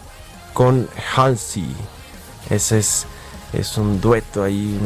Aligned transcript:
con 0.52 0.88
Halsey. 1.14 1.66
Ese 2.50 2.78
es, 2.78 3.06
es 3.52 3.78
un 3.78 4.00
dueto 4.00 4.42
ahí, 4.42 4.78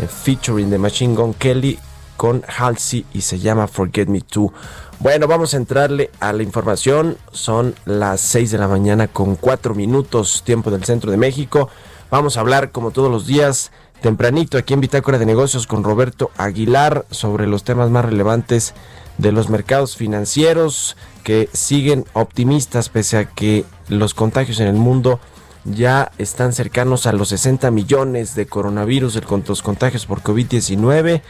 eh, 0.00 0.06
featuring 0.06 0.70
de 0.70 0.78
Machine 0.78 1.14
Gun 1.14 1.34
Kelly 1.34 1.78
con 2.16 2.42
Halsey 2.46 3.06
y 3.14 3.22
se 3.22 3.38
llama 3.38 3.66
Forget 3.66 4.08
Me 4.08 4.20
Too. 4.20 4.52
Bueno, 4.98 5.26
vamos 5.26 5.54
a 5.54 5.56
entrarle 5.56 6.10
a 6.20 6.32
la 6.32 6.42
información. 6.42 7.16
Son 7.32 7.74
las 7.86 8.20
6 8.20 8.50
de 8.50 8.58
la 8.58 8.68
mañana 8.68 9.08
con 9.08 9.36
4 9.36 9.74
minutos, 9.74 10.42
tiempo 10.44 10.70
del 10.70 10.84
centro 10.84 11.10
de 11.10 11.16
México. 11.16 11.70
Vamos 12.10 12.36
a 12.36 12.40
hablar, 12.40 12.70
como 12.72 12.90
todos 12.90 13.10
los 13.10 13.26
días, 13.26 13.72
tempranito 14.02 14.58
aquí 14.58 14.74
en 14.74 14.80
Bitácora 14.80 15.18
de 15.18 15.26
Negocios 15.26 15.66
con 15.66 15.84
Roberto 15.84 16.30
Aguilar 16.36 17.06
sobre 17.10 17.46
los 17.46 17.64
temas 17.64 17.88
más 17.88 18.04
relevantes 18.04 18.74
de 19.18 19.32
los 19.32 19.48
mercados 19.48 19.96
financieros 19.96 20.96
que 21.24 21.48
siguen 21.52 22.04
optimistas 22.12 22.88
pese 22.88 23.18
a 23.18 23.24
que 23.26 23.64
los 23.88 24.14
contagios 24.14 24.60
en 24.60 24.68
el 24.68 24.74
mundo 24.74 25.20
ya 25.64 26.10
están 26.18 26.52
cercanos 26.52 27.06
a 27.06 27.12
los 27.12 27.28
60 27.28 27.70
millones 27.70 28.34
de 28.34 28.46
coronavirus, 28.46 29.14
de 29.14 29.22
los 29.46 29.62
contagios 29.62 30.06
por 30.06 30.22
COVID-19. 30.22 31.22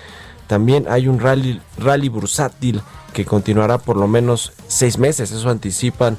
También 0.47 0.87
hay 0.89 1.09
un 1.09 1.21
rally, 1.21 1.61
rally 1.79 2.09
bursátil 2.09 2.83
que 3.13 3.25
continuará 3.25 3.79
por 3.79 3.97
lo 3.97 4.07
menos 4.07 4.53
seis 4.69 4.99
meses, 4.99 5.33
eso 5.33 5.51
anticipan 5.51 6.17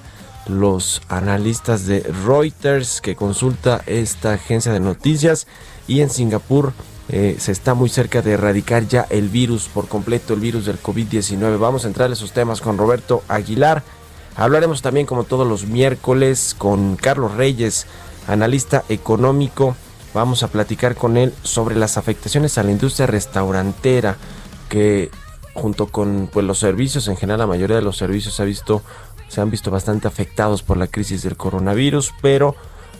los 0.47 1.01
analistas 1.07 1.85
de 1.85 2.01
Reuters 2.01 2.99
que 2.99 3.16
consulta 3.16 3.81
esta 3.85 4.33
agencia 4.33 4.73
de 4.73 4.79
noticias 4.79 5.47
y 5.88 6.01
en 6.01 6.09
Singapur 6.09 6.73
eh, 7.13 7.35
se 7.39 7.51
está 7.51 7.73
muy 7.73 7.89
cerca 7.89 8.22
de 8.22 8.31
erradicar 8.31 8.88
ya 8.88 9.05
el 9.09 9.27
virus 9.27 9.67
por 9.67 9.89
completo, 9.89 10.33
el 10.33 10.39
virus 10.39 10.66
del 10.66 10.81
COVID-19. 10.81 11.59
Vamos 11.59 11.83
a 11.83 11.89
entrar 11.89 12.07
en 12.07 12.13
esos 12.13 12.31
temas 12.31 12.61
con 12.61 12.77
Roberto 12.77 13.22
Aguilar. 13.27 13.83
Hablaremos 14.38 14.81
también 14.81 15.05
como 15.05 15.25
todos 15.25 15.45
los 15.45 15.66
miércoles 15.66 16.55
con 16.57 16.95
Carlos 16.95 17.35
Reyes, 17.35 17.85
analista 18.27 18.85
económico. 18.88 19.75
Vamos 20.13 20.41
a 20.44 20.47
platicar 20.47 20.95
con 20.95 21.17
él 21.17 21.33
sobre 21.44 21.75
las 21.75 21.97
afectaciones 21.97 22.57
a 22.57 22.63
la 22.63 22.72
industria 22.72 23.07
restaurantera 23.07 24.16
que 24.69 25.11
junto 25.53 25.88
con 25.88 26.29
pues, 26.31 26.45
los 26.45 26.59
servicios 26.59 27.09
en 27.09 27.17
general, 27.17 27.39
la 27.39 27.47
mayoría 27.47 27.75
de 27.75 27.81
los 27.81 27.97
servicios 27.97 28.35
se, 28.35 28.43
ha 28.43 28.45
visto, 28.45 28.83
se 29.28 29.41
han 29.41 29.51
visto 29.51 29.69
bastante 29.69 30.07
afectados 30.07 30.63
por 30.63 30.78
la 30.78 30.88
crisis 30.88 31.23
del 31.23 31.35
coronavirus, 31.35 32.13
pero 32.22 32.55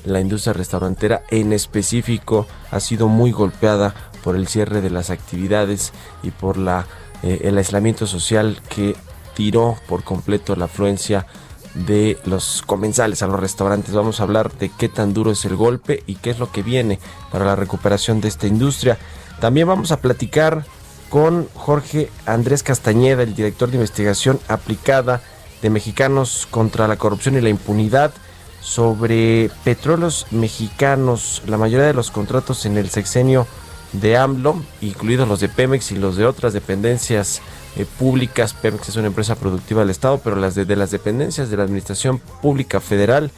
la 0.06 0.20
industria 0.20 0.54
restaurantera 0.54 1.24
en 1.30 1.54
específico 1.54 2.48
ha 2.72 2.80
sido 2.80 3.08
muy 3.08 3.32
golpeada 3.32 3.94
por 4.24 4.36
el 4.36 4.48
cierre 4.48 4.82
de 4.82 4.90
las 4.90 5.10
actividades 5.10 5.94
y 6.24 6.32
por 6.32 6.58
la, 6.58 6.86
eh, 7.24 7.42
el 7.44 7.58
aislamiento 7.58 8.08
social 8.08 8.60
que 8.70 8.96
tiró 9.36 9.78
por 9.88 10.04
completo 10.04 10.56
la 10.56 10.66
afluencia 10.66 11.26
de 11.74 12.18
los 12.26 12.64
comensales 12.66 13.24
a 13.24 13.28
los 13.28 13.40
restaurantes. 13.40 13.94
Vamos 13.94 14.20
a 14.20 14.24
hablar 14.24 14.52
de 14.54 14.70
qué 14.70 14.90
tan 14.90 15.14
duro 15.14 15.32
es 15.32 15.46
el 15.46 15.56
golpe 15.56 16.04
y 16.06 16.16
qué 16.16 16.32
es 16.32 16.40
lo 16.40 16.52
que 16.52 16.64
viene 16.64 17.00
para 17.32 17.46
la 17.46 17.56
recuperación 17.56 18.22
de 18.22 18.28
esta 18.28 18.48
industria. 18.48 18.98
También 19.40 19.68
vamos 19.68 19.92
a 19.92 20.02
platicar 20.02 20.66
con 21.10 21.48
Jorge 21.56 22.10
Andrés 22.26 22.64
Castañeda, 22.64 23.24
el 23.24 23.36
director 23.36 23.70
de 23.70 23.76
investigación 23.76 24.40
aplicada 24.48 25.22
de 25.62 25.70
Mexicanos 25.70 26.48
contra 26.50 26.88
la 26.88 26.98
Corrupción 26.98 27.38
y 27.38 27.42
la 27.42 27.50
Impunidad 27.50 28.14
sobre 28.62 29.50
petróleos 29.64 30.28
mexicanos. 30.32 31.42
La 31.48 31.58
mayoría 31.58 31.88
de 31.88 31.94
los 31.94 32.12
contratos 32.12 32.66
en 32.66 32.78
el 32.78 32.90
sexenio 32.90 33.48
de 33.92 34.16
AMLO, 34.16 34.62
incluidos 34.80 35.28
los 35.28 35.42
de 35.42 35.50
Pemex 35.50 35.92
y 35.92 35.98
los 35.98 36.16
de 36.16 36.26
otras 36.26 36.54
dependencias 36.54 37.42
eh, 37.76 37.86
públicas. 38.00 38.54
Pemex 38.54 38.90
es 38.90 38.96
una 38.96 39.08
empresa 39.08 39.36
productiva 39.36 39.82
del 39.82 39.90
Estado, 39.90 40.20
pero 40.24 40.38
las 40.38 40.56
de, 40.56 40.66
de 40.66 40.76
las 40.76 40.92
dependencias 40.92 41.50
de 41.50 41.58
la 41.58 41.64
Administración 41.64 42.20
Pública 42.42 42.80
Federal 42.80 43.32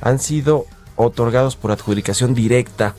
han 0.00 0.18
sido 0.18 0.66
otorgados 0.96 1.56
por 1.56 1.70
adjudicación 1.70 2.34
directa 2.34 2.94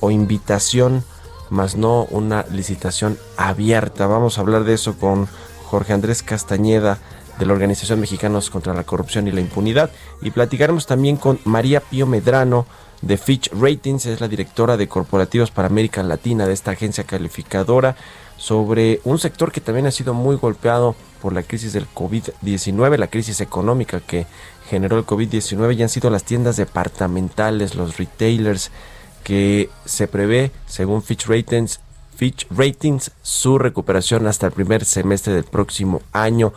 o 0.00 0.10
invitación, 0.10 1.04
más 1.50 1.76
no 1.76 2.04
una 2.04 2.44
licitación 2.50 3.18
abierta. 3.36 4.06
Vamos 4.06 4.38
a 4.38 4.40
hablar 4.40 4.64
de 4.64 4.74
eso 4.74 4.96
con 4.98 5.28
Jorge 5.66 5.92
Andrés 5.92 6.22
Castañeda 6.22 6.98
de 7.38 7.46
la 7.46 7.52
Organización 7.52 8.00
Mexicanos 8.00 8.50
contra 8.50 8.74
la 8.74 8.84
Corrupción 8.84 9.28
y 9.28 9.32
la 9.32 9.40
Impunidad. 9.40 9.90
Y 10.22 10.30
platicaremos 10.30 10.86
también 10.86 11.16
con 11.16 11.38
María 11.44 11.80
Pío 11.80 12.06
Medrano, 12.06 12.66
de 13.02 13.16
Fitch 13.16 13.50
Ratings, 13.52 14.06
es 14.06 14.20
la 14.20 14.28
directora 14.28 14.76
de 14.76 14.88
corporativos 14.88 15.50
para 15.50 15.68
América 15.68 16.02
Latina 16.02 16.46
de 16.46 16.52
esta 16.52 16.72
agencia 16.72 17.04
calificadora, 17.04 17.96
sobre 18.36 19.00
un 19.04 19.18
sector 19.18 19.52
que 19.52 19.60
también 19.60 19.86
ha 19.86 19.90
sido 19.90 20.14
muy 20.14 20.36
golpeado 20.36 20.94
por 21.22 21.32
la 21.32 21.42
crisis 21.42 21.72
del 21.72 21.86
COVID-19, 21.88 22.96
la 22.96 23.08
crisis 23.08 23.40
económica 23.40 24.00
que 24.00 24.26
generó 24.68 24.98
el 24.98 25.06
COVID-19 25.06 25.76
y 25.76 25.82
han 25.82 25.88
sido 25.88 26.10
las 26.10 26.24
tiendas 26.24 26.56
departamentales, 26.56 27.74
los 27.74 27.96
retailers, 27.98 28.70
que 29.24 29.68
se 29.84 30.08
prevé, 30.08 30.52
según 30.66 31.02
Fitch 31.02 31.26
Ratings, 31.26 31.80
Fitch 32.16 32.46
Ratings, 32.50 33.12
su 33.22 33.58
recuperación 33.58 34.26
hasta 34.26 34.46
el 34.46 34.52
primer 34.52 34.84
semestre 34.84 35.32
del 35.34 35.44
próximo 35.44 36.02
año. 36.12 36.52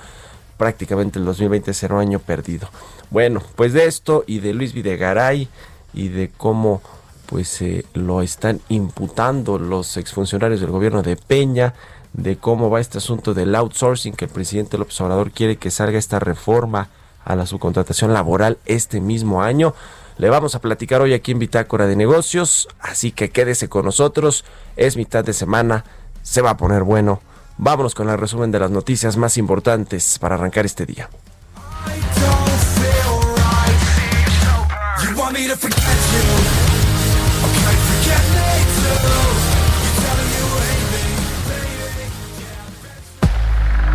Prácticamente 0.61 1.17
el 1.17 1.25
2020 1.25 1.73
será 1.73 1.95
un 1.95 2.01
año 2.01 2.19
perdido. 2.19 2.69
Bueno, 3.09 3.41
pues 3.55 3.73
de 3.73 3.85
esto 3.85 4.23
y 4.27 4.41
de 4.41 4.53
Luis 4.53 4.73
Videgaray 4.73 5.47
y 5.91 6.09
de 6.09 6.29
cómo 6.29 6.83
pues 7.25 7.63
eh, 7.63 7.83
lo 7.95 8.21
están 8.21 8.61
imputando 8.69 9.57
los 9.57 9.97
exfuncionarios 9.97 10.61
del 10.61 10.69
gobierno 10.69 11.01
de 11.01 11.15
Peña, 11.15 11.73
de 12.13 12.37
cómo 12.37 12.69
va 12.69 12.79
este 12.79 12.99
asunto 12.99 13.33
del 13.33 13.55
outsourcing, 13.55 14.13
que 14.13 14.25
el 14.25 14.31
presidente 14.31 14.77
López 14.77 15.01
Obrador 15.01 15.31
quiere 15.31 15.55
que 15.55 15.71
salga 15.71 15.97
esta 15.97 16.19
reforma 16.19 16.89
a 17.25 17.35
la 17.35 17.47
subcontratación 17.47 18.13
laboral 18.13 18.59
este 18.67 19.01
mismo 19.01 19.41
año. 19.41 19.73
Le 20.19 20.29
vamos 20.29 20.53
a 20.53 20.61
platicar 20.61 21.01
hoy 21.01 21.15
aquí 21.15 21.31
en 21.31 21.39
Bitácora 21.39 21.87
de 21.87 21.95
Negocios, 21.95 22.67
así 22.79 23.11
que 23.11 23.31
quédese 23.31 23.67
con 23.67 23.83
nosotros. 23.83 24.45
Es 24.75 24.95
mitad 24.95 25.25
de 25.25 25.33
semana, 25.33 25.85
se 26.21 26.43
va 26.43 26.51
a 26.51 26.57
poner 26.57 26.83
bueno. 26.83 27.19
Vámonos 27.63 27.93
con 27.93 28.09
el 28.09 28.17
resumen 28.17 28.49
de 28.49 28.57
las 28.57 28.71
noticias 28.71 29.17
más 29.17 29.37
importantes 29.37 30.17
para 30.17 30.33
arrancar 30.33 30.65
este 30.65 30.87
día. 30.87 31.11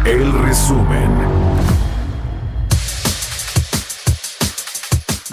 El 0.04 0.32
resumen. 0.44 1.36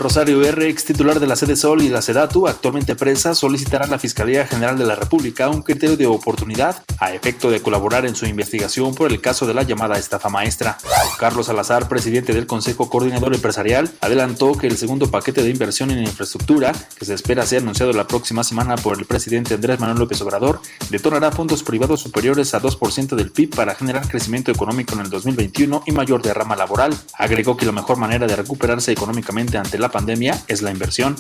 Rosario 0.04 0.44
R., 0.44 0.68
ex 0.68 0.84
titular 0.84 1.22
de 1.22 1.28
la 1.28 1.38
sede 1.38 1.56
Sol 1.56 1.82
y 1.82 1.88
la 1.88 2.02
Sedatu, 2.02 2.46
actualmente 2.50 2.94
presa, 2.94 3.34
solicitará 3.34 3.86
a 3.86 3.88
la 3.88 3.98
Fiscalía 3.98 4.46
General 4.46 4.78
de 4.78 4.86
la 4.86 4.96
República 4.96 5.48
un 5.48 5.62
criterio 5.62 5.96
de 5.96 6.08
oportunidad 6.08 6.84
a 7.00 7.14
efecto 7.14 7.50
de 7.50 7.62
colaborar 7.62 8.06
en 8.06 8.14
su 8.14 8.26
investigación 8.26 8.94
por 8.96 9.14
el 9.14 9.22
caso 9.22 9.48
de 9.48 9.54
la 9.54 9.64
llamada 9.64 9.98
estafa 9.98 10.28
maestra. 10.28 10.78
Carlos 11.18 11.46
Salazar, 11.46 11.88
presidente 11.88 12.34
del 12.34 12.48
Consejo 12.48 12.90
Coordinador 12.90 13.34
Empresarial, 13.34 13.90
adelantó 14.02 14.58
que 14.58 14.68
el 14.68 14.76
segundo 14.76 15.10
paquete 15.10 15.42
de 15.42 15.50
inversión 15.50 15.90
en 15.90 16.00
infraestructura, 16.00 16.74
que 17.00 17.06
se 17.06 17.14
espera 17.14 17.46
ser 17.46 17.62
anunciado 17.62 17.94
la 17.94 18.06
próxima 18.06 18.44
semana 18.44 18.76
por 18.76 19.00
el 19.00 19.06
presidente 19.06 19.54
Andrés 19.54 19.80
Manuel 19.80 20.00
López 20.00 20.20
Obrador, 20.20 20.60
detonará 20.90 21.32
fondos 21.32 21.64
privados 21.64 22.02
superiores 22.02 22.54
a 22.54 22.62
2% 22.62 23.16
del 23.16 23.32
PIB 23.32 23.56
para 23.56 23.74
generar 23.74 24.06
crecimiento 24.10 24.52
económico 24.52 24.96
en 24.96 25.00
el 25.00 25.10
2021 25.10 25.84
y 25.86 25.94
mayor 25.94 26.22
derrama 26.22 26.58
laboral. 26.58 26.94
Agregó 27.18 27.56
que 27.56 27.66
la 27.66 27.72
mejor 27.72 27.96
manera 27.96 28.28
de 28.28 28.36
recuperarse 28.36 28.92
económicamente 28.92 29.58
ante 29.58 29.80
la 29.80 29.93
pandemia 29.94 30.44
es 30.48 30.62
la 30.62 30.72
inversión. 30.72 31.16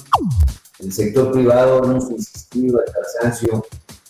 El 0.79 0.91
sector 0.91 1.31
privado 1.31 1.81
nos 1.81 2.09
insistido 2.09 2.79
al 2.79 2.91
cansancio 2.91 3.65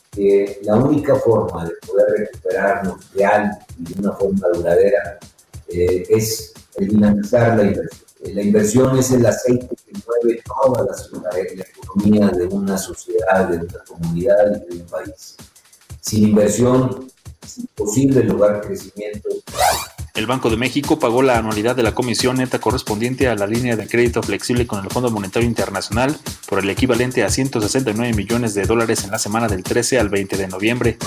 que 0.09 0.59
la 0.63 0.75
única 0.75 1.15
forma 1.15 1.65
de 1.65 1.73
poder 1.85 2.07
recuperarnos 2.17 3.11
real 3.13 3.51
y 3.77 3.93
de 3.93 3.99
una 3.99 4.13
forma 4.13 4.47
duradera 4.53 5.19
eh, 5.67 6.05
es 6.09 6.53
dinamizar 6.77 7.57
la 7.57 7.63
inversión. 7.63 8.03
La 8.23 8.41
inversión 8.41 8.97
es 8.97 9.11
el 9.11 9.25
aceite 9.25 9.67
que 9.85 9.99
mueve 10.05 10.41
toda 10.45 10.85
la, 10.85 11.29
la 11.33 11.63
economía 11.63 12.29
de 12.29 12.45
una 12.45 12.77
sociedad, 12.77 13.49
de 13.49 13.57
una 13.57 13.83
comunidad 13.85 14.63
y 14.69 14.75
de 14.75 14.81
un 14.81 14.87
país. 14.87 15.35
Sin 15.99 16.29
inversión 16.29 17.09
es 17.43 17.57
imposible 17.57 18.23
lograr 18.23 18.61
crecimiento 18.61 19.29
el 20.15 20.27
Banco 20.27 20.51
de 20.51 20.57
México 20.57 20.99
pagó 20.99 21.23
la 21.23 21.39
anualidad 21.39 21.75
de 21.75 21.81
la 21.81 21.95
comisión 21.95 22.37
neta 22.37 22.59
correspondiente 22.59 23.27
a 23.27 23.35
la 23.35 23.47
línea 23.47 23.75
de 23.75 23.87
crédito 23.87 24.21
flexible 24.21 24.67
con 24.67 24.83
el 24.83 24.91
Fondo 24.91 25.09
Monetario 25.09 25.49
Internacional 25.49 26.15
por 26.47 26.59
el 26.59 26.69
equivalente 26.69 27.23
a 27.23 27.31
169 27.31 28.13
millones 28.13 28.53
de 28.53 28.63
dólares 28.65 29.03
en 29.05 29.09
la 29.09 29.17
semana 29.17 29.47
del 29.47 29.63
13 29.63 29.97
al 29.97 30.09
20 30.09 30.37
de 30.37 30.47
noviembre. 30.47 30.97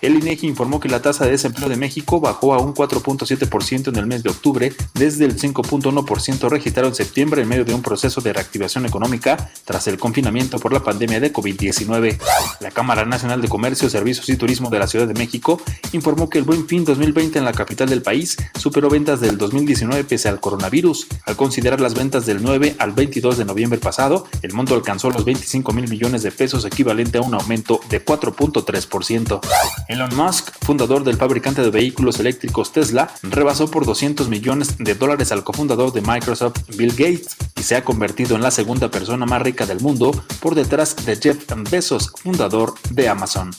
El 0.00 0.14
INEGI 0.14 0.46
informó 0.46 0.80
que 0.80 0.88
la 0.88 1.02
tasa 1.02 1.26
de 1.26 1.32
desempleo 1.32 1.68
de 1.68 1.76
México 1.76 2.20
bajó 2.20 2.54
a 2.54 2.58
un 2.58 2.72
4.7% 2.72 3.88
en 3.88 3.96
el 3.96 4.06
mes 4.06 4.22
de 4.22 4.30
octubre 4.30 4.72
desde 4.94 5.26
el 5.26 5.38
5.1% 5.38 6.48
registrado 6.48 6.88
en 6.88 6.94
septiembre 6.94 7.42
en 7.42 7.48
medio 7.48 7.66
de 7.66 7.74
un 7.74 7.82
proceso 7.82 8.22
de 8.22 8.32
reactivación 8.32 8.86
económica 8.86 9.50
tras 9.66 9.88
el 9.88 9.98
confinamiento 9.98 10.58
por 10.58 10.72
la 10.72 10.80
pandemia 10.82 11.20
de 11.20 11.30
COVID-19. 11.34 12.18
La 12.60 12.70
Cámara 12.70 13.04
Nacional 13.04 13.42
de 13.42 13.48
Comercio, 13.48 13.90
Servicios 13.90 14.26
y 14.30 14.38
Turismo 14.38 14.70
de 14.70 14.78
la 14.78 14.86
Ciudad 14.86 15.06
de 15.06 15.12
México 15.12 15.60
informó 15.92 16.30
que 16.30 16.38
el 16.38 16.44
Buen 16.44 16.66
Fin 16.66 16.86
2020 16.86 17.38
en 17.38 17.44
la 17.44 17.52
capital 17.52 17.90
del 17.90 18.00
país 18.00 18.38
superó 18.58 18.88
ventas 18.88 19.20
del 19.20 19.38
2019 19.38 20.04
pese 20.04 20.28
al 20.28 20.40
coronavirus. 20.40 21.06
Al 21.26 21.36
considerar 21.36 21.80
las 21.80 21.94
ventas 21.94 22.26
del 22.26 22.42
9 22.42 22.76
al 22.78 22.92
22 22.92 23.38
de 23.38 23.44
noviembre 23.44 23.78
pasado, 23.78 24.26
el 24.42 24.52
monto 24.52 24.74
alcanzó 24.74 25.10
los 25.10 25.24
25 25.24 25.72
mil 25.72 25.88
millones 25.88 26.22
de 26.22 26.32
pesos, 26.32 26.64
equivalente 26.64 27.18
a 27.18 27.22
un 27.22 27.34
aumento 27.34 27.80
de 27.88 28.04
4.3%. 28.04 29.40
Elon 29.88 30.16
Musk, 30.16 30.50
fundador 30.62 31.04
del 31.04 31.16
fabricante 31.16 31.62
de 31.62 31.70
vehículos 31.70 32.20
eléctricos 32.20 32.72
Tesla, 32.72 33.10
rebasó 33.22 33.70
por 33.70 33.86
200 33.86 34.28
millones 34.28 34.76
de 34.78 34.94
dólares 34.94 35.32
al 35.32 35.44
cofundador 35.44 35.92
de 35.92 36.00
Microsoft, 36.00 36.58
Bill 36.76 36.92
Gates, 36.92 37.36
y 37.56 37.62
se 37.62 37.76
ha 37.76 37.84
convertido 37.84 38.36
en 38.36 38.42
la 38.42 38.50
segunda 38.50 38.90
persona 38.90 39.26
más 39.26 39.42
rica 39.42 39.66
del 39.66 39.80
mundo 39.80 40.12
por 40.40 40.54
detrás 40.54 40.96
de 41.04 41.16
Jeff 41.16 41.44
Bezos, 41.70 42.12
fundador 42.22 42.74
de 42.90 43.08
Amazon. 43.08 43.50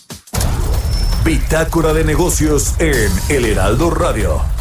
Bitácora 1.24 1.94
de 1.94 2.04
negocios 2.04 2.76
en 2.80 3.12
El 3.30 3.46
Heraldo 3.46 3.90
Radio. 3.90 4.55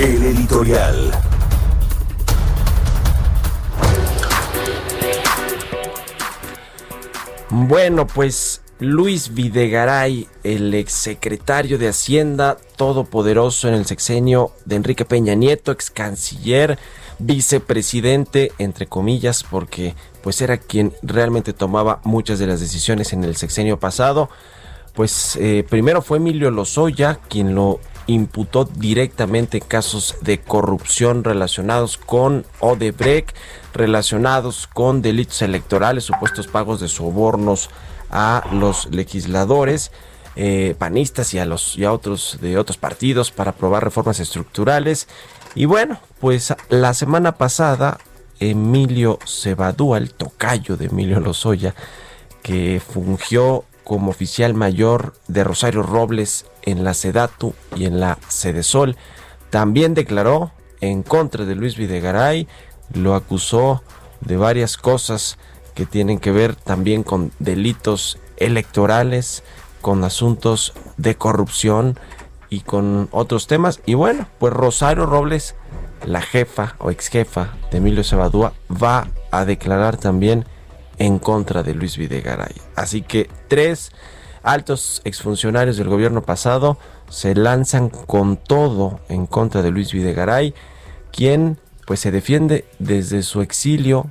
El 0.00 0.24
editorial. 0.24 1.10
Bueno, 7.50 8.06
pues 8.06 8.62
Luis 8.78 9.34
Videgaray, 9.34 10.26
el 10.42 10.72
exsecretario 10.72 11.76
de 11.76 11.88
Hacienda, 11.88 12.56
todopoderoso 12.76 13.68
en 13.68 13.74
el 13.74 13.84
sexenio 13.84 14.52
de 14.64 14.76
Enrique 14.76 15.04
Peña 15.04 15.34
Nieto, 15.34 15.70
ex 15.70 15.90
canciller, 15.90 16.78
vicepresidente, 17.18 18.52
entre 18.56 18.86
comillas, 18.86 19.44
porque 19.44 19.94
pues 20.22 20.40
era 20.40 20.56
quien 20.56 20.94
realmente 21.02 21.52
tomaba 21.52 22.00
muchas 22.04 22.38
de 22.38 22.46
las 22.46 22.60
decisiones 22.60 23.12
en 23.12 23.22
el 23.22 23.36
sexenio 23.36 23.78
pasado. 23.78 24.30
Pues 24.94 25.36
eh, 25.36 25.62
primero 25.68 26.00
fue 26.00 26.16
Emilio 26.16 26.50
Lozoya 26.50 27.18
quien 27.28 27.54
lo 27.54 27.80
imputó 28.06 28.64
directamente 28.64 29.60
casos 29.60 30.16
de 30.20 30.40
corrupción 30.40 31.24
relacionados 31.24 31.96
con 31.96 32.44
Odebrecht, 32.60 33.36
relacionados 33.72 34.66
con 34.66 35.02
delitos 35.02 35.42
electorales, 35.42 36.04
supuestos 36.04 36.46
pagos 36.46 36.80
de 36.80 36.88
sobornos 36.88 37.70
a 38.10 38.44
los 38.52 38.90
legisladores. 38.90 39.92
Eh, 40.36 40.76
panistas 40.78 41.34
y 41.34 41.40
a 41.40 41.44
los 41.44 41.76
y 41.76 41.84
a 41.84 41.92
otros 41.92 42.38
de 42.40 42.56
otros 42.56 42.78
partidos 42.78 43.32
para 43.32 43.50
aprobar 43.50 43.82
reformas 43.82 44.20
estructurales 44.20 45.08
y 45.56 45.64
bueno 45.64 45.98
pues 46.20 46.54
la 46.68 46.94
semana 46.94 47.32
pasada 47.32 47.98
Emilio 48.38 49.18
Cebadúa 49.26 49.98
el 49.98 50.14
tocayo 50.14 50.76
de 50.76 50.86
Emilio 50.86 51.18
Lozoya 51.18 51.74
que 52.44 52.80
fungió 52.80 53.64
como 53.90 54.12
oficial 54.12 54.54
mayor 54.54 55.14
de 55.26 55.42
Rosario 55.42 55.82
Robles 55.82 56.46
en 56.62 56.84
la 56.84 56.94
Sedatu 56.94 57.54
y 57.74 57.86
en 57.86 57.98
la 57.98 58.18
Sedesol. 58.28 58.96
También 59.50 59.94
declaró 59.94 60.52
en 60.80 61.02
contra 61.02 61.44
de 61.44 61.56
Luis 61.56 61.76
Videgaray, 61.76 62.46
lo 62.94 63.16
acusó 63.16 63.82
de 64.20 64.36
varias 64.36 64.76
cosas 64.76 65.38
que 65.74 65.86
tienen 65.86 66.20
que 66.20 66.30
ver 66.30 66.54
también 66.54 67.02
con 67.02 67.32
delitos 67.40 68.20
electorales, 68.36 69.42
con 69.80 70.04
asuntos 70.04 70.72
de 70.96 71.16
corrupción 71.16 71.98
y 72.48 72.60
con 72.60 73.08
otros 73.10 73.48
temas. 73.48 73.80
Y 73.86 73.94
bueno, 73.94 74.28
pues 74.38 74.52
Rosario 74.52 75.04
Robles, 75.04 75.56
la 76.06 76.22
jefa 76.22 76.76
o 76.78 76.92
ex 76.92 77.08
jefa 77.08 77.54
de 77.72 77.78
Emilio 77.78 78.04
Cebadúa, 78.04 78.52
va 78.70 79.08
a 79.32 79.44
declarar 79.44 79.96
también 79.96 80.46
en 81.00 81.18
contra 81.18 81.64
de 81.64 81.74
Luis 81.74 81.96
Videgaray. 81.96 82.54
Así 82.76 83.02
que 83.02 83.28
tres 83.48 83.90
altos 84.42 85.00
exfuncionarios 85.04 85.78
del 85.78 85.88
gobierno 85.88 86.22
pasado 86.22 86.78
se 87.08 87.34
lanzan 87.34 87.88
con 87.88 88.36
todo 88.36 89.00
en 89.08 89.26
contra 89.26 89.62
de 89.62 89.70
Luis 89.70 89.92
Videgaray, 89.92 90.54
quien 91.10 91.58
pues 91.86 92.00
se 92.00 92.12
defiende 92.12 92.66
desde 92.78 93.22
su 93.22 93.40
exilio, 93.40 94.06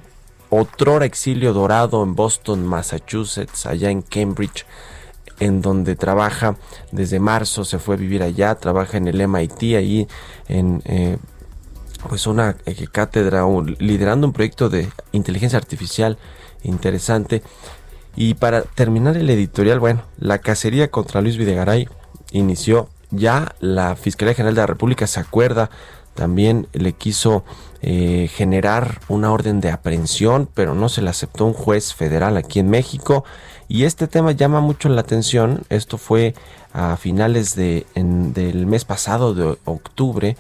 otrora 0.50 1.06
exilio 1.06 1.54
dorado 1.54 2.04
en 2.04 2.16
Boston, 2.16 2.66
Massachusetts, 2.66 3.68
allá 3.68 3.92
en 3.92 4.02
Cambridge, 4.02 4.66
en 5.40 5.62
donde 5.62 5.96
trabaja 5.96 6.58
desde 6.92 7.20
marzo, 7.20 7.64
se 7.66 7.78
fue 7.78 7.96
a 7.96 8.00
vivir 8.00 8.24
allá, 8.24 8.56
trabaja 8.56 8.98
en 8.98 9.08
el 9.08 9.26
MIT, 9.28 9.78
ahí 9.78 10.08
en, 10.48 10.82
eh, 10.86 11.18
pues 12.10 12.26
una 12.26 12.58
eh, 12.66 12.88
cátedra 12.92 13.46
liderando 13.78 14.26
un 14.26 14.34
proyecto 14.34 14.70
de 14.70 14.90
inteligencia 15.12 15.58
artificial 15.58 16.18
interesante. 16.64 17.44
Y 18.16 18.34
para 18.34 18.64
terminar 18.64 19.18
el 19.18 19.30
editorial, 19.30 19.80
bueno, 19.80 20.04
la 20.18 20.40
cacería 20.40 20.90
contra 20.90 21.22
Luis 21.22 21.38
Videgaray 21.38 21.88
inició 22.32 22.90
ya 23.12 23.56
la 23.60 23.96
Fiscalía 23.96 24.36
General 24.36 24.56
de 24.56 24.62
la 24.62 24.68
República 24.68 25.08
se 25.08 25.20
acuerda 25.20 25.70
también 26.20 26.68
le 26.74 26.92
quiso 26.92 27.46
eh, 27.82 28.30
generar 28.34 29.00
una 29.08 29.32
orden 29.32 29.62
de 29.62 29.72
aprehensión, 29.72 30.50
pero 30.54 30.76
no 30.76 30.90
se 30.90 31.02
le 31.02 31.10
aceptó 31.10 31.46
un 31.46 31.54
juez 31.54 31.94
federal 31.94 32.36
aquí 32.36 32.60
en 32.60 32.70
México. 32.70 33.24
Y 33.70 33.86
este 33.86 34.06
tema 34.06 34.34
llama 34.34 34.60
mucho 34.60 34.90
la 34.90 35.00
atención. 35.00 35.64
Esto 35.70 35.98
fue 35.98 36.34
a 36.74 36.98
finales 36.98 37.56
de, 37.56 37.86
del 37.96 38.66
mes 38.66 38.84
pasado 38.84 39.34
de 39.34 39.58
octubre. 39.64 40.36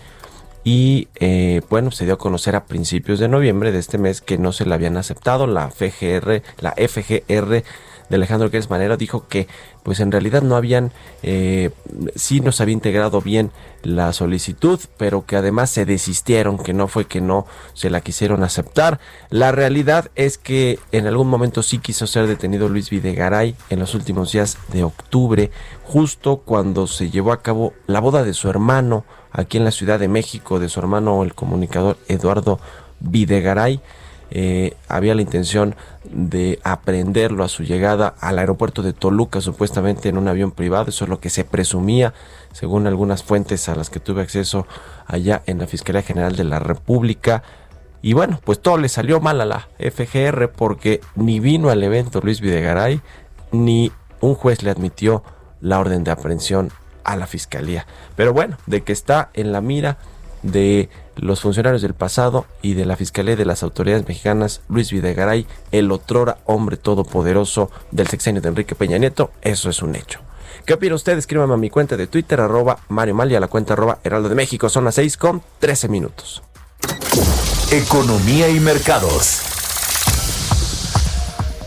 Y 0.63 1.07
eh, 1.15 1.61
bueno, 1.69 1.91
se 1.91 2.05
dio 2.05 2.15
a 2.15 2.17
conocer 2.17 2.55
a 2.55 2.65
principios 2.65 3.19
de 3.19 3.27
noviembre 3.27 3.71
de 3.71 3.79
este 3.79 3.97
mes 3.97 4.21
que 4.21 4.37
no 4.37 4.51
se 4.51 4.65
le 4.65 4.73
habían 4.73 4.97
aceptado. 4.97 5.47
La 5.47 5.69
FGR, 5.69 6.41
la 6.59 6.71
FGR 6.71 7.63
de 8.09 8.15
Alejandro 8.15 8.49
Gers 8.49 8.69
Manero 8.69 8.97
dijo 8.97 9.27
que 9.27 9.47
pues 9.83 9.99
en 9.99 10.11
realidad 10.11 10.41
no 10.41 10.55
habían, 10.55 10.91
eh, 11.23 11.69
sí 12.15 12.41
nos 12.41 12.59
había 12.59 12.73
integrado 12.73 13.21
bien 13.21 13.51
la 13.81 14.11
solicitud, 14.13 14.79
pero 14.97 15.25
que 15.25 15.35
además 15.35 15.69
se 15.69 15.85
desistieron, 15.85 16.57
que 16.57 16.73
no 16.73 16.87
fue 16.87 17.05
que 17.05 17.21
no 17.21 17.45
se 17.73 17.89
la 17.89 18.01
quisieron 18.01 18.43
aceptar. 18.43 18.99
La 19.29 19.51
realidad 19.51 20.11
es 20.15 20.37
que 20.37 20.79
en 20.91 21.07
algún 21.07 21.27
momento 21.27 21.63
sí 21.63 21.79
quiso 21.79 22.07
ser 22.07 22.27
detenido 22.27 22.67
Luis 22.67 22.89
Videgaray 22.89 23.55
en 23.69 23.79
los 23.79 23.95
últimos 23.95 24.31
días 24.31 24.57
de 24.73 24.83
octubre, 24.83 25.49
justo 25.83 26.37
cuando 26.37 26.87
se 26.87 27.09
llevó 27.09 27.31
a 27.31 27.41
cabo 27.41 27.73
la 27.87 27.99
boda 27.99 28.23
de 28.23 28.33
su 28.33 28.49
hermano 28.49 29.05
aquí 29.31 29.57
en 29.57 29.65
la 29.65 29.71
Ciudad 29.71 29.99
de 29.99 30.07
México, 30.07 30.59
de 30.59 30.69
su 30.69 30.79
hermano 30.79 31.23
el 31.23 31.33
comunicador 31.33 31.97
Eduardo 32.07 32.59
Videgaray. 32.99 33.81
Eh, 34.31 34.75
había 34.87 35.15
la 35.15 35.23
intención 35.23 35.75
de 36.03 36.59
aprenderlo 36.63 37.43
a 37.43 37.49
su 37.49 37.63
llegada 37.63 38.13
al 38.19 38.37
aeropuerto 38.37 38.83
de 38.83 38.93
Toluca, 38.93 39.41
supuestamente 39.41 40.09
en 40.09 40.17
un 40.17 40.27
avión 40.27 40.51
privado. 40.51 40.89
Eso 40.89 41.05
es 41.05 41.09
lo 41.09 41.19
que 41.19 41.29
se 41.29 41.45
presumía, 41.45 42.13
según 42.51 42.85
algunas 42.85 43.23
fuentes 43.23 43.69
a 43.69 43.75
las 43.75 43.89
que 43.89 43.99
tuve 43.99 44.21
acceso 44.21 44.67
allá 45.07 45.41
en 45.47 45.57
la 45.57 45.67
Fiscalía 45.67 46.03
General 46.03 46.35
de 46.35 46.43
la 46.43 46.59
República. 46.59 47.43
Y 48.01 48.13
bueno, 48.13 48.39
pues 48.43 48.59
todo 48.59 48.77
le 48.77 48.87
salió 48.87 49.19
mal 49.19 49.41
a 49.41 49.45
la 49.45 49.67
FGR 49.79 50.51
porque 50.55 51.01
ni 51.15 51.39
vino 51.39 51.69
al 51.69 51.83
evento 51.83 52.21
Luis 52.21 52.39
Videgaray, 52.39 53.01
ni 53.51 53.91
un 54.21 54.35
juez 54.35 54.63
le 54.63 54.69
admitió 54.69 55.23
la 55.59 55.79
orden 55.79 56.03
de 56.03 56.11
aprehensión 56.11 56.71
a 57.09 57.15
la 57.15 57.27
Fiscalía. 57.27 57.85
Pero 58.15 58.33
bueno, 58.33 58.57
de 58.67 58.81
que 58.81 58.93
está 58.93 59.29
en 59.33 59.51
la 59.51 59.61
mira 59.61 59.97
de 60.43 60.89
los 61.15 61.41
funcionarios 61.41 61.81
del 61.81 61.95
pasado 61.95 62.45
y 62.61 62.75
de 62.75 62.85
la 62.85 62.95
Fiscalía 62.95 63.35
de 63.35 63.45
las 63.45 63.63
autoridades 63.63 64.07
mexicanas, 64.07 64.61
Luis 64.69 64.91
Videgaray, 64.91 65.47
el 65.71 65.91
otrora 65.91 66.37
hombre 66.45 66.77
todopoderoso 66.77 67.71
del 67.91 68.07
sexenio 68.07 68.41
de 68.41 68.49
Enrique 68.49 68.75
Peña 68.75 68.97
Nieto, 68.97 69.31
eso 69.41 69.69
es 69.69 69.81
un 69.81 69.95
hecho. 69.95 70.19
¿Qué 70.65 70.75
opina 70.75 70.95
usted? 70.95 71.17
Escríbame 71.17 71.55
a 71.55 71.57
mi 71.57 71.69
cuenta 71.69 71.97
de 71.97 72.07
Twitter, 72.07 72.39
arroba 72.39 72.77
Mario 72.89 73.15
Mal 73.15 73.31
y 73.31 73.35
a 73.35 73.39
la 73.39 73.47
cuenta 73.47 73.73
arroba 73.73 73.99
Heraldo 74.03 74.29
de 74.29 74.35
México. 74.35 74.69
Son 74.69 74.85
las 74.85 74.95
6 74.95 75.17
con 75.17 75.41
13 75.59 75.89
minutos. 75.89 76.43
Economía 77.71 78.49
y 78.49 78.59
mercados. 78.59 79.58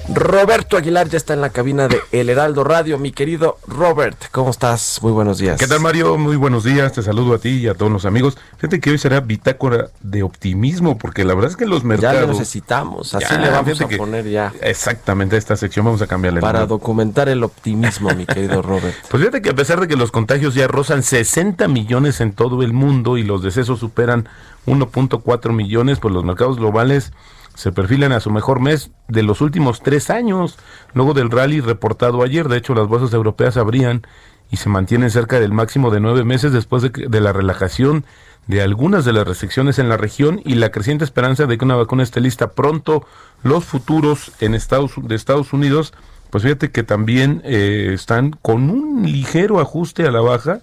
Roberto 0.08 0.76
Aguilar 0.76 1.08
ya 1.08 1.16
está 1.16 1.32
en 1.32 1.40
la 1.40 1.50
cabina 1.50 1.86
de 1.86 2.00
El 2.10 2.28
Heraldo 2.28 2.64
Radio. 2.64 2.98
Mi 2.98 3.12
querido 3.12 3.58
Robert, 3.68 4.16
¿cómo 4.32 4.50
estás? 4.50 4.98
Muy 5.00 5.12
buenos 5.12 5.38
días. 5.38 5.58
¿Qué 5.58 5.66
tal, 5.66 5.80
Mario? 5.80 6.18
Muy 6.18 6.36
buenos 6.36 6.64
días. 6.64 6.92
Te 6.92 7.02
saludo 7.02 7.34
a 7.34 7.38
ti 7.38 7.50
y 7.50 7.68
a 7.68 7.74
todos 7.74 7.92
los 7.92 8.04
amigos. 8.04 8.36
Fíjate 8.56 8.80
que 8.80 8.90
hoy 8.90 8.98
será 8.98 9.20
bitácora 9.20 9.90
de 10.00 10.24
optimismo, 10.24 10.98
porque 10.98 11.24
la 11.24 11.34
verdad 11.34 11.50
es 11.50 11.56
que 11.56 11.66
los 11.66 11.84
mercados. 11.84 12.20
Ya 12.20 12.26
lo 12.26 12.32
necesitamos. 12.32 13.14
Así 13.14 13.34
le 13.38 13.50
vamos 13.50 13.80
a 13.80 13.88
poner 13.88 14.28
ya. 14.28 14.52
Exactamente, 14.60 15.36
a 15.36 15.38
esta 15.38 15.56
sección 15.56 15.84
vamos 15.84 16.02
a 16.02 16.08
cambiarle. 16.08 16.40
Para 16.40 16.66
documentar 16.66 17.28
el 17.28 17.44
optimismo, 17.44 18.12
mi 18.14 18.26
querido 18.26 18.60
Robert. 18.60 18.94
Pues 19.08 19.20
fíjate 19.20 19.42
que 19.42 19.50
a 19.50 19.54
pesar 19.54 19.80
de 19.80 19.88
que 19.88 19.96
los 19.96 20.10
contagios 20.10 20.54
ya 20.54 20.66
rozan 20.66 21.02
60 21.02 21.68
millones 21.68 22.20
en 22.20 22.32
todo 22.32 22.62
el 22.62 22.72
mundo 22.72 23.18
y 23.18 23.22
los 23.22 23.42
decesos 23.42 23.78
superan 23.78 24.28
1.4 24.66 25.52
millones, 25.52 25.98
pues 26.00 26.14
los 26.14 26.24
mercados 26.24 26.56
globales 26.56 27.12
se 27.54 27.72
perfilan 27.72 28.12
a 28.12 28.20
su 28.20 28.30
mejor 28.30 28.60
mes 28.60 28.90
de 29.08 29.22
los 29.22 29.40
últimos 29.40 29.82
tres 29.82 30.10
años, 30.10 30.58
luego 30.94 31.14
del 31.14 31.30
rally 31.30 31.60
reportado 31.60 32.22
ayer. 32.22 32.48
De 32.48 32.56
hecho, 32.56 32.74
las 32.74 32.88
bolsas 32.88 33.12
europeas 33.12 33.56
abrían 33.56 34.02
y 34.50 34.56
se 34.56 34.68
mantienen 34.68 35.10
cerca 35.10 35.40
del 35.40 35.52
máximo 35.52 35.90
de 35.90 36.00
nueve 36.00 36.24
meses 36.24 36.52
después 36.52 36.82
de, 36.82 36.90
de, 36.90 37.20
la 37.20 37.32
relajación 37.32 38.04
de 38.46 38.62
algunas 38.62 39.04
de 39.04 39.12
las 39.12 39.26
restricciones 39.26 39.78
en 39.78 39.88
la 39.88 39.96
región 39.96 40.40
y 40.44 40.56
la 40.56 40.70
creciente 40.70 41.04
esperanza 41.04 41.46
de 41.46 41.56
que 41.56 41.64
una 41.64 41.76
vacuna 41.76 42.02
esté 42.02 42.20
lista 42.20 42.52
pronto. 42.52 43.06
Los 43.42 43.64
futuros 43.64 44.32
en 44.40 44.54
Estados, 44.54 44.92
de 44.96 45.14
Estados 45.14 45.52
Unidos, 45.52 45.94
pues 46.30 46.44
fíjate 46.44 46.70
que 46.70 46.82
también 46.82 47.42
eh, 47.44 47.90
están 47.92 48.30
con 48.30 48.70
un 48.70 49.04
ligero 49.04 49.60
ajuste 49.60 50.06
a 50.06 50.10
la 50.10 50.20
baja, 50.20 50.60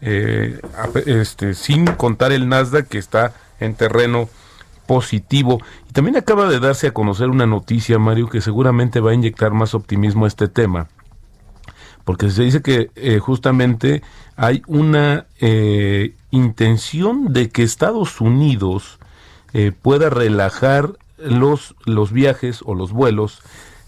eh, 0.00 0.60
este, 1.06 1.54
sin 1.54 1.84
contar 1.86 2.32
el 2.32 2.48
Nasdaq 2.48 2.88
que 2.88 2.98
está 2.98 3.34
en 3.58 3.74
terreno 3.74 4.28
positivo. 4.90 5.60
Y 5.88 5.92
también 5.92 6.16
acaba 6.16 6.48
de 6.48 6.58
darse 6.58 6.88
a 6.88 6.92
conocer 6.92 7.28
una 7.28 7.46
noticia, 7.46 8.00
Mario, 8.00 8.28
que 8.28 8.40
seguramente 8.40 8.98
va 8.98 9.12
a 9.12 9.14
inyectar 9.14 9.52
más 9.52 9.72
optimismo 9.72 10.24
a 10.24 10.28
este 10.28 10.48
tema. 10.48 10.88
Porque 12.04 12.28
se 12.28 12.42
dice 12.42 12.60
que 12.60 12.90
eh, 12.96 13.20
justamente 13.20 14.02
hay 14.34 14.64
una 14.66 15.26
eh, 15.38 16.16
intención 16.32 17.32
de 17.32 17.50
que 17.50 17.62
Estados 17.62 18.20
Unidos 18.20 18.98
eh, 19.52 19.70
pueda 19.70 20.10
relajar 20.10 20.94
los, 21.18 21.76
los 21.84 22.10
viajes 22.10 22.60
o 22.64 22.74
los 22.74 22.90
vuelos 22.90 23.42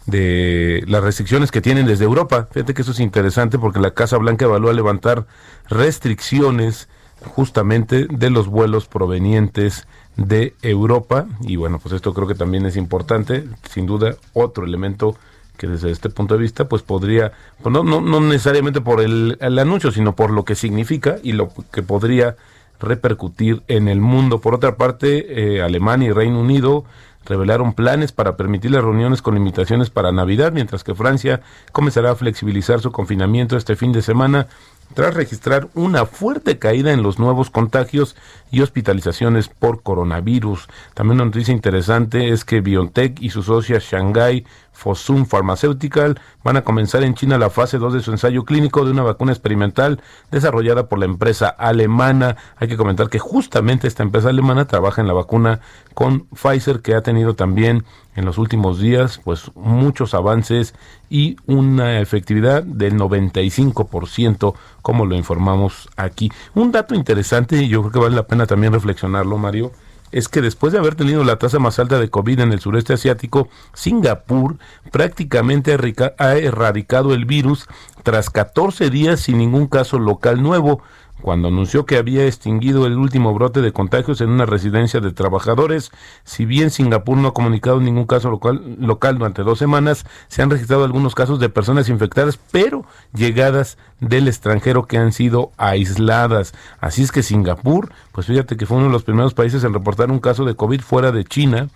de 0.06 0.84
las 0.86 1.02
restricciones 1.02 1.50
que 1.50 1.60
tienen 1.60 1.84
desde 1.84 2.04
Europa. 2.04 2.46
Fíjate 2.52 2.74
que 2.74 2.82
eso 2.82 2.92
es 2.92 3.00
interesante 3.00 3.58
porque 3.58 3.80
la 3.80 3.90
Casa 3.90 4.18
Blanca 4.18 4.44
evalúa 4.44 4.72
levantar 4.72 5.26
restricciones 5.68 6.88
justamente 7.24 8.06
de 8.08 8.30
los 8.30 8.46
vuelos 8.46 8.86
provenientes 8.86 9.88
de 10.16 10.54
Europa. 10.62 11.26
Y 11.40 11.56
bueno 11.56 11.78
pues 11.78 11.94
esto 11.94 12.14
creo 12.14 12.26
que 12.26 12.34
también 12.34 12.66
es 12.66 12.76
importante. 12.76 13.44
Sin 13.70 13.86
duda 13.86 14.14
otro 14.32 14.64
elemento 14.64 15.16
que 15.56 15.66
desde 15.66 15.90
este 15.90 16.08
punto 16.08 16.34
de 16.34 16.40
vista 16.40 16.68
pues 16.68 16.82
podría 16.82 17.32
pues 17.62 17.72
no, 17.72 17.84
no, 17.84 18.00
no 18.00 18.20
necesariamente 18.20 18.80
por 18.80 19.00
el, 19.00 19.38
anuncio 19.40 19.92
sino 19.92 20.14
por 20.16 20.30
lo 20.30 20.44
que 20.44 20.54
significa 20.54 21.16
y 21.22 21.32
lo 21.32 21.50
que 21.70 21.82
podría 21.82 22.36
repercutir 22.80 23.62
en 23.68 23.88
el 23.88 24.00
mundo. 24.00 24.40
Por 24.40 24.54
otra 24.54 24.76
parte 24.76 25.56
eh, 25.56 25.62
Alemania 25.62 26.08
y 26.08 26.12
Reino 26.12 26.40
Unido 26.40 26.84
revelaron 27.24 27.72
planes 27.74 28.12
para 28.12 28.36
permitir 28.36 28.72
las 28.72 28.82
reuniones 28.82 29.22
con 29.22 29.34
limitaciones 29.34 29.90
para 29.90 30.12
Navidad, 30.12 30.52
mientras 30.52 30.84
que 30.84 30.94
Francia 30.94 31.40
comenzará 31.70 32.10
a 32.10 32.16
flexibilizar 32.16 32.80
su 32.80 32.90
confinamiento 32.90 33.56
este 33.56 33.76
fin 33.76 33.92
de 33.92 34.02
semana 34.02 34.48
tras 34.94 35.14
registrar 35.14 35.68
una 35.74 36.06
fuerte 36.06 36.58
caída 36.58 36.92
en 36.92 37.02
los 37.02 37.18
nuevos 37.18 37.50
contagios 37.50 38.16
y 38.50 38.60
hospitalizaciones 38.60 39.48
por 39.48 39.82
coronavirus. 39.82 40.68
También 40.94 41.16
una 41.16 41.26
noticia 41.26 41.52
interesante 41.52 42.30
es 42.30 42.44
que 42.44 42.60
BioNTech 42.60 43.20
y 43.20 43.30
su 43.30 43.42
socia 43.42 43.78
Shanghai 43.78 44.44
Fosun 44.72 45.26
Pharmaceutical 45.26 46.20
van 46.42 46.56
a 46.56 46.62
comenzar 46.62 47.04
en 47.04 47.14
China 47.14 47.38
la 47.38 47.50
fase 47.50 47.78
2 47.78 47.94
de 47.94 48.00
su 48.00 48.10
ensayo 48.10 48.44
clínico 48.44 48.84
de 48.84 48.90
una 48.90 49.02
vacuna 49.02 49.32
experimental 49.32 50.00
desarrollada 50.30 50.88
por 50.88 50.98
la 50.98 51.04
empresa 51.04 51.48
alemana. 51.48 52.36
Hay 52.56 52.68
que 52.68 52.76
comentar 52.76 53.08
que 53.08 53.18
justamente 53.18 53.86
esta 53.86 54.02
empresa 54.02 54.30
alemana 54.30 54.66
trabaja 54.66 55.00
en 55.00 55.06
la 55.06 55.12
vacuna 55.12 55.60
con 55.94 56.26
Pfizer 56.34 56.80
que 56.80 56.94
ha 56.94 57.02
tenido 57.02 57.34
también 57.34 57.84
en 58.16 58.24
los 58.24 58.38
últimos 58.38 58.78
días 58.80 59.20
pues 59.22 59.50
muchos 59.54 60.14
avances 60.14 60.74
y 61.08 61.36
una 61.46 62.00
efectividad 62.00 62.62
del 62.62 62.94
95% 62.94 64.54
como 64.82 65.06
lo 65.06 65.14
informamos 65.14 65.88
aquí. 65.96 66.32
Un 66.54 66.72
dato 66.72 66.94
interesante 66.94 67.62
y 67.62 67.68
yo 67.68 67.80
creo 67.82 67.92
que 67.92 67.98
vale 67.98 68.16
la 68.16 68.26
pena 68.26 68.46
también 68.46 68.72
reflexionarlo 68.72 69.38
Mario 69.38 69.72
es 70.12 70.28
que 70.28 70.42
después 70.42 70.72
de 70.72 70.78
haber 70.78 70.94
tenido 70.94 71.24
la 71.24 71.38
tasa 71.38 71.58
más 71.58 71.78
alta 71.78 71.98
de 71.98 72.10
COVID 72.10 72.40
en 72.40 72.52
el 72.52 72.60
sureste 72.60 72.92
asiático, 72.92 73.48
Singapur 73.72 74.56
prácticamente 74.90 75.76
ha 76.18 76.36
erradicado 76.36 77.14
el 77.14 77.24
virus 77.24 77.66
tras 78.02 78.30
14 78.30 78.90
días 78.90 79.20
sin 79.20 79.38
ningún 79.38 79.66
caso 79.66 79.98
local 79.98 80.42
nuevo 80.42 80.82
cuando 81.22 81.48
anunció 81.48 81.86
que 81.86 81.96
había 81.96 82.26
extinguido 82.26 82.86
el 82.86 82.98
último 82.98 83.32
brote 83.32 83.62
de 83.62 83.72
contagios 83.72 84.20
en 84.20 84.28
una 84.28 84.44
residencia 84.44 85.00
de 85.00 85.12
trabajadores. 85.12 85.90
Si 86.24 86.44
bien 86.44 86.70
Singapur 86.70 87.16
no 87.16 87.28
ha 87.28 87.34
comunicado 87.34 87.80
ningún 87.80 88.06
caso 88.06 88.28
local, 88.30 89.18
durante 89.18 89.42
dos 89.42 89.58
semanas, 89.58 90.04
se 90.28 90.42
han 90.42 90.50
registrado 90.50 90.84
algunos 90.84 91.14
casos 91.14 91.38
de 91.38 91.48
personas 91.48 91.88
infectadas, 91.88 92.38
pero 92.50 92.84
llegadas 93.14 93.78
del 94.00 94.28
extranjero 94.28 94.86
que 94.86 94.98
han 94.98 95.12
sido 95.12 95.52
aisladas. 95.56 96.52
Así 96.80 97.02
es 97.02 97.12
que 97.12 97.22
Singapur, 97.22 97.92
pues 98.10 98.26
fíjate 98.26 98.56
que 98.56 98.66
fue 98.66 98.76
uno 98.76 98.86
de 98.86 98.92
los 98.92 99.04
primeros 99.04 99.32
países 99.32 99.64
en 99.64 99.72
reportar 99.72 100.10
un 100.10 100.18
caso 100.18 100.44
de 100.44 100.56
COVID 100.56 100.80
fuera 100.80 101.12
de 101.12 101.24
China 101.24 101.68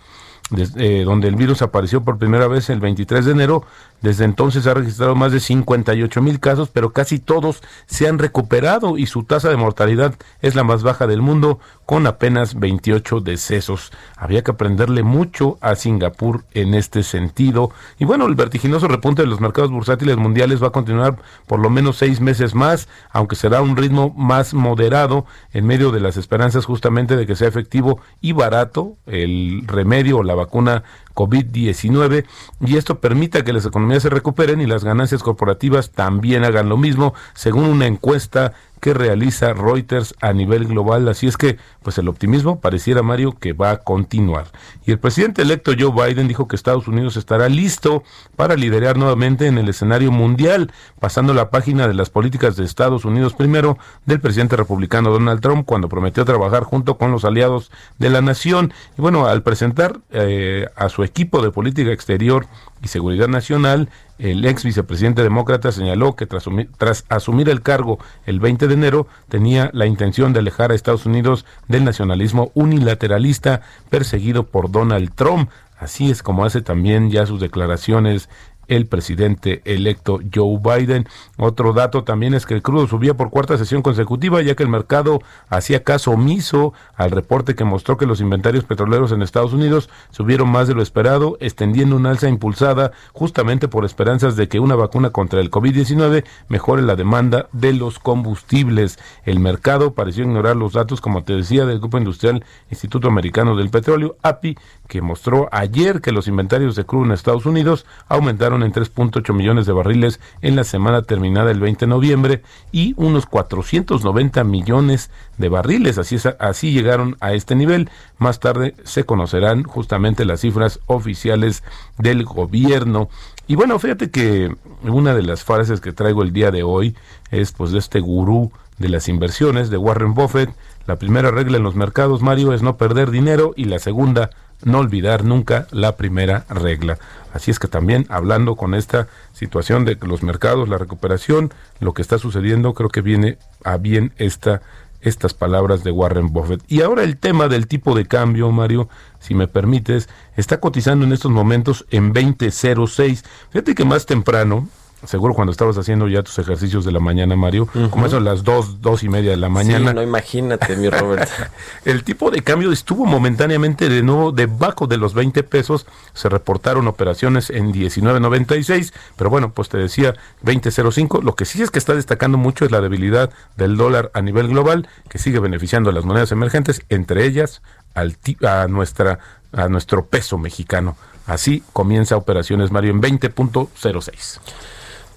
eh, 0.55 1.03
donde 1.03 1.27
el 1.27 1.35
virus 1.35 1.61
apareció 1.61 2.03
por 2.05 2.17
primera 2.17 2.47
vez 2.47 2.69
el 2.69 2.79
23 2.79 3.25
de 3.25 3.31
enero. 3.31 3.65
Desde 4.01 4.25
entonces 4.25 4.65
ha 4.67 4.75
registrado 4.75 5.15
más 5.15 5.31
de 5.31 5.39
58 5.39 6.21
mil 6.21 6.39
casos, 6.39 6.69
pero 6.71 6.91
casi 6.91 7.19
todos 7.19 7.61
se 7.87 8.07
han 8.07 8.19
recuperado 8.19 8.97
y 8.97 9.07
su 9.07 9.23
tasa 9.23 9.49
de 9.49 9.57
mortalidad 9.57 10.15
es 10.41 10.55
la 10.55 10.63
más 10.63 10.83
baja 10.83 11.07
del 11.07 11.21
mundo, 11.21 11.59
con 11.85 12.05
apenas 12.05 12.59
28 12.59 13.21
decesos. 13.21 13.91
Había 14.15 14.43
que 14.43 14.51
aprenderle 14.51 15.03
mucho 15.03 15.57
a 15.61 15.75
Singapur 15.75 16.43
en 16.53 16.75
este 16.75 17.01
sentido. 17.01 17.71
Y 17.97 18.05
bueno, 18.05 18.27
el 18.27 18.35
vertiginoso 18.35 18.87
repunte 18.87 19.23
de 19.23 19.27
los 19.27 19.41
mercados 19.41 19.71
bursátiles 19.71 20.15
mundiales 20.15 20.61
va 20.61 20.67
a 20.67 20.71
continuar 20.71 21.17
por 21.47 21.59
lo 21.59 21.69
menos 21.69 21.97
seis 21.97 22.21
meses 22.21 22.53
más, 22.53 22.87
aunque 23.11 23.35
será 23.35 23.61
un 23.61 23.75
ritmo 23.75 24.13
más 24.15 24.53
moderado 24.53 25.25
en 25.53 25.65
medio 25.65 25.91
de 25.91 25.99
las 25.99 26.17
esperanzas 26.17 26.65
justamente 26.65 27.17
de 27.17 27.25
que 27.25 27.35
sea 27.35 27.47
efectivo 27.47 27.99
y 28.21 28.33
barato 28.33 28.95
el 29.07 29.63
remedio 29.65 30.17
o 30.17 30.23
la 30.23 30.36
vacuna 30.37 30.83
COVID-19 31.13 32.25
y 32.61 32.77
esto 32.77 32.99
permita 32.99 33.43
que 33.43 33.53
las 33.53 33.65
economías 33.65 34.03
se 34.03 34.09
recuperen 34.09 34.61
y 34.61 34.65
las 34.65 34.83
ganancias 34.83 35.23
corporativas 35.23 35.91
también 35.91 36.45
hagan 36.45 36.69
lo 36.69 36.77
mismo, 36.77 37.13
según 37.33 37.65
una 37.65 37.87
encuesta 37.87 38.53
que 38.79 38.93
realiza 38.93 39.53
Reuters 39.53 40.13
a 40.21 40.33
nivel 40.33 40.65
global. 40.65 41.07
Así 41.07 41.27
es 41.27 41.37
que, 41.37 41.57
pues 41.83 41.97
el 41.97 42.07
optimismo 42.07 42.59
pareciera, 42.59 43.03
Mario, 43.03 43.33
que 43.39 43.53
va 43.53 43.71
a 43.71 43.77
continuar. 43.77 44.45
Y 44.85 44.91
el 44.91 44.99
presidente 44.99 45.41
electo 45.41 45.71
Joe 45.77 45.91
Biden 45.91 46.27
dijo 46.27 46.47
que 46.47 46.55
Estados 46.55 46.87
Unidos 46.87 47.17
estará 47.17 47.49
listo 47.49 48.03
para 48.35 48.55
liderar 48.55 48.97
nuevamente 48.97 49.47
en 49.47 49.57
el 49.57 49.69
escenario 49.69 50.11
mundial, 50.11 50.71
pasando 50.99 51.33
la 51.33 51.49
página 51.49 51.87
de 51.87 51.93
las 51.93 52.09
políticas 52.09 52.55
de 52.55 52.65
Estados 52.65 53.05
Unidos 53.05 53.33
primero 53.33 53.77
del 54.05 54.19
presidente 54.19 54.55
republicano 54.55 55.11
Donald 55.11 55.41
Trump 55.41 55.65
cuando 55.65 55.89
prometió 55.89 56.25
trabajar 56.25 56.63
junto 56.63 56.97
con 56.97 57.11
los 57.11 57.25
aliados 57.25 57.71
de 57.97 58.09
la 58.09 58.21
nación. 58.21 58.73
Y 58.97 59.01
bueno, 59.01 59.25
al 59.25 59.43
presentar 59.43 59.99
eh, 60.11 60.67
a 60.75 60.89
su 60.89 61.03
equipo 61.03 61.41
de 61.41 61.51
política 61.51 61.91
exterior 61.91 62.47
y 62.81 62.87
seguridad 62.87 63.27
nacional, 63.27 63.89
el 64.19 64.45
ex 64.45 64.63
vicepresidente 64.63 65.23
demócrata 65.23 65.71
señaló 65.71 66.15
que 66.15 66.25
tras, 66.25 66.45
tras, 66.77 67.05
asumir 67.09 67.49
el 67.49 67.61
cargo 67.61 67.99
el 68.25 68.39
20 68.39 68.67
de 68.67 68.73
enero 68.73 69.07
tenía 69.29 69.69
la 69.73 69.85
intención 69.85 70.33
de 70.33 70.39
alejar 70.39 70.71
a 70.71 70.75
Estados 70.75 71.05
Unidos 71.05 71.45
del 71.67 71.83
nacionalismo 71.83 72.51
unilateralista 72.53 73.61
perseguido 73.89 74.47
por 74.47 74.71
Donald 74.71 75.11
Trump. 75.13 75.49
Así 75.77 76.09
es 76.09 76.23
como 76.23 76.45
hace 76.45 76.61
también 76.61 77.11
ya 77.11 77.25
sus 77.25 77.39
declaraciones 77.39 78.29
el 78.67 78.85
presidente 78.85 79.61
electo 79.65 80.19
Joe 80.33 80.59
Biden. 80.59 81.07
Otro 81.37 81.73
dato 81.73 82.03
también 82.03 82.33
es 82.33 82.45
que 82.45 82.53
el 82.53 82.61
crudo 82.61 82.87
subía 82.87 83.15
por 83.15 83.29
cuarta 83.29 83.57
sesión 83.57 83.81
consecutiva, 83.81 84.41
ya 84.41 84.55
que 84.55 84.63
el 84.63 84.69
mercado 84.69 85.21
hacía 85.49 85.83
caso 85.83 86.11
omiso 86.11 86.73
al 86.95 87.11
reporte 87.11 87.55
que 87.55 87.63
mostró 87.63 87.97
que 87.97 88.05
los 88.05 88.21
inventarios 88.21 88.63
petroleros 88.63 89.11
en 89.11 89.21
Estados 89.21 89.53
Unidos 89.53 89.89
subieron 90.11 90.49
más 90.49 90.67
de 90.67 90.73
lo 90.73 90.81
esperado, 90.81 91.37
extendiendo 91.39 91.95
una 91.95 92.09
alza 92.09 92.29
impulsada 92.29 92.91
justamente 93.13 93.67
por 93.67 93.85
esperanzas 93.85 94.35
de 94.35 94.47
que 94.47 94.59
una 94.59 94.75
vacuna 94.75 95.11
contra 95.11 95.39
el 95.39 95.51
COVID-19 95.51 96.23
mejore 96.49 96.81
la 96.81 96.95
demanda 96.95 97.47
de 97.51 97.73
los 97.73 97.99
combustibles. 97.99 98.99
El 99.25 99.39
mercado 99.39 99.93
pareció 99.93 100.23
ignorar 100.23 100.55
los 100.55 100.73
datos, 100.73 101.01
como 101.01 101.23
te 101.23 101.33
decía, 101.33 101.65
del 101.65 101.79
Grupo 101.79 101.97
Industrial 101.97 102.43
Instituto 102.69 103.07
Americano 103.07 103.55
del 103.55 103.69
Petróleo, 103.69 104.17
API, 104.21 104.57
que 104.87 105.01
mostró 105.01 105.49
ayer 105.51 106.01
que 106.01 106.11
los 106.11 106.27
inventarios 106.27 106.75
de 106.75 106.85
crudo 106.85 107.05
en 107.05 107.11
Estados 107.11 107.45
Unidos 107.45 107.85
aumentaron 108.07 108.56
en 108.65 108.73
3.8 108.73 109.33
millones 109.33 109.65
de 109.65 109.73
barriles 109.73 110.19
en 110.41 110.55
la 110.55 110.63
semana 110.63 111.01
terminada 111.01 111.51
el 111.51 111.59
20 111.59 111.85
de 111.85 111.89
noviembre 111.89 112.41
y 112.71 112.93
unos 112.97 113.25
490 113.25 114.43
millones 114.43 115.11
de 115.37 115.49
barriles. 115.49 115.97
Así, 115.97 116.17
así 116.39 116.71
llegaron 116.71 117.17
a 117.19 117.33
este 117.33 117.55
nivel. 117.55 117.89
Más 118.17 118.39
tarde 118.39 118.75
se 118.83 119.05
conocerán 119.05 119.63
justamente 119.63 120.25
las 120.25 120.41
cifras 120.41 120.79
oficiales 120.87 121.63
del 121.97 122.23
gobierno. 122.23 123.09
Y 123.47 123.55
bueno, 123.55 123.79
fíjate 123.79 124.11
que 124.11 124.55
una 124.83 125.15
de 125.15 125.23
las 125.23 125.43
frases 125.43 125.79
que 125.79 125.93
traigo 125.93 126.23
el 126.23 126.33
día 126.33 126.51
de 126.51 126.63
hoy 126.63 126.95
es 127.31 127.51
pues 127.51 127.71
de 127.71 127.79
este 127.79 127.99
gurú 127.99 128.51
de 128.77 128.89
las 128.89 129.07
inversiones 129.07 129.69
de 129.69 129.77
Warren 129.77 130.13
Buffett. 130.13 130.53
La 130.85 130.97
primera 130.97 131.31
regla 131.31 131.57
en 131.57 131.63
los 131.63 131.75
mercados, 131.75 132.21
Mario, 132.21 132.53
es 132.53 132.61
no 132.61 132.77
perder 132.77 133.11
dinero 133.11 133.53
y 133.55 133.65
la 133.65 133.79
segunda, 133.79 134.29
no 134.63 134.79
olvidar 134.79 135.23
nunca 135.23 135.67
la 135.71 135.97
primera 135.97 136.45
regla. 136.49 136.97
Así 137.33 137.51
es 137.51 137.59
que 137.59 137.67
también 137.67 138.05
hablando 138.09 138.55
con 138.55 138.73
esta 138.73 139.07
situación 139.33 139.85
de 139.85 139.97
los 140.01 140.23
mercados, 140.23 140.69
la 140.69 140.77
recuperación, 140.77 141.53
lo 141.79 141.93
que 141.93 142.01
está 142.01 142.17
sucediendo, 142.17 142.73
creo 142.73 142.89
que 142.89 143.01
viene 143.01 143.37
a 143.63 143.77
bien 143.77 144.13
esta 144.17 144.61
estas 145.01 145.33
palabras 145.33 145.83
de 145.83 145.91
Warren 145.91 146.33
Buffett. 146.33 146.63
Y 146.67 146.81
ahora 146.81 147.03
el 147.03 147.17
tema 147.17 147.47
del 147.47 147.67
tipo 147.67 147.95
de 147.95 148.07
cambio, 148.07 148.51
Mario, 148.51 148.89
si 149.19 149.35
me 149.35 149.47
permites, 149.47 150.09
está 150.35 150.59
cotizando 150.59 151.05
en 151.05 151.13
estos 151.13 151.31
momentos 151.31 151.85
en 151.91 152.13
20.06. 152.13 153.23
Fíjate 153.51 153.75
que 153.75 153.85
más 153.85 154.05
temprano, 154.05 154.67
seguro 155.05 155.33
cuando 155.33 155.51
estabas 155.51 155.77
haciendo 155.77 156.07
ya 156.07 156.23
tus 156.23 156.39
ejercicios 156.39 156.83
de 156.83 156.91
la 156.91 156.99
mañana, 156.99 157.35
Mario, 157.35 157.67
como 157.89 158.05
eso 158.05 158.19
las 158.19 158.43
dos, 158.43 158.81
dos 158.81 159.03
y 159.03 159.09
media 159.09 159.31
de 159.31 159.37
la 159.37 159.49
mañana. 159.49 159.93
no 159.93 160.01
imagínate, 160.01 160.75
mi 160.75 160.89
Robert. 160.89 161.29
el 161.85 162.03
tipo 162.03 162.31
de 162.31 162.41
cambio 162.41 162.71
estuvo 162.71 163.05
momentáneamente 163.05 163.89
de 163.89 164.01
nuevo 164.01 164.31
debajo 164.31 164.87
de 164.87 164.97
los 164.97 165.13
20 165.13 165.43
pesos. 165.43 165.85
Se 166.13 166.29
reportaron 166.29 166.87
operaciones 166.87 167.49
en 167.49 167.71
19.96, 167.71 168.93
pero 169.15 169.29
bueno, 169.29 169.51
pues 169.51 169.69
te 169.69 169.77
decía 169.77 170.15
20.05. 170.43 171.21
Lo 171.21 171.35
que 171.35 171.45
sí 171.45 171.61
es 171.61 171.69
que 171.69 171.79
está 171.79 171.93
destacando 171.93 172.37
mucho 172.37 172.65
es 172.65 172.71
la 172.71 172.81
debilidad 172.81 173.29
del 173.55 173.77
dólar 173.77 174.09
a 174.13 174.21
nivel 174.21 174.47
global, 174.47 174.87
que 175.09 175.19
sigue 175.19 175.39
beneficiando 175.39 175.91
a 175.91 175.93
las 175.93 176.05
monedas 176.05 176.31
emergentes, 176.31 176.81
entre 176.89 177.25
ellas 177.25 177.61
al, 177.93 178.17
a, 178.47 178.67
nuestra, 178.67 179.19
a 179.51 179.67
nuestro 179.69 180.05
peso 180.05 180.37
mexicano. 180.37 180.97
Así 181.25 181.61
comienza 181.73 182.15
operaciones 182.15 182.71
Mario 182.71 182.91
en 182.91 183.01
20.06. 183.01 184.39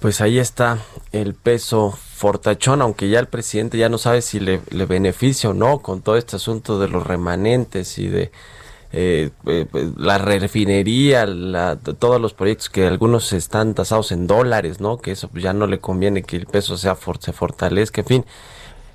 Pues 0.01 0.19
ahí 0.19 0.39
está 0.39 0.79
el 1.11 1.35
peso 1.35 1.91
fortachón, 1.91 2.81
aunque 2.81 3.07
ya 3.07 3.19
el 3.19 3.27
presidente 3.27 3.77
ya 3.77 3.87
no 3.87 3.99
sabe 3.99 4.23
si 4.23 4.39
le, 4.39 4.59
beneficia 4.87 5.51
o 5.51 5.53
no 5.53 5.83
con 5.83 6.01
todo 6.01 6.17
este 6.17 6.37
asunto 6.37 6.79
de 6.79 6.87
los 6.87 7.05
remanentes 7.05 7.99
y 7.99 8.07
de 8.07 8.31
eh, 8.93 9.29
eh, 9.45 9.67
la 9.97 10.17
refinería, 10.17 11.27
la, 11.27 11.75
todos 11.77 12.19
los 12.19 12.33
proyectos 12.33 12.71
que 12.71 12.87
algunos 12.87 13.31
están 13.31 13.75
tasados 13.75 14.11
en 14.11 14.25
dólares, 14.25 14.79
¿no? 14.81 14.97
Que 14.97 15.11
eso 15.11 15.29
ya 15.35 15.53
no 15.53 15.67
le 15.67 15.77
conviene 15.77 16.23
que 16.23 16.35
el 16.35 16.47
peso 16.47 16.77
sea 16.77 16.97
se 17.19 17.31
fortalezca, 17.31 18.01
en 18.01 18.07
fin. 18.07 18.25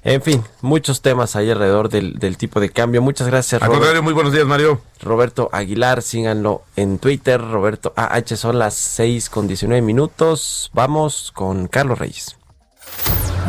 En 0.06 0.22
fin, 0.22 0.44
muchos 0.62 1.02
temas 1.02 1.34
ahí 1.34 1.50
alrededor 1.50 1.88
del, 1.88 2.36
tipo 2.36 2.60
de 2.60 2.70
cambio. 2.70 3.02
Muchas 3.02 3.26
gracias, 3.26 3.60
Al 3.60 3.68
contrario, 3.68 4.04
muy 4.04 4.12
buenos 4.12 4.32
días, 4.32 4.46
Mario. 4.46 4.80
Roberto 5.02 5.48
Aguilar, 5.50 6.00
síganlo 6.00 6.62
en 6.76 6.98
Twitter. 7.00 7.40
Roberto 7.40 7.92
AH, 7.96 8.36
son 8.36 8.60
las 8.60 8.74
6 8.74 9.28
con 9.28 9.48
19 9.48 9.82
minutos. 9.82 10.70
Vamos 10.72 11.32
con 11.34 11.66
Carlos 11.66 11.98
Reyes. 11.98 12.36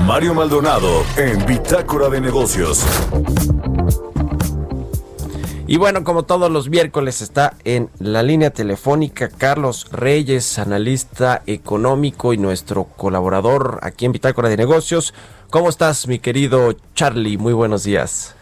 Mario 0.08 0.34
Maldonado 0.34 1.04
en 1.16 1.46
Bitácora 1.46 2.10
de 2.10 2.22
Negocios. 2.22 2.84
Y 5.68 5.78
bueno, 5.78 6.04
como 6.04 6.24
todos 6.24 6.50
los 6.50 6.70
miércoles 6.70 7.22
está 7.22 7.54
en 7.66 7.90
la 8.00 8.24
línea 8.24 8.50
telefónica 8.50 9.30
Carlos 9.30 9.86
Reyes, 9.92 10.58
analista 10.58 11.44
económico 11.46 12.34
y 12.34 12.38
nuestro 12.38 12.86
colaborador 12.86 13.80
aquí 13.84 14.06
en 14.06 14.14
Bitácora 14.14 14.50
de 14.50 14.58
Negocios. 14.58 15.14
¿Cómo 15.50 15.70
estás, 15.70 16.10
mi 16.10 16.20
querido 16.20 16.74
Charlie? 16.94 17.38
Muy 17.38 17.54
buenos 17.54 17.86
días. 17.86 18.36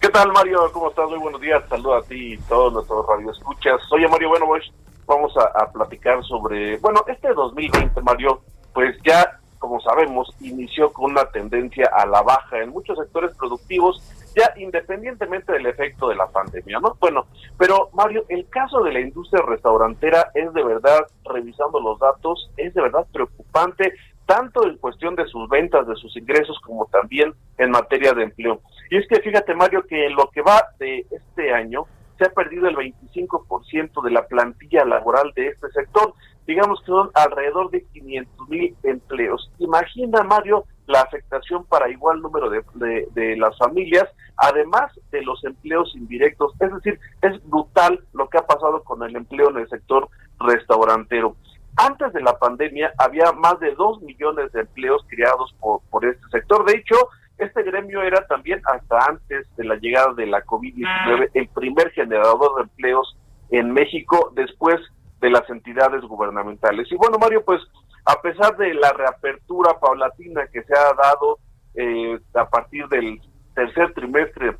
¿Qué 0.00 0.08
tal, 0.08 0.32
Mario? 0.32 0.58
¿Cómo 0.72 0.88
estás? 0.88 1.08
Muy 1.08 1.20
buenos 1.20 1.40
días. 1.40 1.62
Saludos 1.68 2.04
a 2.04 2.08
ti 2.08 2.32
y 2.32 2.38
todos 2.48 2.72
nuestros 2.72 3.06
radioescuchas. 3.06 3.80
Oye, 3.92 4.08
Mario, 4.08 4.30
bueno, 4.30 4.46
pues 4.46 4.64
vamos 5.06 5.32
a, 5.36 5.70
platicar 5.70 6.24
sobre, 6.24 6.78
bueno, 6.78 7.04
este 7.06 7.32
2020, 7.32 8.00
Mario, 8.00 8.40
pues 8.74 8.96
ya, 9.04 9.38
como 9.60 9.80
sabemos, 9.80 10.28
inició 10.40 10.92
con 10.92 11.12
una 11.12 11.26
tendencia 11.26 11.88
a 11.96 12.04
la 12.06 12.22
baja 12.22 12.58
en 12.58 12.70
muchos 12.70 12.98
sectores 12.98 13.30
productivos, 13.36 14.02
ya 14.34 14.52
independientemente 14.56 15.52
del 15.52 15.66
efecto 15.66 16.08
de 16.08 16.16
la 16.16 16.26
pandemia, 16.26 16.80
¿no? 16.80 16.96
Bueno, 16.98 17.26
pero 17.56 17.88
Mario, 17.92 18.24
el 18.28 18.48
caso 18.48 18.82
de 18.82 18.92
la 18.92 18.98
industria 18.98 19.44
restaurantera 19.46 20.32
es 20.34 20.52
de 20.52 20.64
verdad, 20.64 21.06
revisando 21.24 21.78
los 21.78 22.00
datos, 22.00 22.50
es 22.56 22.74
de 22.74 22.82
verdad 22.82 23.06
preocupante 23.12 23.92
tanto 24.26 24.66
en 24.66 24.76
cuestión 24.78 25.14
de 25.14 25.26
sus 25.26 25.48
ventas, 25.48 25.86
de 25.86 25.94
sus 25.96 26.16
ingresos, 26.16 26.58
como 26.60 26.86
también 26.86 27.32
en 27.58 27.70
materia 27.70 28.12
de 28.12 28.24
empleo. 28.24 28.60
Y 28.90 28.98
es 28.98 29.06
que 29.08 29.20
fíjate, 29.20 29.54
Mario, 29.54 29.84
que 29.86 30.06
en 30.06 30.14
lo 30.14 30.28
que 30.30 30.42
va 30.42 30.62
de 30.78 31.06
este 31.10 31.52
año 31.52 31.86
se 32.18 32.24
ha 32.24 32.30
perdido 32.30 32.66
el 32.68 32.76
25% 32.76 34.02
de 34.02 34.10
la 34.10 34.26
plantilla 34.26 34.84
laboral 34.84 35.32
de 35.36 35.48
este 35.48 35.68
sector. 35.70 36.14
Digamos 36.46 36.80
que 36.80 36.86
son 36.86 37.10
alrededor 37.14 37.70
de 37.70 37.84
500 37.92 38.48
mil 38.48 38.76
empleos. 38.82 39.50
Imagina, 39.58 40.22
Mario, 40.22 40.64
la 40.86 41.00
afectación 41.02 41.64
para 41.64 41.90
igual 41.90 42.22
número 42.22 42.48
de, 42.48 42.62
de, 42.74 43.08
de, 43.12 43.36
las 43.36 43.56
familias, 43.58 44.04
además 44.36 44.92
de 45.10 45.22
los 45.22 45.44
empleos 45.44 45.92
indirectos. 45.96 46.52
Es 46.60 46.72
decir, 46.72 46.98
es 47.22 47.44
brutal 47.48 48.00
lo 48.12 48.28
que 48.28 48.38
ha 48.38 48.46
pasado 48.46 48.82
con 48.84 49.02
el 49.02 49.16
empleo 49.16 49.50
en 49.50 49.58
el 49.58 49.68
sector 49.68 50.08
restaurantero. 50.38 51.36
Antes 51.76 52.12
de 52.12 52.22
la 52.22 52.38
pandemia 52.38 52.92
había 52.98 53.32
más 53.32 53.60
de 53.60 53.74
dos 53.74 54.00
millones 54.02 54.50
de 54.52 54.60
empleos 54.60 55.04
creados 55.08 55.54
por, 55.60 55.80
por 55.90 56.04
este 56.04 56.26
sector. 56.30 56.64
De 56.64 56.78
hecho, 56.78 56.96
este 57.38 57.62
gremio 57.62 58.02
era 58.02 58.26
también 58.26 58.62
hasta 58.64 58.98
antes 59.06 59.46
de 59.56 59.64
la 59.64 59.76
llegada 59.76 60.14
de 60.14 60.26
la 60.26 60.44
COVID-19 60.44 61.30
el 61.34 61.48
primer 61.48 61.90
generador 61.90 62.56
de 62.56 62.62
empleos 62.62 63.16
en 63.50 63.72
México 63.72 64.32
después 64.34 64.80
de 65.20 65.30
las 65.30 65.48
entidades 65.50 66.02
gubernamentales. 66.02 66.90
Y 66.90 66.96
bueno, 66.96 67.18
Mario, 67.18 67.44
pues 67.44 67.60
a 68.06 68.20
pesar 68.22 68.56
de 68.56 68.72
la 68.74 68.92
reapertura 68.92 69.78
paulatina 69.78 70.46
que 70.46 70.62
se 70.62 70.72
ha 70.74 70.94
dado 70.94 71.38
eh, 71.74 72.18
a 72.34 72.48
partir 72.48 72.86
del 72.88 73.20
tercer 73.54 73.92
trimestre 73.94 74.56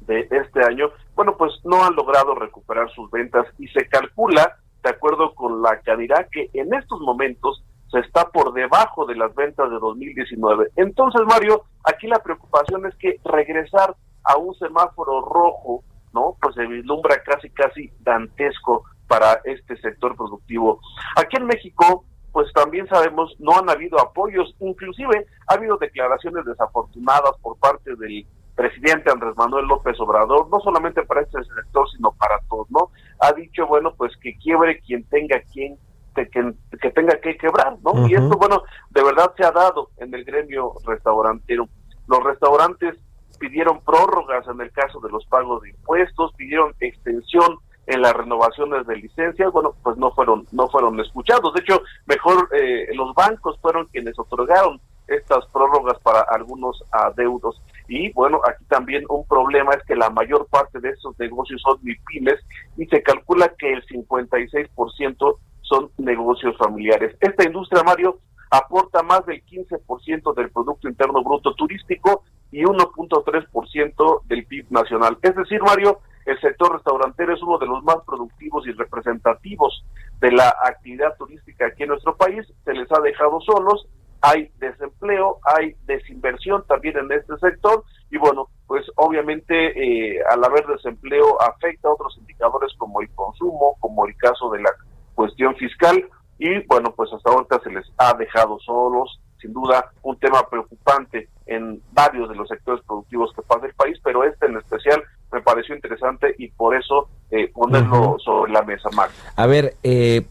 de 0.00 0.28
este 0.30 0.64
año, 0.64 0.90
bueno, 1.14 1.36
pues 1.36 1.52
no 1.64 1.84
han 1.84 1.94
logrado 1.94 2.34
recuperar 2.34 2.90
sus 2.90 3.10
ventas 3.10 3.46
y 3.58 3.68
se 3.68 3.88
calcula, 3.88 4.56
de 4.86 4.90
acuerdo 4.90 5.34
con 5.34 5.62
la 5.62 5.80
Canidad, 5.80 6.28
que 6.30 6.48
en 6.54 6.72
estos 6.72 7.00
momentos 7.00 7.64
se 7.90 7.98
está 7.98 8.28
por 8.28 8.52
debajo 8.52 9.04
de 9.04 9.16
las 9.16 9.34
ventas 9.34 9.68
de 9.68 9.78
2019. 9.80 10.70
Entonces, 10.76 11.22
Mario, 11.26 11.64
aquí 11.84 12.06
la 12.06 12.20
preocupación 12.20 12.86
es 12.86 12.94
que 12.96 13.18
regresar 13.24 13.96
a 14.22 14.36
un 14.36 14.54
semáforo 14.54 15.22
rojo, 15.22 15.82
¿no? 16.12 16.36
Pues 16.40 16.54
se 16.54 16.66
vislumbra 16.66 17.20
casi, 17.24 17.50
casi 17.50 17.90
dantesco 18.00 18.84
para 19.08 19.40
este 19.44 19.76
sector 19.78 20.16
productivo. 20.16 20.80
Aquí 21.16 21.36
en 21.36 21.46
México, 21.46 22.04
pues 22.32 22.52
también 22.52 22.86
sabemos, 22.88 23.34
no 23.40 23.58
han 23.58 23.68
habido 23.68 24.00
apoyos, 24.00 24.54
inclusive 24.60 25.26
ha 25.48 25.54
habido 25.54 25.78
declaraciones 25.78 26.44
desafortunadas 26.44 27.32
por 27.42 27.58
parte 27.58 27.96
del 27.96 28.26
presidente 28.56 29.10
Andrés 29.12 29.36
Manuel 29.36 29.66
López 29.66 30.00
Obrador, 30.00 30.48
no 30.50 30.58
solamente 30.60 31.02
para 31.04 31.20
este 31.20 31.38
sector, 31.44 31.88
sino 31.90 32.12
para 32.12 32.40
todos, 32.48 32.68
¿no? 32.70 32.90
Ha 33.20 33.32
dicho, 33.32 33.66
bueno, 33.66 33.94
pues 33.96 34.16
que 34.16 34.36
quiebre 34.38 34.80
quien 34.80 35.04
tenga 35.04 35.40
quien 35.52 35.78
que, 36.14 36.54
que 36.80 36.90
tenga 36.90 37.20
que 37.20 37.36
quebrar, 37.36 37.76
¿no? 37.84 38.08
Y 38.08 38.14
esto, 38.14 38.38
bueno, 38.38 38.62
de 38.90 39.04
verdad 39.04 39.34
se 39.36 39.44
ha 39.44 39.50
dado 39.50 39.90
en 39.98 40.14
el 40.14 40.24
gremio 40.24 40.72
restaurantero. 40.86 41.68
Los 42.08 42.24
restaurantes 42.24 42.96
pidieron 43.38 43.82
prórrogas 43.82 44.46
en 44.48 44.60
el 44.62 44.72
caso 44.72 44.98
de 45.00 45.10
los 45.10 45.26
pagos 45.26 45.62
de 45.62 45.70
impuestos, 45.70 46.32
pidieron 46.34 46.74
extensión 46.80 47.58
en 47.86 48.02
las 48.02 48.14
renovaciones 48.14 48.86
de 48.86 48.96
licencias, 48.96 49.52
bueno, 49.52 49.74
pues 49.82 49.96
no 49.96 50.10
fueron 50.12 50.46
no 50.52 50.68
fueron 50.68 50.98
escuchados. 51.00 51.52
De 51.54 51.60
hecho, 51.60 51.82
mejor 52.06 52.48
eh, 52.52 52.88
los 52.94 53.14
bancos 53.14 53.58
fueron 53.60 53.86
quienes 53.86 54.18
otorgaron 54.18 54.80
estas 55.06 55.46
prórrogas 55.46 55.98
para 56.00 56.20
algunos 56.22 56.82
adeudos. 56.90 57.60
Y 57.88 58.12
bueno, 58.12 58.40
aquí 58.48 58.64
también 58.66 59.04
un 59.08 59.26
problema 59.26 59.72
es 59.72 59.82
que 59.84 59.94
la 59.94 60.10
mayor 60.10 60.46
parte 60.48 60.80
de 60.80 60.90
estos 60.90 61.18
negocios 61.18 61.60
son 61.62 61.78
MIPIMES 61.82 62.40
y 62.76 62.86
se 62.86 63.02
calcula 63.02 63.52
que 63.58 63.72
el 63.72 63.86
56% 63.86 65.36
son 65.62 65.90
negocios 65.98 66.56
familiares. 66.56 67.16
Esta 67.20 67.44
industria, 67.44 67.82
Mario, 67.82 68.18
aporta 68.50 69.02
más 69.02 69.24
del 69.26 69.44
15% 69.44 70.34
del 70.34 70.50
Producto 70.50 70.88
Interno 70.88 71.22
Bruto 71.22 71.54
turístico 71.54 72.24
y 72.50 72.62
1.3% 72.62 74.22
del 74.26 74.46
PIB 74.46 74.66
nacional. 74.70 75.18
Es 75.22 75.34
decir, 75.34 75.60
Mario, 75.62 76.00
el 76.26 76.40
sector 76.40 76.72
restaurantero 76.72 77.34
es 77.34 77.42
uno 77.42 77.58
de 77.58 77.66
los 77.66 77.82
más 77.84 77.98
productivos 78.06 78.66
y 78.66 78.72
representativos 78.72 79.84
de 80.20 80.32
la 80.32 80.54
actividad 80.64 81.16
turística 81.16 81.66
aquí 81.66 81.84
en 81.84 81.90
nuestro 81.90 82.16
país. 82.16 82.46
Se 82.64 82.72
les 82.72 82.90
ha 82.92 83.00
dejado 83.00 83.40
solos, 83.40 83.86
hay 84.26 84.50
desempleo, 84.58 85.38
hay 85.44 85.76
desinversión 85.84 86.64
también 86.66 86.96
en 86.98 87.12
este 87.12 87.36
sector 87.38 87.84
y 88.10 88.18
bueno, 88.18 88.48
pues 88.66 88.84
obviamente 88.96 89.54
eh, 89.54 90.18
al 90.28 90.44
haber 90.44 90.66
desempleo 90.66 91.40
afecta 91.40 91.88
a 91.88 91.92
otros 91.92 92.16
indicadores 92.18 92.72
como 92.76 93.00
el 93.00 93.08
consumo, 93.14 93.76
como 93.78 94.04
el 94.06 94.16
caso 94.16 94.50
de 94.50 94.62
la 94.62 94.70
cuestión 95.14 95.54
fiscal 95.54 96.04
y 96.38 96.58
bueno, 96.66 96.92
pues 96.96 97.12
hasta 97.12 97.30
ahorita 97.30 97.60
se 97.60 97.70
les 97.70 97.86
ha 97.98 98.14
dejado 98.14 98.58
solos, 98.58 99.20
sin 99.40 99.52
duda 99.52 99.92
un 100.02 100.18
tema 100.18 100.42
preocupante 100.50 101.28
en 101.46 101.80
varios 101.92 102.28
de 102.28 102.34
los 102.34 102.48
sectores 102.48 102.84
productivos 102.84 103.32
que 103.32 103.42
pasa 103.42 103.66
el 103.66 103.74
país, 103.74 103.96
pero 104.02 104.24
este 104.24 104.46
en 104.46 104.56
especial 104.56 105.04
me 105.30 105.40
pareció 105.40 105.76
interesante 105.76 106.34
y 106.38 106.48
por 106.48 106.74
eso 106.74 107.08
eh, 107.30 107.48
ponerlo 107.52 108.16
sobre 108.18 108.52
la 108.52 108.62
mesa, 108.62 108.88
Max. 108.90 109.12
A 109.36 109.46
ver, 109.46 109.74
eh, 109.84 110.26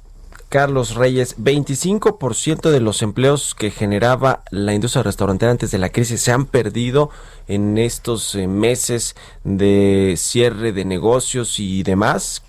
Carlos 0.49 0.95
Reyes, 0.95 1.37
25% 1.37 2.69
de 2.69 2.79
los 2.79 3.01
empleos 3.01 3.55
que 3.55 3.71
generaba 3.71 4.43
la 4.51 4.73
industria 4.73 5.03
restaurantera 5.03 5.51
antes 5.51 5.71
de 5.71 5.77
la 5.77 5.89
crisis 5.89 6.21
se 6.21 6.31
han 6.31 6.45
perdido 6.45 7.09
en 7.47 7.77
estos 7.77 8.35
eh, 8.35 8.47
meses 8.47 9.15
de 9.43 10.15
cierre 10.17 10.71
de 10.71 10.85
negocios 10.85 11.59
y 11.59 11.83
demás. 11.83 12.43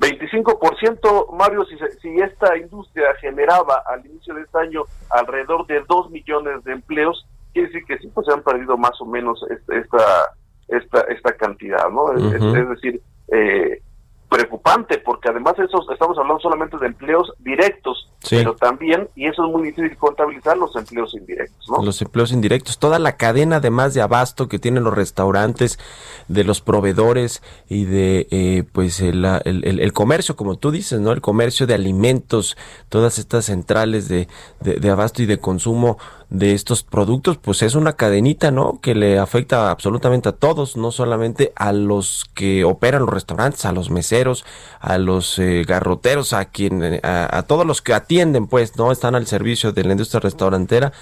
25%, 0.00 1.32
Mario, 1.32 1.64
si, 1.64 1.76
si 2.02 2.20
esta 2.20 2.56
industria 2.56 3.14
generaba 3.20 3.82
al 3.86 4.04
inicio 4.04 4.34
de 4.34 4.42
este 4.42 4.58
año 4.58 4.82
alrededor 5.10 5.66
de 5.66 5.82
2 5.88 6.10
millones 6.10 6.62
de 6.64 6.72
empleos, 6.72 7.26
quiere 7.52 7.68
decir 7.68 7.84
que 7.86 7.98
sí, 7.98 8.10
pues 8.12 8.26
se 8.26 8.32
han 8.32 8.42
perdido 8.42 8.76
más 8.76 9.00
o 9.00 9.06
menos 9.06 9.42
esta, 9.48 10.34
esta, 10.68 11.00
esta 11.08 11.32
cantidad, 11.36 11.88
¿no? 11.90 12.12
es, 12.12 12.68
decir, 12.68 13.00
eh, 13.32 13.80
preocupante 14.28 14.98
porque 14.98 15.28
además 15.28 15.54
eso 15.58 15.84
estamos 15.92 16.18
hablando 16.18 16.40
solamente 16.40 16.76
de 16.78 16.86
empleos 16.86 17.32
directos 17.38 18.10
pero 18.28 18.56
también 18.56 19.08
y 19.14 19.26
eso 19.26 19.46
es 19.46 19.52
muy 19.52 19.62
difícil 19.62 19.96
contabilizar 19.96 20.56
los 20.56 20.74
empleos 20.74 21.14
indirectos 21.14 21.68
¿no? 21.70 21.84
los 21.84 22.02
empleos 22.02 22.32
indirectos 22.32 22.78
toda 22.78 22.98
la 22.98 23.16
cadena 23.16 23.56
además 23.56 23.94
de 23.94 24.02
abasto 24.02 24.48
que 24.48 24.58
tienen 24.58 24.82
los 24.82 24.94
restaurantes 24.94 25.78
de 26.26 26.42
los 26.42 26.60
proveedores 26.60 27.40
y 27.68 27.84
de 27.84 28.26
eh, 28.30 28.64
pues 28.72 29.00
el, 29.00 29.24
el, 29.44 29.92
comercio 29.92 30.34
como 30.34 30.56
tú 30.56 30.72
dices 30.72 30.98
no 30.98 31.12
el 31.12 31.20
comercio 31.20 31.68
de 31.68 31.74
alimentos 31.74 32.56
todas 32.88 33.18
estas 33.18 33.44
centrales 33.44 34.08
de, 34.08 34.26
de 34.60 34.90
abasto 34.90 35.22
y 35.22 35.26
de 35.26 35.38
consumo 35.38 35.98
de 36.28 36.54
estos 36.54 36.82
productos, 36.82 37.38
pues 37.38 37.62
es 37.62 37.74
una 37.74 37.92
cadenita, 37.94 38.50
¿no? 38.50 38.80
Que 38.80 38.94
le 38.94 39.18
afecta 39.18 39.70
absolutamente 39.70 40.28
a 40.28 40.32
todos, 40.32 40.76
no 40.76 40.90
solamente 40.90 41.52
a 41.54 41.72
los 41.72 42.24
que 42.34 42.64
operan 42.64 43.02
los 43.02 43.14
restaurantes, 43.14 43.64
a 43.64 43.72
los 43.72 43.90
meseros, 43.90 44.44
a 44.80 44.98
los 44.98 45.38
eh, 45.38 45.64
garroteros, 45.66 46.32
a 46.32 46.46
quien, 46.46 47.00
a, 47.02 47.42
todos 47.44 47.64
los 47.64 47.80
que 47.80 47.94
atienden, 47.94 48.48
pues, 48.48 48.76
¿no? 48.76 48.90
Están 48.90 49.14
al 49.14 49.26
servicio 49.26 49.72
de 49.72 49.84
la 49.84 49.92
industria 49.92 50.20
restaurantera. 50.20 50.92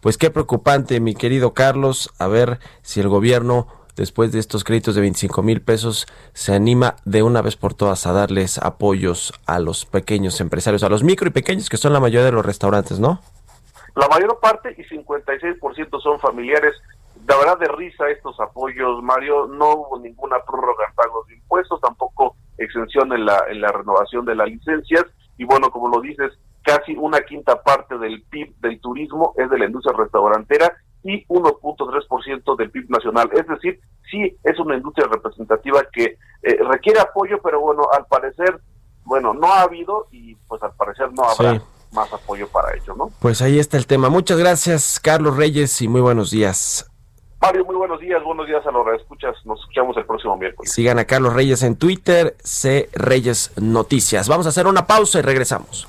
Pues 0.00 0.18
qué 0.18 0.30
preocupante, 0.30 0.98
mi 0.98 1.14
querido 1.14 1.54
Carlos, 1.54 2.10
a 2.18 2.26
ver 2.26 2.58
si 2.82 3.00
el 3.00 3.08
gobierno 3.08 3.68
después 3.94 4.32
de 4.32 4.38
estos 4.38 4.64
créditos 4.64 4.94
de 4.94 5.02
25 5.02 5.42
mil 5.42 5.60
pesos, 5.60 6.06
se 6.32 6.54
anima 6.54 6.96
de 7.04 7.22
una 7.22 7.42
vez 7.42 7.56
por 7.56 7.74
todas 7.74 8.06
a 8.06 8.12
darles 8.12 8.58
apoyos 8.58 9.34
a 9.46 9.58
los 9.58 9.84
pequeños 9.84 10.40
empresarios, 10.40 10.82
a 10.82 10.88
los 10.88 11.02
micro 11.02 11.28
y 11.28 11.30
pequeños, 11.30 11.68
que 11.68 11.76
son 11.76 11.92
la 11.92 12.00
mayoría 12.00 12.24
de 12.24 12.32
los 12.32 12.44
restaurantes, 12.44 12.98
¿no? 12.98 13.20
La 13.94 14.08
mayor 14.08 14.38
parte 14.40 14.74
y 14.76 14.82
56% 14.84 16.00
son 16.00 16.18
familiares. 16.18 16.74
De 17.14 17.34
verdad 17.36 17.58
de 17.58 17.68
risa 17.68 18.08
estos 18.08 18.38
apoyos, 18.40 19.02
Mario. 19.02 19.46
No 19.46 19.72
hubo 19.72 19.98
ninguna 20.00 20.38
prórroga 20.40 20.86
en 20.88 20.94
pagos 20.94 21.26
de 21.28 21.34
impuestos, 21.34 21.80
tampoco 21.80 22.36
exención 22.58 23.12
en 23.12 23.26
la, 23.26 23.44
en 23.48 23.60
la 23.60 23.70
renovación 23.70 24.24
de 24.24 24.34
las 24.34 24.48
licencias. 24.48 25.04
Y 25.36 25.44
bueno, 25.44 25.70
como 25.70 25.88
lo 25.88 26.00
dices, 26.00 26.32
casi 26.62 26.96
una 26.96 27.20
quinta 27.20 27.62
parte 27.62 27.98
del 27.98 28.22
PIB 28.22 28.56
del 28.60 28.80
turismo 28.80 29.34
es 29.36 29.50
de 29.50 29.58
la 29.58 29.66
industria 29.66 29.96
restaurantera 29.96 30.74
y 31.04 31.26
1.3% 31.26 32.56
del 32.56 32.70
PIB 32.70 32.90
nacional. 32.90 33.28
Es 33.32 33.46
decir, 33.46 33.80
sí 34.10 34.36
es 34.42 34.58
una 34.58 34.76
industria 34.76 35.08
representativa 35.08 35.82
que 35.92 36.16
eh, 36.42 36.58
requiere 36.68 37.00
apoyo, 37.00 37.40
pero 37.42 37.60
bueno, 37.60 37.88
al 37.92 38.06
parecer, 38.06 38.60
bueno, 39.04 39.34
no 39.34 39.52
ha 39.52 39.62
habido 39.62 40.06
y 40.12 40.34
pues 40.48 40.62
al 40.62 40.74
parecer 40.74 41.12
no 41.12 41.24
habrá 41.24 41.60
más 41.92 42.12
apoyo 42.12 42.48
para 42.48 42.74
ello, 42.74 42.94
¿no? 42.96 43.10
Pues 43.20 43.42
ahí 43.42 43.58
está 43.58 43.76
el 43.76 43.86
tema. 43.86 44.08
Muchas 44.08 44.38
gracias, 44.38 44.98
Carlos 45.00 45.36
Reyes, 45.36 45.80
y 45.82 45.88
muy 45.88 46.00
buenos 46.00 46.30
días. 46.30 46.88
Mario, 47.40 47.64
muy 47.64 47.74
buenos 47.74 48.00
días, 48.00 48.22
buenos 48.22 48.46
días 48.46 48.64
a 48.64 48.70
los 48.70 48.86
escuchas. 49.00 49.34
Nos 49.44 49.58
escuchamos 49.60 49.96
el 49.96 50.06
próximo 50.06 50.36
miércoles. 50.36 50.70
Sigan 50.70 51.00
a 51.00 51.04
Carlos 51.04 51.34
Reyes 51.34 51.62
en 51.64 51.76
Twitter, 51.76 52.36
C 52.42 52.88
Reyes 52.92 53.50
Noticias. 53.56 54.28
Vamos 54.28 54.46
a 54.46 54.50
hacer 54.50 54.66
una 54.66 54.86
pausa 54.86 55.18
y 55.18 55.22
regresamos. 55.22 55.88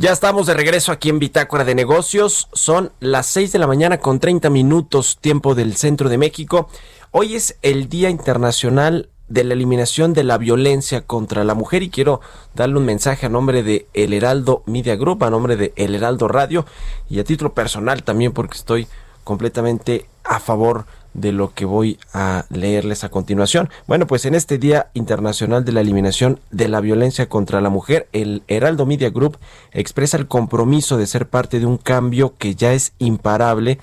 Ya 0.00 0.12
estamos 0.12 0.46
de 0.46 0.54
regreso 0.54 0.92
aquí 0.92 1.10
en 1.10 1.18
Bitácora 1.18 1.62
de 1.62 1.74
Negocios. 1.74 2.48
Son 2.54 2.90
las 3.00 3.26
6 3.26 3.52
de 3.52 3.58
la 3.58 3.66
mañana 3.66 3.98
con 3.98 4.18
30 4.18 4.48
minutos 4.48 5.18
tiempo 5.20 5.54
del 5.54 5.76
centro 5.76 6.08
de 6.08 6.16
México. 6.16 6.70
Hoy 7.10 7.34
es 7.34 7.58
el 7.60 7.90
Día 7.90 8.08
Internacional 8.08 9.10
de 9.28 9.44
la 9.44 9.52
eliminación 9.52 10.14
de 10.14 10.24
la 10.24 10.38
violencia 10.38 11.02
contra 11.02 11.44
la 11.44 11.52
mujer 11.52 11.82
y 11.82 11.90
quiero 11.90 12.22
darle 12.54 12.78
un 12.78 12.86
mensaje 12.86 13.26
a 13.26 13.28
nombre 13.28 13.62
de 13.62 13.88
El 13.92 14.14
Heraldo 14.14 14.62
Media 14.64 14.96
Group, 14.96 15.22
a 15.22 15.28
nombre 15.28 15.56
de 15.56 15.74
El 15.76 15.94
Heraldo 15.94 16.28
Radio 16.28 16.64
y 17.10 17.20
a 17.20 17.24
título 17.24 17.52
personal 17.52 18.02
también 18.02 18.32
porque 18.32 18.56
estoy 18.56 18.88
completamente 19.22 20.06
a 20.24 20.40
favor 20.40 20.86
de 21.14 21.32
lo 21.32 21.52
que 21.52 21.64
voy 21.64 21.98
a 22.12 22.46
leerles 22.50 23.04
a 23.04 23.08
continuación. 23.08 23.68
Bueno, 23.86 24.06
pues 24.06 24.24
en 24.24 24.34
este 24.34 24.58
Día 24.58 24.90
Internacional 24.94 25.64
de 25.64 25.72
la 25.72 25.80
Eliminación 25.80 26.40
de 26.50 26.68
la 26.68 26.80
Violencia 26.80 27.28
contra 27.28 27.60
la 27.60 27.70
Mujer, 27.70 28.08
el 28.12 28.42
Heraldo 28.48 28.86
Media 28.86 29.10
Group 29.10 29.38
expresa 29.72 30.16
el 30.16 30.28
compromiso 30.28 30.96
de 30.96 31.06
ser 31.06 31.28
parte 31.28 31.60
de 31.60 31.66
un 31.66 31.78
cambio 31.78 32.34
que 32.38 32.54
ya 32.54 32.72
es 32.72 32.92
imparable 32.98 33.78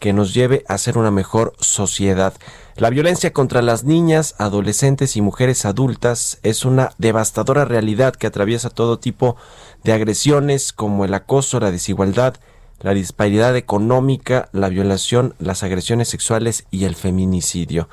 que 0.00 0.12
nos 0.14 0.34
lleve 0.34 0.64
a 0.66 0.78
ser 0.78 0.98
una 0.98 1.10
mejor 1.10 1.52
sociedad. 1.60 2.32
La 2.76 2.88
violencia 2.88 3.32
contra 3.32 3.60
las 3.60 3.84
niñas, 3.84 4.34
adolescentes 4.38 5.14
y 5.14 5.20
mujeres 5.20 5.66
adultas 5.66 6.38
es 6.42 6.64
una 6.64 6.92
devastadora 6.96 7.66
realidad 7.66 8.16
que 8.16 8.26
atraviesa 8.26 8.70
todo 8.70 8.98
tipo 8.98 9.36
de 9.84 9.92
agresiones 9.92 10.72
como 10.72 11.04
el 11.04 11.12
acoso, 11.12 11.60
la 11.60 11.70
desigualdad, 11.70 12.36
la 12.80 12.94
disparidad 12.94 13.56
económica, 13.56 14.48
la 14.52 14.68
violación, 14.68 15.34
las 15.38 15.62
agresiones 15.62 16.08
sexuales 16.08 16.66
y 16.70 16.84
el 16.84 16.94
feminicidio. 16.94 17.88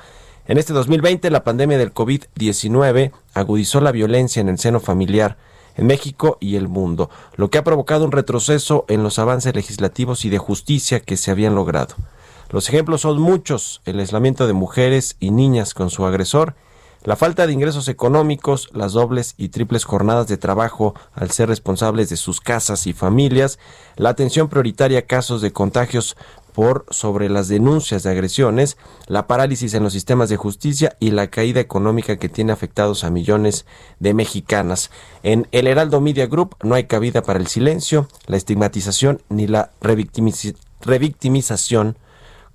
En 0.46 0.56
este 0.56 0.72
2020, 0.72 1.30
la 1.30 1.44
pandemia 1.44 1.76
del 1.76 1.92
COVID-19 1.92 3.12
agudizó 3.34 3.80
la 3.80 3.92
violencia 3.92 4.40
en 4.40 4.48
el 4.48 4.58
seno 4.58 4.80
familiar 4.80 5.36
en 5.76 5.86
México 5.86 6.38
y 6.40 6.56
el 6.56 6.68
mundo, 6.68 7.08
lo 7.36 7.50
que 7.50 7.58
ha 7.58 7.64
provocado 7.64 8.04
un 8.04 8.12
retroceso 8.12 8.84
en 8.88 9.02
los 9.02 9.18
avances 9.18 9.54
legislativos 9.54 10.24
y 10.24 10.30
de 10.30 10.38
justicia 10.38 11.00
que 11.00 11.16
se 11.16 11.30
habían 11.30 11.54
logrado. 11.54 11.94
Los 12.50 12.68
ejemplos 12.68 13.02
son 13.02 13.20
muchos, 13.20 13.80
el 13.84 14.00
aislamiento 14.00 14.46
de 14.46 14.54
mujeres 14.54 15.16
y 15.20 15.30
niñas 15.30 15.74
con 15.74 15.90
su 15.90 16.04
agresor, 16.04 16.54
la 17.08 17.16
falta 17.16 17.46
de 17.46 17.54
ingresos 17.54 17.88
económicos, 17.88 18.68
las 18.74 18.92
dobles 18.92 19.32
y 19.38 19.48
triples 19.48 19.86
jornadas 19.86 20.28
de 20.28 20.36
trabajo 20.36 20.94
al 21.14 21.30
ser 21.30 21.48
responsables 21.48 22.10
de 22.10 22.18
sus 22.18 22.42
casas 22.42 22.86
y 22.86 22.92
familias, 22.92 23.58
la 23.96 24.10
atención 24.10 24.50
prioritaria 24.50 24.98
a 24.98 25.06
casos 25.06 25.40
de 25.40 25.50
contagios 25.50 26.18
por 26.52 26.84
sobre 26.90 27.30
las 27.30 27.48
denuncias 27.48 28.02
de 28.02 28.10
agresiones, 28.10 28.76
la 29.06 29.26
parálisis 29.26 29.72
en 29.72 29.84
los 29.84 29.94
sistemas 29.94 30.28
de 30.28 30.36
justicia 30.36 30.98
y 31.00 31.12
la 31.12 31.28
caída 31.28 31.60
económica 31.60 32.18
que 32.18 32.28
tiene 32.28 32.52
afectados 32.52 33.04
a 33.04 33.10
millones 33.10 33.64
de 34.00 34.12
mexicanas. 34.12 34.90
En 35.22 35.48
el 35.50 35.66
Heraldo 35.66 36.02
Media 36.02 36.26
Group 36.26 36.56
no 36.62 36.74
hay 36.74 36.84
cabida 36.84 37.22
para 37.22 37.38
el 37.38 37.46
silencio, 37.46 38.06
la 38.26 38.36
estigmatización 38.36 39.22
ni 39.30 39.46
la 39.46 39.70
revictimización 39.80 41.96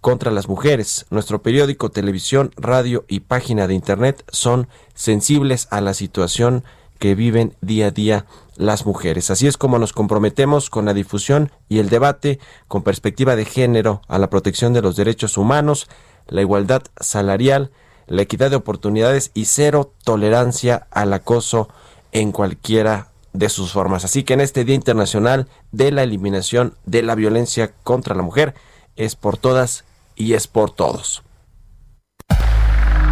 contra 0.03 0.31
las 0.31 0.49
mujeres. 0.49 1.05
Nuestro 1.11 1.41
periódico, 1.41 1.89
televisión, 1.89 2.51
radio 2.57 3.05
y 3.07 3.21
página 3.21 3.67
de 3.67 3.73
Internet 3.73 4.25
son 4.29 4.67
sensibles 4.93 5.69
a 5.71 5.79
la 5.79 5.93
situación 5.93 6.65
que 6.99 7.15
viven 7.15 7.55
día 7.61 7.87
a 7.87 7.91
día 7.91 8.25
las 8.57 8.85
mujeres. 8.85 9.31
Así 9.31 9.47
es 9.47 9.55
como 9.55 9.79
nos 9.79 9.93
comprometemos 9.93 10.69
con 10.69 10.83
la 10.83 10.93
difusión 10.93 11.53
y 11.69 11.79
el 11.79 11.87
debate 11.87 12.39
con 12.67 12.83
perspectiva 12.83 13.37
de 13.37 13.45
género 13.45 14.01
a 14.09 14.19
la 14.19 14.29
protección 14.29 14.73
de 14.73 14.81
los 14.81 14.97
derechos 14.97 15.37
humanos, 15.37 15.87
la 16.27 16.41
igualdad 16.41 16.83
salarial, 16.99 17.71
la 18.05 18.23
equidad 18.23 18.49
de 18.49 18.57
oportunidades 18.57 19.31
y 19.33 19.45
cero 19.45 19.93
tolerancia 20.03 20.85
al 20.91 21.13
acoso 21.13 21.69
en 22.11 22.33
cualquiera 22.33 23.07
de 23.31 23.47
sus 23.47 23.71
formas. 23.71 24.03
Así 24.03 24.23
que 24.23 24.33
en 24.33 24.41
este 24.41 24.65
Día 24.65 24.75
Internacional 24.75 25.47
de 25.71 25.93
la 25.93 26.03
Eliminación 26.03 26.75
de 26.85 27.03
la 27.03 27.15
Violencia 27.15 27.71
contra 27.83 28.15
la 28.15 28.21
Mujer 28.21 28.53
es 28.97 29.15
por 29.15 29.37
todas 29.37 29.85
y 30.15 30.33
es 30.33 30.47
por 30.47 30.71
todos. 30.71 31.23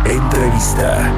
Entrevista. 0.05 1.13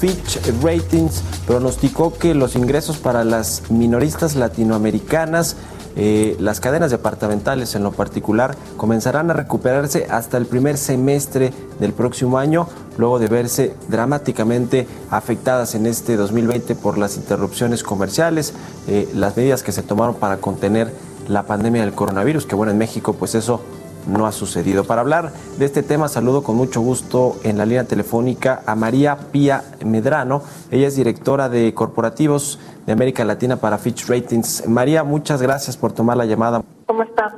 Fitch 0.00 0.38
Ratings 0.62 1.22
pronosticó 1.46 2.12
que 2.18 2.34
los 2.34 2.56
ingresos 2.56 2.98
para 2.98 3.24
las 3.24 3.70
minoristas 3.70 4.36
latinoamericanas, 4.36 5.56
eh, 5.96 6.36
las 6.40 6.60
cadenas 6.60 6.90
departamentales 6.90 7.74
en 7.74 7.82
lo 7.82 7.92
particular, 7.92 8.56
comenzarán 8.76 9.30
a 9.30 9.34
recuperarse 9.34 10.06
hasta 10.10 10.36
el 10.36 10.46
primer 10.46 10.76
semestre 10.76 11.52
del 11.78 11.92
próximo 11.92 12.38
año, 12.38 12.68
luego 12.98 13.18
de 13.18 13.28
verse 13.28 13.74
dramáticamente 13.88 14.86
afectadas 15.10 15.74
en 15.74 15.86
este 15.86 16.16
2020 16.16 16.74
por 16.74 16.98
las 16.98 17.16
interrupciones 17.16 17.82
comerciales, 17.82 18.54
eh, 18.88 19.08
las 19.14 19.36
medidas 19.36 19.62
que 19.62 19.72
se 19.72 19.82
tomaron 19.82 20.16
para 20.16 20.38
contener 20.38 20.92
la 21.28 21.44
pandemia 21.44 21.82
del 21.82 21.94
coronavirus, 21.94 22.46
que 22.46 22.54
bueno, 22.54 22.72
en 22.72 22.78
México 22.78 23.14
pues 23.14 23.34
eso 23.34 23.60
no 24.06 24.26
ha 24.26 24.32
sucedido. 24.32 24.84
Para 24.84 25.00
hablar 25.00 25.32
de 25.58 25.64
este 25.64 25.82
tema, 25.82 26.08
saludo 26.08 26.42
con 26.42 26.56
mucho 26.56 26.80
gusto 26.80 27.36
en 27.42 27.58
la 27.58 27.64
línea 27.64 27.84
telefónica 27.84 28.62
a 28.66 28.74
María 28.74 29.16
Pía 29.32 29.64
Medrano. 29.84 30.42
Ella 30.70 30.88
es 30.88 30.96
directora 30.96 31.48
de 31.48 31.72
corporativos 31.74 32.58
de 32.86 32.92
América 32.92 33.24
Latina 33.24 33.56
para 33.56 33.78
Fitch 33.78 34.08
Ratings. 34.08 34.68
María, 34.68 35.04
muchas 35.04 35.40
gracias 35.40 35.76
por 35.76 35.92
tomar 35.92 36.16
la 36.16 36.24
llamada. 36.24 36.62
¿Cómo 36.86 37.02
está? 37.02 37.34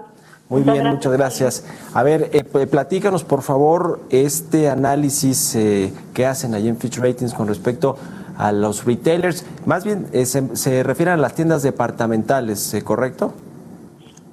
Muy 0.49 0.63
bien, 0.63 0.87
muchas 0.87 1.13
gracias. 1.13 1.67
A 1.93 2.03
ver, 2.05 2.31
eh, 2.33 2.45
platícanos 2.45 3.25
por 3.25 3.43
favor 3.43 4.01
este 4.11 4.71
análisis 4.71 5.57
eh, 5.57 5.93
que 6.15 6.25
hacen 6.25 6.55
allí 6.55 6.69
en 6.69 6.77
Fitch 6.77 6.99
Ratings 6.99 7.35
con 7.35 7.49
respecto 7.49 7.97
a 8.39 8.53
los 8.53 8.85
retailers. 8.85 9.45
Más 9.67 9.85
bien 9.85 10.07
eh, 10.13 10.25
se, 10.25 10.57
se, 10.57 10.83
refieren 10.83 11.15
a 11.15 11.17
las 11.17 11.35
tiendas 11.35 11.63
departamentales, 11.63 12.75
eh, 12.75 12.85
¿correcto? 12.85 13.35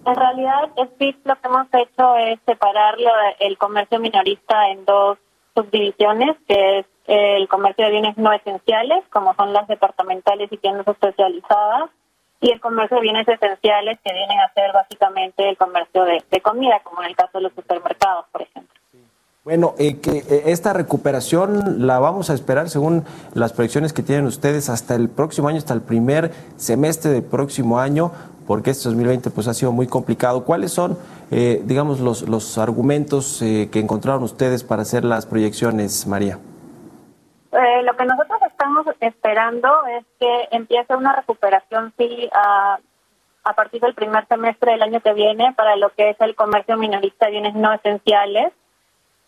En 0.05 0.15
realidad, 0.15 0.69
FIT 0.97 1.25
lo 1.25 1.35
que 1.35 1.47
hemos 1.47 1.67
hecho 1.73 2.15
es 2.17 2.39
separar 2.45 2.95
el 3.39 3.57
comercio 3.57 3.99
minorista 3.99 4.69
en 4.69 4.83
dos 4.85 5.17
subdivisiones, 5.55 6.35
que 6.47 6.79
es 6.79 6.85
el 7.05 7.47
comercio 7.47 7.85
de 7.85 7.91
bienes 7.91 8.17
no 8.17 8.31
esenciales, 8.33 9.03
como 9.09 9.33
son 9.35 9.53
las 9.53 9.67
departamentales 9.67 10.51
y 10.51 10.57
tiendas 10.57 10.87
especializadas, 10.87 11.89
y 12.41 12.51
el 12.51 12.59
comercio 12.59 12.97
de 12.97 13.03
bienes 13.03 13.27
esenciales, 13.27 13.99
que 14.03 14.13
vienen 14.13 14.39
a 14.39 14.53
ser 14.53 14.71
básicamente 14.73 15.47
el 15.47 15.57
comercio 15.57 16.03
de, 16.03 16.41
comida, 16.41 16.79
como 16.83 17.01
en 17.01 17.09
el 17.09 17.15
caso 17.15 17.37
de 17.37 17.41
los 17.41 17.53
supermercados, 17.53 18.25
por 18.31 18.41
ejemplo. 18.41 18.73
Bueno, 19.45 19.75
eh, 19.77 19.99
que 19.99 20.19
eh, 20.19 20.43
esta 20.45 20.71
recuperación 20.71 21.85
la 21.85 21.99
vamos 21.99 22.29
a 22.29 22.33
esperar 22.33 22.69
según 22.69 23.03
las 23.33 23.51
proyecciones 23.51 23.91
que 23.91 24.01
tienen 24.01 24.25
ustedes 24.25 24.69
hasta 24.69 24.95
el 24.95 25.09
próximo 25.09 25.49
año, 25.49 25.57
hasta 25.57 25.73
el 25.73 25.81
primer 25.81 26.31
semestre 26.55 27.11
del 27.11 27.23
próximo 27.23 27.79
año 27.79 28.11
porque 28.45 28.71
este 28.71 28.89
2020 28.89 29.29
pues 29.29 29.47
ha 29.47 29.53
sido 29.53 29.71
muy 29.71 29.87
complicado. 29.87 30.43
¿Cuáles 30.43 30.71
son, 30.71 30.97
eh, 31.31 31.61
digamos, 31.65 31.99
los, 31.99 32.27
los 32.27 32.57
argumentos 32.57 33.41
eh, 33.41 33.69
que 33.71 33.79
encontraron 33.79 34.23
ustedes 34.23 34.63
para 34.63 34.81
hacer 34.81 35.03
las 35.03 35.25
proyecciones, 35.25 36.05
María? 36.07 36.39
Eh, 37.53 37.83
lo 37.83 37.95
que 37.95 38.05
nosotros 38.05 38.41
estamos 38.47 38.85
esperando 38.99 39.85
es 39.87 40.05
que 40.19 40.47
empiece 40.51 40.95
una 40.95 41.15
recuperación, 41.15 41.93
sí, 41.97 42.29
a, 42.33 42.79
a 43.43 43.53
partir 43.53 43.81
del 43.81 43.93
primer 43.93 44.27
semestre 44.27 44.71
del 44.71 44.83
año 44.83 45.01
que 45.01 45.13
viene 45.13 45.53
para 45.53 45.75
lo 45.75 45.89
que 45.89 46.11
es 46.11 46.21
el 46.21 46.35
comercio 46.35 46.77
minorista 46.77 47.25
de 47.25 47.31
bienes 47.31 47.55
no 47.55 47.73
esenciales. 47.73 48.53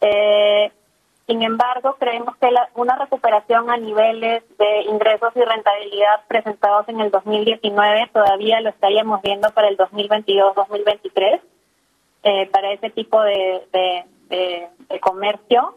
Eh, 0.01 0.71
sin 1.27 1.41
embargo, 1.41 1.95
creemos 1.99 2.35
que 2.37 2.49
una 2.75 2.95
recuperación 2.97 3.71
a 3.71 3.77
niveles 3.77 4.43
de 4.59 4.81
ingresos 4.83 5.35
y 5.35 5.41
rentabilidad 5.41 6.21
presentados 6.27 6.87
en 6.87 6.99
el 6.99 7.09
2019 7.09 8.09
todavía 8.13 8.61
lo 8.61 8.69
estaríamos 8.69 9.21
viendo 9.23 9.49
para 9.49 9.69
el 9.69 9.77
2022-2023 9.77 11.41
eh, 12.23 12.49
para 12.51 12.71
ese 12.73 12.91
tipo 12.91 13.21
de, 13.21 14.05
comercio. 15.01 15.75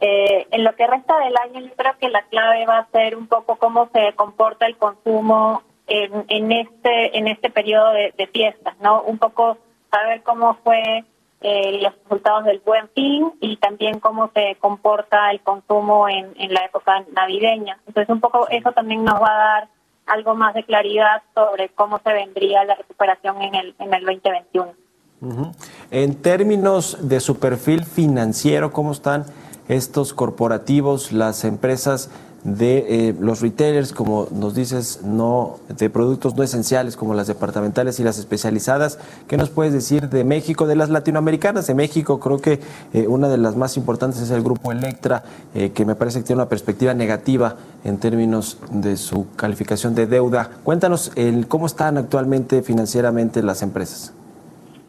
Eh, 0.00 0.46
en 0.50 0.64
lo 0.64 0.74
que 0.74 0.86
resta 0.86 1.18
del 1.18 1.34
año, 1.36 1.60
yo 1.60 1.74
creo 1.74 1.96
que 1.98 2.10
la 2.10 2.22
clave 2.22 2.66
va 2.66 2.78
a 2.78 2.90
ser 2.90 3.16
un 3.16 3.26
poco 3.26 3.56
cómo 3.56 3.88
se 3.92 4.12
comporta 4.14 4.66
el 4.66 4.76
consumo 4.76 5.62
en, 5.86 6.52
este 6.52 7.16
en 7.16 7.28
este 7.28 7.48
periodo 7.48 7.92
de, 7.92 8.28
fiestas, 8.32 8.74
¿no? 8.80 9.02
Un 9.02 9.18
poco 9.18 9.56
saber 9.90 10.22
cómo 10.22 10.58
fue 10.64 11.04
eh, 11.40 11.80
los 11.80 11.94
resultados 12.02 12.44
del 12.44 12.58
buen 12.58 12.88
fin 12.90 13.32
y 13.40 13.56
también 13.56 14.00
cómo 14.00 14.30
se 14.34 14.56
comporta 14.56 15.30
el 15.30 15.40
consumo 15.40 16.08
en, 16.08 16.32
en 16.36 16.52
la 16.52 16.64
época 16.64 17.04
navideña. 17.12 17.78
Entonces, 17.86 18.12
un 18.12 18.20
poco 18.20 18.48
eso 18.48 18.72
también 18.72 19.04
nos 19.04 19.20
va 19.22 19.30
a 19.30 19.38
dar 19.38 19.68
algo 20.06 20.34
más 20.34 20.54
de 20.54 20.64
claridad 20.64 21.22
sobre 21.34 21.68
cómo 21.70 22.00
se 22.04 22.12
vendría 22.12 22.64
la 22.64 22.74
recuperación 22.74 23.42
en 23.42 23.54
el, 23.54 23.74
en 23.78 23.94
el 23.94 24.04
2021. 24.04 24.74
En 25.90 26.22
términos 26.22 27.08
de 27.08 27.20
su 27.20 27.38
perfil 27.38 27.84
financiero, 27.84 28.72
¿cómo 28.72 28.92
están 28.92 29.24
estos 29.68 30.12
corporativos, 30.12 31.12
las 31.12 31.44
empresas 31.44 32.10
de 32.46 33.08
eh, 33.08 33.14
los 33.18 33.40
retailers, 33.40 33.92
como 33.92 34.28
nos 34.30 34.54
dices, 34.54 35.00
no 35.02 35.58
de 35.68 35.90
productos 35.90 36.36
no 36.36 36.44
esenciales 36.44 36.96
como 36.96 37.12
las 37.12 37.26
departamentales 37.26 37.98
y 37.98 38.04
las 38.04 38.18
especializadas. 38.18 38.98
¿Qué 39.26 39.36
nos 39.36 39.50
puedes 39.50 39.72
decir 39.72 40.08
de 40.08 40.22
México, 40.22 40.68
de 40.68 40.76
las 40.76 40.88
latinoamericanas 40.88 41.66
de 41.66 41.74
México? 41.74 42.20
Creo 42.20 42.38
que 42.38 42.60
eh, 42.92 43.08
una 43.08 43.28
de 43.28 43.38
las 43.38 43.56
más 43.56 43.76
importantes 43.76 44.22
es 44.22 44.30
el 44.30 44.44
grupo 44.44 44.70
Electra, 44.70 45.24
eh, 45.54 45.72
que 45.72 45.84
me 45.84 45.96
parece 45.96 46.20
que 46.20 46.26
tiene 46.26 46.42
una 46.42 46.48
perspectiva 46.48 46.94
negativa 46.94 47.56
en 47.82 47.98
términos 47.98 48.58
de 48.70 48.96
su 48.96 49.26
calificación 49.34 49.96
de 49.96 50.06
deuda. 50.06 50.50
Cuéntanos 50.62 51.10
el, 51.16 51.48
cómo 51.48 51.66
están 51.66 51.98
actualmente 51.98 52.62
financieramente 52.62 53.42
las 53.42 53.62
empresas. 53.62 54.12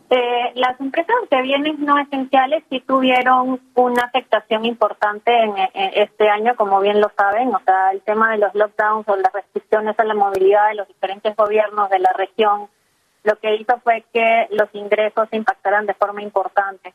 Eh, 0.10 0.54
las 0.56 0.80
empresas 0.80 1.15
de 1.30 1.41
bienes 1.41 1.80
no 1.80 2.00
esenciales 2.00 2.63
sí 2.70 2.80
tuvieron 2.80 3.60
una 3.76 4.04
afectación 4.04 4.63
importante 4.63 5.32
en, 5.38 5.54
este 5.74 6.30
año, 6.30 6.56
como 6.56 6.80
bien 6.80 7.02
lo 7.02 7.12
saben. 7.17 7.54
O 7.54 7.60
sea, 7.65 7.91
el 7.91 8.02
tema 8.02 8.32
de 8.32 8.38
los 8.38 8.56
lockdowns 8.56 9.08
o 9.10 9.17
las 9.17 9.34
restricciones 9.34 10.00
a 10.00 10.06
la 10.06 10.13
movilidad 10.13 10.70
de 10.70 10.76
los 10.76 10.88
diferentes 10.88 11.36
gobiernos 11.36 11.89
de 11.89 12.00
la 12.00 12.13
región, 12.13 12.70
lo 13.24 13.38
que 13.39 13.56
hizo 13.56 13.80
fue 13.84 14.06
que 14.13 14.48
los 14.52 14.70
ingresos 14.74 15.28
se 15.30 15.36
impactaran 15.36 15.86
de 15.86 15.93
forma 15.93 16.22
importante. 16.22 16.93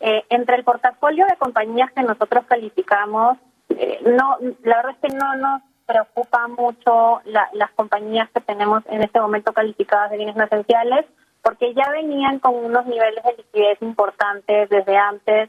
Eh, 0.00 0.24
entre 0.28 0.56
el 0.56 0.64
portafolio 0.64 1.26
de 1.26 1.36
compañías 1.36 1.92
que 1.92 2.02
nosotros 2.02 2.44
calificamos, 2.46 3.38
eh, 3.68 4.00
no, 4.04 4.36
la 4.64 4.76
verdad 4.76 4.96
es 5.00 5.10
que 5.10 5.16
no 5.16 5.36
nos 5.36 5.62
preocupa 5.86 6.48
mucho 6.48 7.20
las 7.24 7.70
compañías 7.76 8.28
que 8.30 8.40
tenemos 8.40 8.82
en 8.88 9.02
este 9.02 9.20
momento 9.20 9.52
calificadas 9.52 10.10
de 10.10 10.18
bienes 10.18 10.36
no 10.36 10.44
esenciales 10.44 11.06
porque 11.48 11.72
ya 11.72 11.88
venían 11.90 12.40
con 12.40 12.54
unos 12.54 12.84
niveles 12.84 13.24
de 13.24 13.36
liquidez 13.38 13.80
importantes 13.80 14.68
desde 14.68 14.98
antes 14.98 15.48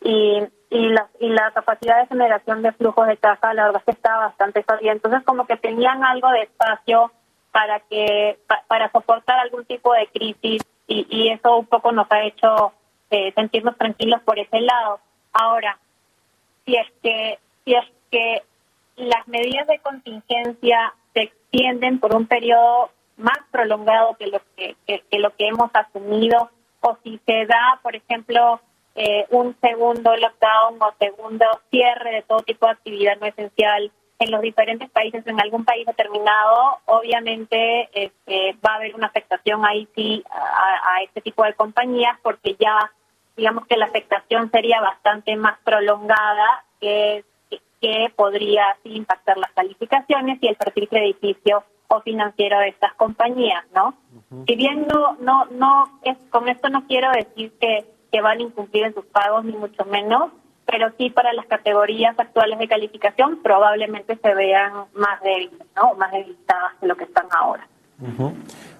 y, 0.00 0.44
y, 0.70 0.88
la, 0.90 1.08
y 1.18 1.28
la 1.28 1.50
capacidad 1.50 2.00
de 2.00 2.06
generación 2.06 2.62
de 2.62 2.70
flujos 2.70 3.08
de 3.08 3.16
caja, 3.16 3.52
la 3.52 3.64
verdad 3.64 3.80
es 3.80 3.84
que 3.86 3.98
estaba 3.98 4.26
bastante 4.26 4.62
sólida. 4.62 4.92
Entonces, 4.92 5.24
como 5.24 5.48
que 5.48 5.56
tenían 5.56 6.04
algo 6.04 6.30
de 6.30 6.42
espacio 6.42 7.10
para 7.50 7.80
que 7.80 8.38
para 8.68 8.92
soportar 8.92 9.40
algún 9.40 9.64
tipo 9.64 9.92
de 9.92 10.06
crisis 10.06 10.62
y, 10.86 11.04
y 11.10 11.32
eso 11.32 11.56
un 11.56 11.66
poco 11.66 11.90
nos 11.90 12.06
ha 12.12 12.22
hecho 12.22 12.72
eh, 13.10 13.32
sentirnos 13.34 13.76
tranquilos 13.76 14.20
por 14.22 14.38
ese 14.38 14.60
lado. 14.60 15.00
Ahora, 15.32 15.78
si 16.64 16.76
es 16.76 16.86
que 17.02 17.40
si 17.64 17.74
es 17.74 17.86
que 18.12 18.44
las 18.94 19.26
medidas 19.26 19.66
de 19.66 19.80
contingencia 19.80 20.94
se 21.12 21.22
extienden 21.22 21.98
por 21.98 22.14
un 22.14 22.28
periodo 22.28 22.90
más 23.20 23.38
prolongado 23.50 24.16
que 24.16 24.26
lo 24.26 24.40
que, 24.56 24.76
lo 25.18 25.34
que 25.36 25.48
hemos 25.48 25.70
asumido 25.74 26.50
o 26.80 26.96
si 27.04 27.20
se 27.26 27.46
da, 27.46 27.78
por 27.82 27.94
ejemplo, 27.94 28.60
eh, 28.94 29.26
un 29.30 29.56
segundo 29.60 30.16
lockdown 30.16 30.82
o 30.82 30.94
segundo 30.98 31.44
cierre 31.70 32.12
de 32.12 32.22
todo 32.22 32.40
tipo 32.40 32.66
de 32.66 32.72
actividad 32.72 33.18
no 33.20 33.26
esencial 33.26 33.92
en 34.18 34.30
los 34.30 34.42
diferentes 34.42 34.90
países, 34.90 35.26
en 35.26 35.40
algún 35.40 35.64
país 35.64 35.86
determinado, 35.86 36.78
obviamente 36.84 37.88
este, 37.94 38.54
va 38.64 38.74
a 38.74 38.76
haber 38.76 38.94
una 38.94 39.06
afectación 39.06 39.64
ahí 39.64 39.88
sí 39.94 40.22
a, 40.30 41.02
este 41.02 41.22
tipo 41.22 41.42
de 41.44 41.54
compañías 41.54 42.18
porque 42.22 42.54
ya 42.58 42.92
digamos 43.34 43.66
que 43.66 43.78
la 43.78 43.86
afectación 43.86 44.50
sería 44.50 44.80
bastante 44.82 45.34
más 45.36 45.58
prolongada 45.64 46.64
que, 46.78 47.24
que 47.80 48.12
podría 48.14 48.72
así 48.72 48.94
impactar 48.94 49.38
las 49.38 49.52
calificaciones 49.52 50.38
y 50.42 50.48
el 50.48 50.56
perfil 50.56 50.88
crediticio 50.88 51.64
o 51.90 52.00
financiero 52.02 52.58
de 52.60 52.68
estas 52.68 52.94
compañías, 52.94 53.64
¿no? 53.74 53.94
Si 54.46 54.54
bien 54.54 54.86
no, 54.86 55.16
no, 55.20 55.46
no, 55.46 55.98
es, 56.02 56.16
con 56.30 56.48
esto 56.48 56.68
no 56.68 56.86
quiero 56.86 57.10
decir 57.10 57.52
que, 57.60 57.84
que 58.12 58.20
van 58.20 58.38
a 58.38 58.42
incumplir 58.42 58.84
en 58.84 58.94
sus 58.94 59.04
pagos, 59.06 59.44
ni 59.44 59.52
mucho 59.52 59.84
menos, 59.86 60.30
pero 60.66 60.92
sí 60.96 61.10
para 61.10 61.32
las 61.32 61.46
categorías 61.46 62.16
actuales 62.16 62.60
de 62.60 62.68
calificación 62.68 63.40
probablemente 63.42 64.16
se 64.22 64.34
vean 64.34 64.72
más 64.94 65.20
débiles, 65.20 65.66
¿no? 65.74 65.94
Más 65.94 66.12
debilitadas 66.12 66.80
de 66.80 66.86
lo 66.86 66.96
que 66.96 67.04
están 67.04 67.26
ahora. 67.36 67.66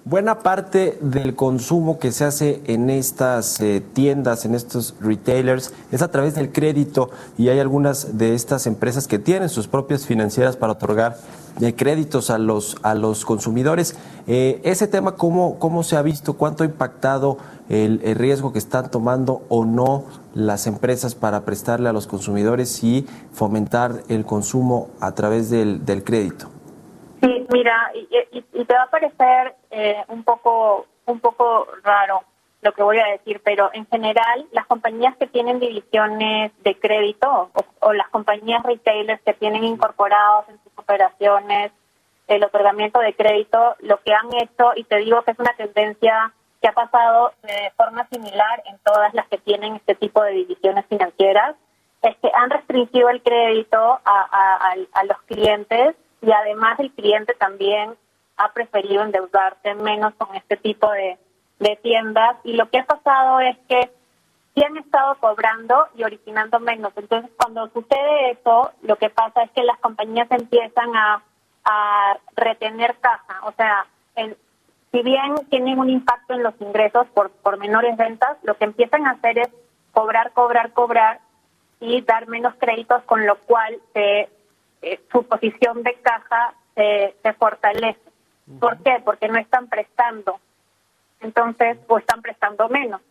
Buena 0.03 0.39
parte 0.39 0.97
del 1.01 1.35
consumo 1.35 1.99
que 1.99 2.11
se 2.11 2.25
hace 2.25 2.61
en 2.65 2.89
estas 2.89 3.59
eh, 3.61 3.83
tiendas, 3.93 4.45
en 4.45 4.55
estos 4.55 4.95
retailers, 4.99 5.75
es 5.91 6.01
a 6.01 6.09
través 6.09 6.33
del 6.33 6.51
crédito 6.51 7.11
y 7.37 7.49
hay 7.49 7.59
algunas 7.59 8.17
de 8.17 8.33
estas 8.33 8.65
empresas 8.65 9.07
que 9.07 9.19
tienen 9.19 9.49
sus 9.49 9.67
propias 9.67 10.07
financieras 10.07 10.57
para 10.57 10.73
otorgar 10.73 11.17
eh, 11.59 11.75
créditos 11.75 12.29
a 12.29 12.37
los, 12.37 12.77
a 12.83 12.95
los 12.95 13.25
consumidores. 13.25 13.97
Eh, 14.27 14.61
ese 14.63 14.87
tema, 14.87 15.15
¿cómo, 15.15 15.59
¿cómo 15.59 15.83
se 15.83 15.97
ha 15.97 16.01
visto? 16.01 16.37
¿Cuánto 16.37 16.63
ha 16.63 16.65
impactado 16.65 17.37
el, 17.69 18.01
el, 18.03 18.15
riesgo 18.15 18.53
que 18.53 18.59
están 18.59 18.89
tomando 18.91 19.41
o 19.49 19.65
no 19.65 20.05
las 20.33 20.67
empresas 20.67 21.15
para 21.15 21.43
prestarle 21.43 21.89
a 21.89 21.93
los 21.93 22.07
consumidores 22.07 22.83
y 22.83 23.05
fomentar 23.33 24.03
el 24.07 24.25
consumo 24.25 24.89
a 24.99 25.13
través 25.13 25.49
del, 25.49 25.85
del 25.85 26.03
crédito? 26.03 26.47
Sí, 27.21 27.47
mira, 27.51 27.91
y, 27.93 28.37
y, 28.37 28.65
te 28.65 28.73
va 28.73 28.83
a 28.83 28.89
parecer 28.89 29.55
eh, 29.69 29.97
un 30.07 30.23
poco 30.23 30.87
un 31.05 31.19
poco 31.19 31.67
raro 31.83 32.21
lo 32.61 32.73
que 32.73 32.83
voy 32.83 32.99
a 32.99 33.07
decir, 33.07 33.41
pero 33.43 33.71
en 33.73 33.87
general 33.87 34.47
las 34.51 34.67
compañías 34.67 35.15
que 35.17 35.27
tienen 35.27 35.59
divisiones 35.59 36.51
de 36.63 36.79
crédito 36.79 37.51
o, 37.79 37.93
las 37.93 38.07
compañías 38.09 38.63
retailers 38.63 39.21
que 39.23 39.33
tienen 39.33 39.63
incorporados 39.63 40.47
en 40.49 40.61
sus 40.63 40.71
operaciones 40.75 41.71
el 42.27 42.43
otorgamiento 42.43 42.99
de 42.99 43.13
crédito, 43.13 43.75
lo 43.79 43.99
que 44.01 44.13
han 44.13 44.33
hecho, 44.41 44.71
y 44.75 44.85
te 44.85 44.97
digo 44.97 45.21
que 45.23 45.31
es 45.31 45.39
una 45.39 45.53
tendencia 45.53 46.31
que 46.61 46.67
ha 46.67 46.71
pasado 46.71 47.33
de 47.41 47.71
forma 47.75 48.07
similar 48.07 48.63
en 48.67 48.77
todas 48.85 49.13
las 49.13 49.27
que 49.27 49.37
tienen 49.39 49.75
este 49.75 49.95
tipo 49.95 50.21
de 50.23 50.31
divisiones 50.31 50.85
financieras, 50.85 51.55
es 52.03 52.15
que 52.17 52.31
han 52.33 52.49
restringido 52.49 53.09
el 53.09 53.21
crédito 53.21 53.99
a, 54.05 54.75
los 55.05 55.21
clientes 55.23 55.95
y 56.21 56.31
además 56.31 56.79
el 56.79 56.91
cliente 56.91 57.33
también 57.33 57.95
ha 58.37 58.53
preferido 58.53 59.03
endeudarse 59.03 59.73
menos 59.75 60.13
con 60.15 60.33
este 60.35 60.55
tipo 60.57 60.89
de, 60.91 61.17
tiendas 61.81 62.37
y 62.43 62.53
lo 62.53 62.69
que 62.69 62.79
ha 62.79 62.85
pasado 62.85 63.39
es 63.39 63.57
que 63.69 63.89
sí 64.53 64.63
han 64.63 64.77
estado 64.77 65.15
cobrando 65.15 65.87
y 65.95 66.03
originando 66.03 66.59
menos. 66.59 66.91
Entonces, 66.95 67.31
cuando 67.37 67.69
sucede 67.69 68.31
eso, 68.31 68.71
lo 68.81 68.95
que 68.97 69.09
pasa 69.09 69.43
es 69.43 69.51
que 69.51 69.63
las 69.63 69.79
compañías 69.79 70.29
empiezan 70.31 70.95
a, 70.95 71.23
a 71.63 72.17
retener 72.35 72.95
caja. 72.99 73.41
O 73.43 73.51
sea, 73.53 73.85
si 74.91 75.01
bien 75.03 75.35
tienen 75.49 75.79
un 75.79 75.89
impacto 75.89 76.33
en 76.33 76.43
los 76.43 76.59
ingresos 76.59 77.07
por, 77.13 77.31
por 77.31 77.57
menores 77.57 77.95
ventas, 77.95 78.37
lo 78.43 78.55
que 78.55 78.65
empiezan 78.65 79.05
a 79.05 79.11
hacer 79.11 79.39
es 79.39 79.49
cobrar, 79.93 80.31
cobrar, 80.33 80.73
cobrar 80.73 81.19
y 81.79 82.01
dar 82.01 82.27
menos 82.27 82.53
créditos, 82.55 83.03
con 83.03 83.25
lo 83.25 83.37
cual 83.37 83.79
se 83.93 84.29
eh, 84.81 84.99
su 85.11 85.23
posición 85.23 85.83
de 85.83 85.93
caja 86.01 86.53
se, 86.75 87.15
se 87.21 87.33
fortalece. 87.33 88.01
¿Por 88.59 88.77
qué? 88.83 89.01
Porque 89.03 89.27
no 89.27 89.37
están 89.37 89.67
prestando. 89.67 90.39
Entonces, 91.21 91.77
o 91.87 91.97
están 91.97 92.21
prestando 92.21 92.67
menos. 92.69 93.01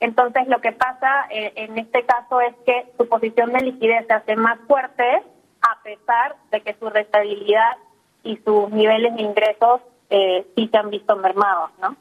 Entonces, 0.00 0.48
lo 0.48 0.60
que 0.60 0.72
pasa 0.72 1.26
eh, 1.30 1.52
en 1.56 1.78
este 1.78 2.04
caso 2.04 2.40
es 2.40 2.54
que 2.64 2.86
su 2.96 3.06
posición 3.08 3.52
de 3.52 3.60
liquidez 3.60 4.06
se 4.06 4.14
hace 4.14 4.36
más 4.36 4.58
fuerte 4.66 5.22
a 5.60 5.82
pesar 5.82 6.36
de 6.50 6.62
que 6.62 6.74
su 6.74 6.88
rentabilidad 6.88 7.76
y 8.22 8.36
sus 8.38 8.70
niveles 8.70 9.14
de 9.14 9.22
ingresos 9.22 9.82
eh, 10.08 10.46
sí 10.56 10.68
se 10.68 10.76
han 10.76 10.90
visto 10.90 11.16
mermados, 11.16 11.70
¿no? 11.80 11.96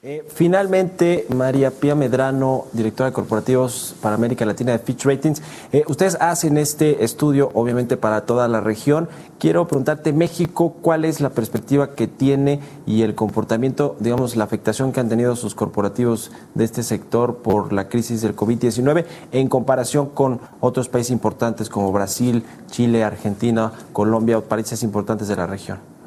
Eh, 0.00 0.24
finalmente, 0.32 1.26
María 1.34 1.72
Pía 1.72 1.96
Medrano, 1.96 2.66
directora 2.72 3.10
de 3.10 3.14
corporativos 3.14 3.96
para 4.00 4.14
América 4.14 4.46
Latina 4.46 4.70
de 4.70 4.78
Fitch 4.78 5.04
Ratings. 5.04 5.42
Eh, 5.72 5.82
ustedes 5.88 6.16
hacen 6.20 6.56
este 6.56 7.02
estudio, 7.02 7.50
obviamente, 7.52 7.96
para 7.96 8.20
toda 8.20 8.46
la 8.46 8.60
región. 8.60 9.08
Quiero 9.40 9.66
preguntarte, 9.66 10.12
México, 10.12 10.76
¿cuál 10.82 11.04
es 11.04 11.20
la 11.20 11.30
perspectiva 11.30 11.96
que 11.96 12.06
tiene 12.06 12.60
y 12.86 13.02
el 13.02 13.16
comportamiento, 13.16 13.96
digamos, 13.98 14.36
la 14.36 14.44
afectación 14.44 14.92
que 14.92 15.00
han 15.00 15.08
tenido 15.08 15.34
sus 15.34 15.56
corporativos 15.56 16.30
de 16.54 16.62
este 16.62 16.84
sector 16.84 17.38
por 17.38 17.72
la 17.72 17.88
crisis 17.88 18.22
del 18.22 18.36
COVID-19 18.36 19.04
en 19.32 19.48
comparación 19.48 20.10
con 20.10 20.40
otros 20.60 20.88
países 20.88 21.10
importantes 21.10 21.68
como 21.68 21.90
Brasil, 21.90 22.44
Chile, 22.70 23.02
Argentina, 23.02 23.72
Colombia, 23.92 24.40
países 24.42 24.84
importantes 24.84 25.26
de 25.26 25.34
la 25.34 25.48
región? 25.48 25.97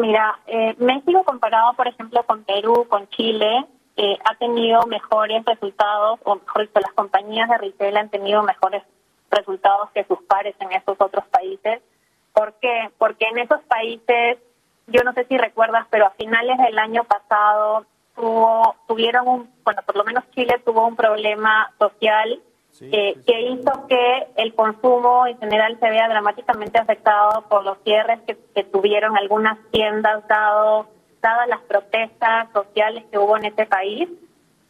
Mira, 0.00 0.38
eh, 0.46 0.74
México 0.78 1.24
comparado, 1.24 1.72
por 1.74 1.88
ejemplo, 1.88 2.22
con 2.24 2.44
Perú, 2.44 2.86
con 2.88 3.08
Chile, 3.08 3.66
eh, 3.96 4.16
ha 4.24 4.34
tenido 4.36 4.86
mejores 4.86 5.44
resultados, 5.44 6.20
o 6.24 6.36
mejor 6.36 6.62
dicho, 6.62 6.80
las 6.80 6.92
compañías 6.92 7.48
de 7.48 7.58
retail 7.58 7.96
han 7.96 8.08
tenido 8.08 8.42
mejores 8.44 8.84
resultados 9.30 9.90
que 9.90 10.04
sus 10.04 10.22
pares 10.22 10.54
en 10.60 10.70
esos 10.72 11.00
otros 11.00 11.26
países. 11.26 11.82
¿Por 12.32 12.54
qué? 12.60 12.90
Porque 12.96 13.26
en 13.26 13.38
esos 13.38 13.60
países, 13.62 14.38
yo 14.86 15.02
no 15.02 15.12
sé 15.14 15.24
si 15.24 15.36
recuerdas, 15.36 15.86
pero 15.90 16.06
a 16.06 16.10
finales 16.10 16.58
del 16.58 16.78
año 16.78 17.02
pasado 17.04 17.84
tuvo, 18.14 18.76
tuvieron 18.86 19.26
un, 19.26 19.50
bueno, 19.64 19.82
por 19.84 19.96
lo 19.96 20.04
menos 20.04 20.30
Chile 20.30 20.62
tuvo 20.64 20.86
un 20.86 20.94
problema 20.94 21.72
social 21.78 22.40
eh, 22.80 23.16
que 23.26 23.40
hizo 23.40 23.86
que 23.88 24.26
el 24.36 24.54
consumo 24.54 25.26
en 25.26 25.38
general 25.38 25.78
se 25.80 25.90
vea 25.90 26.08
dramáticamente 26.08 26.78
afectado 26.78 27.42
por 27.48 27.64
los 27.64 27.78
cierres 27.82 28.20
que, 28.26 28.64
tuvieron 28.64 29.16
algunas 29.16 29.58
tiendas 29.70 30.26
dado 30.28 30.86
dadas 31.20 31.48
las 31.48 31.60
protestas 31.62 32.48
sociales 32.52 33.04
que 33.10 33.18
hubo 33.18 33.36
en 33.36 33.46
este 33.46 33.66
país. 33.66 34.08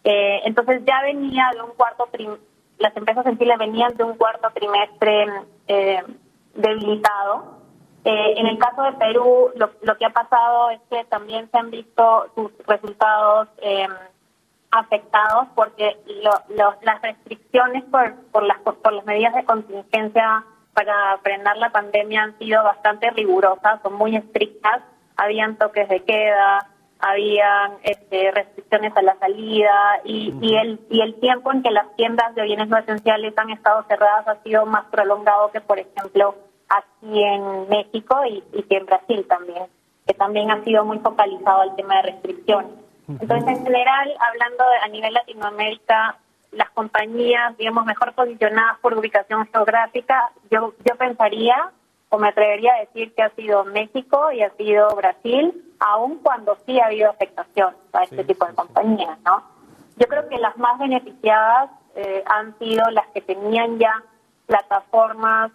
Eh, 0.05 0.41
entonces 0.45 0.83
ya 0.87 1.03
venía 1.03 1.51
de 1.55 1.63
un 1.63 1.73
cuarto 1.73 2.09
las 2.79 2.97
empresas 2.97 3.27
en 3.27 3.39
Chile 3.39 3.57
venían 3.59 3.95
de 3.97 4.05
un 4.05 4.17
cuarto 4.17 4.49
trimestre 4.55 5.27
eh, 5.67 6.03
debilitado. 6.55 7.59
en 8.05 8.47
el 8.47 8.59
caso 8.59 8.83
de 8.83 8.93
Perú, 8.93 9.51
lo, 9.57 9.71
lo, 9.83 9.97
que 9.99 10.07
ha 10.07 10.11
pasado 10.11 10.71
es 10.71 10.81
que 10.89 11.05
también 11.07 11.51
se 11.51 11.59
han 11.59 11.71
visto 11.71 12.29
sus 12.35 12.53
resultados 12.67 13.49
afectados 14.71 15.49
porque 15.55 15.97
las 16.51 17.03
restricciones 17.03 17.85
por, 17.85 18.15
por, 18.31 18.43
las, 18.43 18.59
por 18.61 18.93
las 18.93 19.05
medidas 19.05 19.35
de 19.35 19.45
contingencia 19.45 20.45
para 20.75 21.19
frenar 21.19 21.57
la 21.57 21.71
pandemia 21.71 22.23
han 22.23 22.39
sido 22.39 22.63
bastante 22.63 23.11
rigurosas, 23.11 23.81
son 23.83 23.95
muy 23.95 24.15
estrictas, 24.15 24.83
habían 25.17 25.57
toques 25.57 25.89
de 25.89 26.05
queda, 26.05 26.69
había 27.01 27.73
este, 27.83 28.31
restricciones 28.31 28.97
a 28.97 29.03
la 29.03 29.19
salida 29.19 30.01
y, 30.05 30.35
y, 30.41 30.57
el, 30.57 30.81
y 30.91 31.01
el 31.01 31.19
tiempo 31.21 31.53
en 31.53 31.63
que 31.63 31.71
las 31.71 31.95
tiendas 31.97 32.35
de 32.35 32.43
bienes 32.43 32.69
no 32.69 32.79
esenciales 32.79 33.37
han 33.37 33.51
estado 33.51 33.85
cerradas 33.89 34.29
ha 34.29 34.43
sido 34.43 34.67
más 34.67 34.85
prolongado 34.87 35.51
que, 35.51 35.61
por 35.61 35.79
ejemplo, 35.79 36.35
aquí 36.69 37.23
en 37.23 37.69
México 37.69 38.17
y, 38.29 38.43
y 38.53 38.63
que 38.65 38.77
en 38.77 38.87
Brasil 38.87 39.27
también, 39.29 39.65
que 40.07 40.15
también 40.15 40.51
ha 40.51 40.63
sido 40.65 40.85
muy 40.85 40.99
focalizado 40.99 41.63
el 41.63 41.75
tema 41.77 41.97
de 41.97 42.13
restricciones. 42.13 42.88
Entonces, 43.09 43.49
en 43.49 43.65
general, 43.65 44.15
hablando 44.21 44.65
a 44.83 44.89
nivel 44.89 45.15
Latinoamérica, 45.15 46.19
las 46.53 46.71
compañías, 46.71 47.57
digamos, 47.57 47.87
mejor 47.87 48.13
posicionadas 48.15 48.79
por 48.81 48.97
ubicación 48.97 49.47
geográfica, 49.53 50.31
yo, 50.51 50.75
yo 50.85 50.97
pensaría 50.97 51.71
o 52.11 52.19
me 52.19 52.29
atrevería 52.29 52.75
a 52.75 52.81
decir 52.81 53.15
que 53.15 53.23
ha 53.23 53.31
sido 53.31 53.65
México 53.65 54.33
y 54.33 54.43
ha 54.43 54.51
sido 54.57 54.89
Brasil, 54.95 55.75
aun 55.79 56.19
cuando 56.19 56.57
sí 56.67 56.79
ha 56.81 56.87
habido 56.87 57.11
afectación 57.11 57.75
a 57.93 58.05
este 58.05 58.25
tipo 58.25 58.47
de 58.47 58.55
compañías, 58.55 59.19
¿no? 59.25 59.43
Yo 59.97 60.07
creo 60.07 60.29
que 60.29 60.39
las 60.39 60.57
más 60.57 60.79
beneficiadas 60.79 61.71
eh, 61.97 62.23
han 62.27 62.59
sido 62.59 62.89
las 62.91 63.07
que 63.09 63.21
tenían 63.21 63.79
ya 63.79 64.03
plataformas 64.47 65.51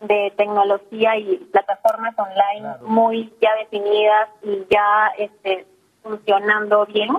de 0.00 0.32
tecnología 0.36 1.16
y 1.16 1.36
plataformas 1.50 2.14
online 2.18 2.76
muy 2.82 3.32
ya 3.40 3.54
definidas 3.56 4.28
y 4.42 4.66
ya 4.70 5.12
este, 5.16 5.66
funcionando 6.06 6.86
bien, 6.86 7.10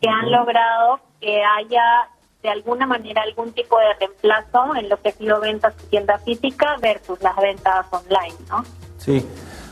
que 0.00 0.08
han 0.08 0.30
logrado 0.30 1.00
que 1.20 1.42
haya 1.42 2.08
de 2.42 2.48
alguna 2.48 2.86
manera 2.86 3.22
algún 3.22 3.52
tipo 3.52 3.78
de 3.78 3.94
reemplazo 3.98 4.74
en 4.76 4.88
lo 4.88 5.00
que 5.00 5.10
ha 5.10 5.12
sido 5.12 5.40
ventas 5.40 5.74
en 5.82 5.90
tienda 5.90 6.18
física 6.18 6.76
versus 6.80 7.20
las 7.20 7.36
ventas 7.36 7.86
online, 7.90 8.34
¿no? 8.48 8.64
Sí, 8.96 9.26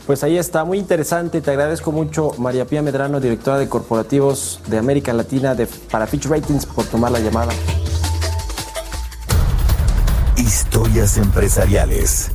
pues 0.05 0.23
ahí 0.23 0.37
está, 0.37 0.63
muy 0.63 0.77
interesante. 0.77 1.41
Te 1.41 1.51
agradezco 1.51 1.91
mucho, 1.91 2.31
María 2.37 2.65
Pía 2.65 2.81
Medrano, 2.81 3.19
directora 3.19 3.57
de 3.57 3.69
corporativos 3.69 4.61
de 4.67 4.77
América 4.77 5.13
Latina 5.13 5.55
de, 5.55 5.67
para 5.91 6.05
Fitch 6.07 6.27
Ratings, 6.27 6.65
por 6.65 6.85
tomar 6.85 7.11
la 7.11 7.19
llamada. 7.19 7.51
Historias 10.37 11.17
empresariales. 11.17 12.31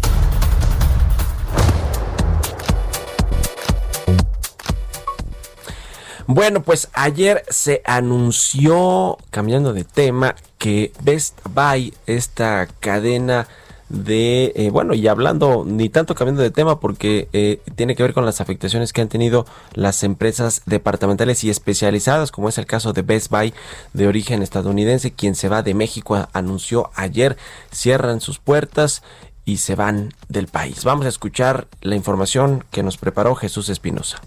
Bueno, 6.35 6.65
pues 6.65 6.89
ayer 6.95 7.45
se 7.49 7.81
anunció, 7.85 9.19
cambiando 9.31 9.73
de 9.73 9.85
tema, 9.85 10.35
que 10.59 10.93
Best 11.05 11.39
Buy, 11.49 11.95
esta 12.09 12.67
cadena 12.81 13.47
de, 13.89 14.53
eh, 14.57 14.71
bueno, 14.71 14.95
y 14.95 15.07
hablando 15.07 15.63
ni 15.65 15.91
tanto 15.91 16.17
cambiando 16.17 16.43
de 16.43 16.51
tema 16.51 16.81
porque 16.81 17.29
eh, 17.33 17.61
tiene 17.77 17.95
que 17.95 18.03
ver 18.03 18.15
con 18.15 18.27
las 18.27 18.41
afectaciones 18.41 18.93
que 18.93 19.01
han 19.01 19.09
tenido 19.09 19.47
las 19.75 20.03
empresas 20.03 20.63
departamentales 20.67 21.45
y 21.45 21.51
especializadas, 21.51 22.33
como 22.33 22.49
es 22.49 22.59
el 22.59 22.67
caso 22.67 22.93
de 22.93 23.03
Best 23.03 23.31
Buy 23.31 23.55
de 23.93 24.09
origen 24.09 24.43
estadounidense, 24.43 25.13
quien 25.13 25.37
se 25.37 25.49
va 25.49 25.63
de 25.63 25.75
México, 25.75 26.27
anunció 26.33 26.91
ayer, 26.97 27.37
cierran 27.71 28.21
sus 28.21 28.41
puertas 28.41 29.05
y 29.45 29.59
se 29.59 29.77
van 29.77 30.13
del 30.29 30.49
país. 30.49 30.83
Vamos 30.83 31.07
a 31.07 31.11
escuchar 31.11 31.69
la 31.81 31.95
información 31.95 32.65
que 32.73 32.83
nos 32.83 32.97
preparó 32.97 33.37
Jesús 33.37 33.69
Espinosa. 33.69 34.21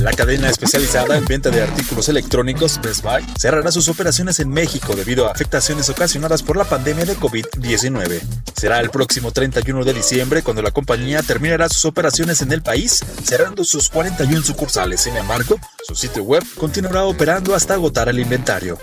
La 0.00 0.12
cadena 0.12 0.48
especializada 0.48 1.16
en 1.16 1.24
venta 1.24 1.50
de 1.50 1.60
artículos 1.60 2.08
electrónicos 2.08 2.80
Best 2.80 3.02
Buy 3.02 3.26
cerrará 3.36 3.72
sus 3.72 3.88
operaciones 3.88 4.38
en 4.38 4.48
México 4.48 4.94
debido 4.94 5.26
a 5.26 5.32
afectaciones 5.32 5.88
ocasionadas 5.90 6.42
por 6.42 6.56
la 6.56 6.64
pandemia 6.64 7.04
de 7.04 7.16
COVID-19. 7.16 8.20
Será 8.56 8.80
el 8.80 8.90
próximo 8.90 9.32
31 9.32 9.84
de 9.84 9.94
diciembre 9.94 10.42
cuando 10.42 10.62
la 10.62 10.70
compañía 10.70 11.22
terminará 11.22 11.68
sus 11.68 11.84
operaciones 11.84 12.42
en 12.42 12.52
el 12.52 12.62
país, 12.62 13.04
cerrando 13.24 13.64
sus 13.64 13.88
41 13.88 14.42
sucursales. 14.42 15.00
Sin 15.00 15.16
embargo, 15.16 15.58
su 15.86 15.96
sitio 15.96 16.22
web 16.22 16.44
continuará 16.56 17.04
operando 17.04 17.54
hasta 17.54 17.74
agotar 17.74 18.08
el 18.08 18.20
inventario. 18.20 18.78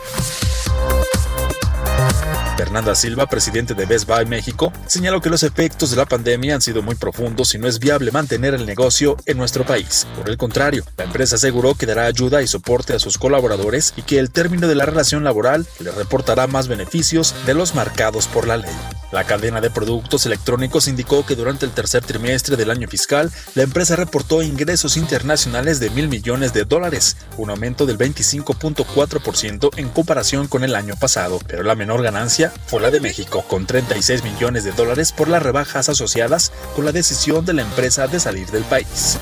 Fernanda 2.56 2.96
Silva, 2.96 3.28
presidente 3.28 3.74
de 3.74 3.86
Best 3.86 4.08
Buy 4.08 4.26
México, 4.26 4.72
señaló 4.88 5.22
que 5.22 5.30
los 5.30 5.44
efectos 5.44 5.92
de 5.92 5.98
la 5.98 6.06
pandemia 6.06 6.56
han 6.56 6.62
sido 6.62 6.82
muy 6.82 6.96
profundos 6.96 7.54
y 7.54 7.58
no 7.58 7.68
es 7.68 7.80
viable 7.80 8.12
mantener 8.12 8.54
el 8.54 8.66
negocio 8.66 9.18
en 9.26 9.38
nuestro 9.38 9.66
país. 9.66 10.08
Por 10.16 10.30
el 10.30 10.38
contrario, 10.38 10.86
la 10.98 11.04
empresa 11.04 11.36
aseguró 11.36 11.76
que 11.76 11.86
dará 11.86 12.06
ayuda 12.06 12.42
y 12.42 12.48
soporte 12.48 12.94
a 12.94 13.00
sus 13.00 13.18
colaboradores 13.18 13.94
y 13.98 14.04
que 14.04 14.20
el 14.20 14.32
término 14.32 14.68
de 14.68 14.76
la 14.76 14.86
relación 14.86 15.24
laboral 15.24 15.66
le 15.80 15.92
reportará 15.92 16.48
más 16.48 16.68
beneficios 16.68 17.36
de 17.46 17.54
los 17.54 17.76
marcados 17.76 18.28
por 18.28 18.48
la 18.48 18.58
ley. 18.58 18.76
La 19.12 19.24
cadena 19.24 19.62
de 19.62 19.70
productos 19.70 20.26
electrónicos 20.26 20.88
indicó 20.88 21.26
que 21.26 21.36
durante 21.36 21.66
el 21.66 21.72
tercer 21.72 22.04
trimestre 22.04 22.58
del 22.58 22.72
año 22.72 22.88
fiscal, 22.88 23.32
la 23.54 23.64
empresa 23.64 23.96
reportó 23.96 24.42
ingresos 24.42 24.98
internacionales 24.98 25.80
de 25.80 25.90
mil 25.92 26.10
millones 26.10 26.54
de 26.54 26.66
dólares, 26.66 27.16
un 27.38 27.50
aumento 27.50 27.86
del 27.86 27.98
25.4% 27.98 29.70
en 29.78 29.90
comparación 29.90 30.48
con 30.48 30.64
el 30.64 30.76
año 30.76 30.96
pasado, 31.00 31.40
pero 31.48 31.64
la 31.64 31.76
menor 31.76 32.02
ganancia 32.02 32.45
fue 32.68 32.82
la 32.82 32.92
de 32.92 33.00
México, 33.00 33.44
con 33.48 33.66
36 33.66 34.24
millones 34.24 34.64
de 34.64 34.72
dólares 34.72 35.12
por 35.12 35.28
las 35.28 35.44
rebajas 35.44 35.90
asociadas 35.90 36.52
con 36.76 36.86
la 36.86 36.92
decisión 36.92 37.46
de 37.46 37.54
la 37.54 37.62
empresa 37.62 38.08
de 38.08 38.20
salir 38.20 38.48
del 38.52 38.64
país. 38.64 39.18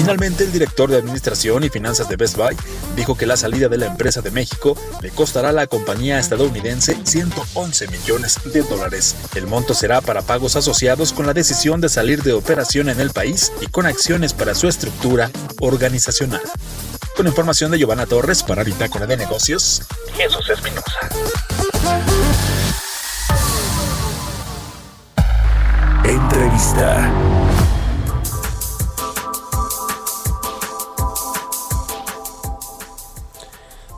Finalmente, 0.00 0.44
el 0.44 0.52
director 0.52 0.90
de 0.90 0.96
Administración 0.96 1.62
y 1.62 1.68
Finanzas 1.68 2.08
de 2.08 2.16
Best 2.16 2.38
Buy 2.38 2.56
dijo 2.96 3.18
que 3.18 3.26
la 3.26 3.36
salida 3.36 3.68
de 3.68 3.76
la 3.76 3.84
empresa 3.84 4.22
de 4.22 4.30
México 4.30 4.74
le 5.02 5.10
costará 5.10 5.50
a 5.50 5.52
la 5.52 5.66
compañía 5.66 6.18
estadounidense 6.18 6.96
111 7.04 7.88
millones 7.88 8.38
de 8.50 8.62
dólares. 8.62 9.14
El 9.34 9.46
monto 9.46 9.74
será 9.74 10.00
para 10.00 10.22
pagos 10.22 10.56
asociados 10.56 11.12
con 11.12 11.26
la 11.26 11.34
decisión 11.34 11.82
de 11.82 11.90
salir 11.90 12.22
de 12.22 12.32
operación 12.32 12.88
en 12.88 12.98
el 12.98 13.10
país 13.10 13.52
y 13.60 13.66
con 13.66 13.84
acciones 13.84 14.32
para 14.32 14.54
su 14.54 14.68
estructura 14.68 15.30
organizacional. 15.60 16.40
Con 17.14 17.26
información 17.26 17.70
de 17.70 17.78
Giovanna 17.78 18.06
Torres 18.06 18.42
para 18.42 18.64
Bitácora 18.64 19.06
de 19.06 19.18
Negocios, 19.18 19.82
Jesús 20.16 20.48
Espinosa. 20.48 21.10
Entrevista. 26.04 27.39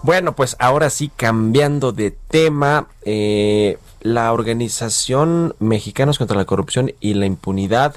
Bueno, 0.03 0.35
pues 0.35 0.57
ahora 0.59 0.91
sí, 0.91 1.13
cambiando 1.15 1.93
de 1.93 2.11
tema, 2.11 2.89
eh, 3.05 3.79
la 4.01 4.33
Organización 4.33 5.55
Mexicanos 5.61 6.19
contra 6.19 6.37
la 6.37 6.45
Corrupción 6.45 6.93
y 6.99 7.15
la 7.15 7.27
Impunidad 7.27 7.95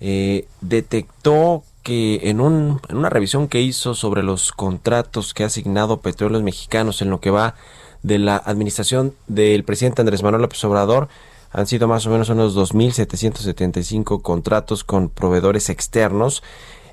eh, 0.00 0.48
detectó 0.60 1.62
que 1.84 2.28
en, 2.30 2.40
un, 2.40 2.80
en 2.88 2.96
una 2.96 3.10
revisión 3.10 3.46
que 3.46 3.60
hizo 3.60 3.94
sobre 3.94 4.24
los 4.24 4.50
contratos 4.50 5.34
que 5.34 5.44
ha 5.44 5.46
asignado 5.46 6.00
Petróleos 6.00 6.42
Mexicanos 6.42 7.00
en 7.00 7.10
lo 7.10 7.20
que 7.20 7.30
va 7.30 7.54
de 8.02 8.18
la 8.18 8.36
administración 8.36 9.14
del 9.28 9.62
presidente 9.62 10.02
Andrés 10.02 10.24
Manuel 10.24 10.42
López 10.42 10.64
Obrador, 10.64 11.08
han 11.52 11.68
sido 11.68 11.86
más 11.86 12.06
o 12.06 12.10
menos 12.10 12.28
unos 12.28 12.56
2.775 12.56 14.20
contratos 14.20 14.82
con 14.82 15.08
proveedores 15.08 15.70
externos 15.70 16.42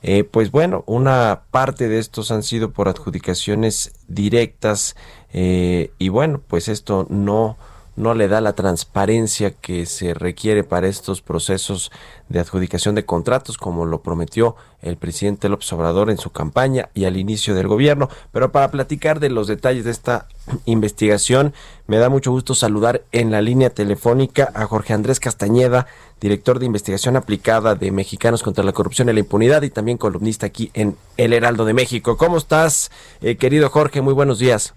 eh, 0.03 0.25
pues 0.25 0.51
bueno, 0.51 0.83
una 0.85 1.43
parte 1.49 1.87
de 1.87 1.97
estos 1.97 2.29
han 2.29 2.43
sido 2.43 2.71
por 2.71 2.89
adjudicaciones 2.89 3.93
directas 4.09 4.97
eh, 5.31 5.91
y 5.97 6.09
bueno, 6.09 6.41
pues 6.45 6.67
esto 6.67 7.07
no 7.09 7.57
no 7.95 8.13
le 8.13 8.27
da 8.27 8.41
la 8.41 8.53
transparencia 8.53 9.51
que 9.51 9.85
se 9.85 10.13
requiere 10.13 10.63
para 10.63 10.87
estos 10.87 11.21
procesos 11.21 11.91
de 12.29 12.39
adjudicación 12.39 12.95
de 12.95 13.05
contratos, 13.05 13.57
como 13.57 13.85
lo 13.85 14.01
prometió 14.01 14.55
el 14.81 14.97
presidente 14.97 15.49
López 15.49 15.71
Obrador 15.73 16.09
en 16.09 16.17
su 16.17 16.31
campaña 16.31 16.89
y 16.93 17.05
al 17.05 17.17
inicio 17.17 17.53
del 17.53 17.67
gobierno. 17.67 18.09
Pero 18.31 18.51
para 18.51 18.71
platicar 18.71 19.19
de 19.19 19.29
los 19.29 19.47
detalles 19.47 19.85
de 19.85 19.91
esta 19.91 20.27
investigación, 20.65 21.53
me 21.87 21.97
da 21.97 22.09
mucho 22.09 22.31
gusto 22.31 22.55
saludar 22.55 23.03
en 23.11 23.29
la 23.29 23.41
línea 23.41 23.69
telefónica 23.69 24.51
a 24.55 24.65
Jorge 24.65 24.93
Andrés 24.93 25.19
Castañeda, 25.19 25.85
director 26.19 26.59
de 26.59 26.65
investigación 26.65 27.15
aplicada 27.15 27.75
de 27.75 27.91
Mexicanos 27.91 28.43
contra 28.43 28.63
la 28.63 28.73
Corrupción 28.73 29.09
y 29.09 29.13
la 29.13 29.19
Impunidad 29.19 29.61
y 29.61 29.69
también 29.69 29.97
columnista 29.97 30.47
aquí 30.47 30.71
en 30.73 30.97
El 31.17 31.33
Heraldo 31.33 31.65
de 31.65 31.73
México. 31.73 32.17
¿Cómo 32.17 32.37
estás, 32.37 32.91
eh, 33.21 33.35
querido 33.35 33.69
Jorge? 33.69 34.01
Muy 34.01 34.13
buenos 34.13 34.39
días. 34.39 34.73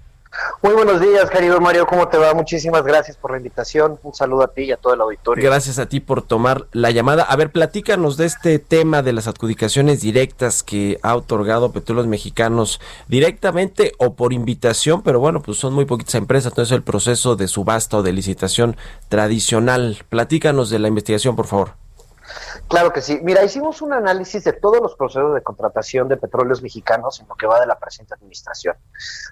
Muy 0.62 0.74
buenos 0.74 1.00
días, 1.00 1.30
querido 1.30 1.60
Mario, 1.60 1.86
¿cómo 1.86 2.08
te 2.08 2.18
va? 2.18 2.34
Muchísimas 2.34 2.82
gracias 2.82 3.16
por 3.16 3.30
la 3.30 3.36
invitación. 3.36 3.98
Un 4.02 4.14
saludo 4.14 4.42
a 4.42 4.48
ti 4.48 4.62
y 4.62 4.72
a 4.72 4.76
todo 4.76 4.94
el 4.94 5.00
auditorio. 5.00 5.44
Gracias 5.44 5.78
a 5.78 5.86
ti 5.86 6.00
por 6.00 6.22
tomar 6.22 6.66
la 6.72 6.90
llamada. 6.90 7.22
A 7.22 7.36
ver, 7.36 7.52
platícanos 7.52 8.16
de 8.16 8.26
este 8.26 8.58
tema 8.58 9.02
de 9.02 9.12
las 9.12 9.28
adjudicaciones 9.28 10.00
directas 10.00 10.62
que 10.62 10.98
ha 11.02 11.14
otorgado 11.14 11.72
Petróleos 11.72 12.06
Mexicanos 12.06 12.80
directamente 13.06 13.92
o 13.98 14.14
por 14.14 14.32
invitación, 14.32 15.02
pero 15.02 15.20
bueno, 15.20 15.42
pues 15.42 15.58
son 15.58 15.74
muy 15.74 15.84
poquitas 15.84 16.16
empresas, 16.16 16.52
entonces 16.52 16.72
el 16.72 16.82
proceso 16.82 17.36
de 17.36 17.48
subasta 17.48 17.98
o 17.98 18.02
de 18.02 18.12
licitación 18.12 18.76
tradicional. 19.08 19.98
Platícanos 20.08 20.70
de 20.70 20.78
la 20.78 20.88
investigación, 20.88 21.36
por 21.36 21.46
favor. 21.46 21.85
Claro 22.68 22.92
que 22.92 23.00
sí. 23.00 23.20
Mira, 23.22 23.44
hicimos 23.44 23.80
un 23.80 23.92
análisis 23.92 24.42
de 24.44 24.52
todos 24.52 24.80
los 24.80 24.96
procesos 24.96 25.34
de 25.34 25.42
contratación 25.42 26.08
de 26.08 26.16
petróleos 26.16 26.62
mexicanos 26.62 27.20
en 27.20 27.28
lo 27.28 27.36
que 27.36 27.46
va 27.46 27.60
de 27.60 27.66
la 27.66 27.78
presente 27.78 28.14
administración. 28.14 28.76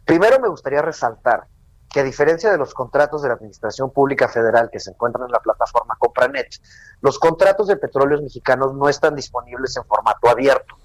Primero 0.04 0.38
me 0.38 0.48
gustaría 0.48 0.82
resaltar 0.82 1.46
que 1.94 2.00
a 2.00 2.04
diferencia 2.04 2.50
de 2.50 2.58
los 2.58 2.74
contratos 2.74 3.22
de 3.22 3.28
la 3.28 3.34
Administración 3.34 3.90
Pública 3.90 4.28
Federal 4.28 4.68
que 4.70 4.80
se 4.80 4.90
encuentran 4.90 5.26
en 5.26 5.32
la 5.32 5.38
plataforma 5.38 5.94
Compranet, 5.96 6.60
los 7.00 7.20
contratos 7.20 7.68
de 7.68 7.76
petróleos 7.76 8.20
mexicanos 8.20 8.74
no 8.74 8.88
están 8.88 9.14
disponibles 9.14 9.76
en 9.76 9.84
formato 9.84 10.28
abierto. 10.28 10.76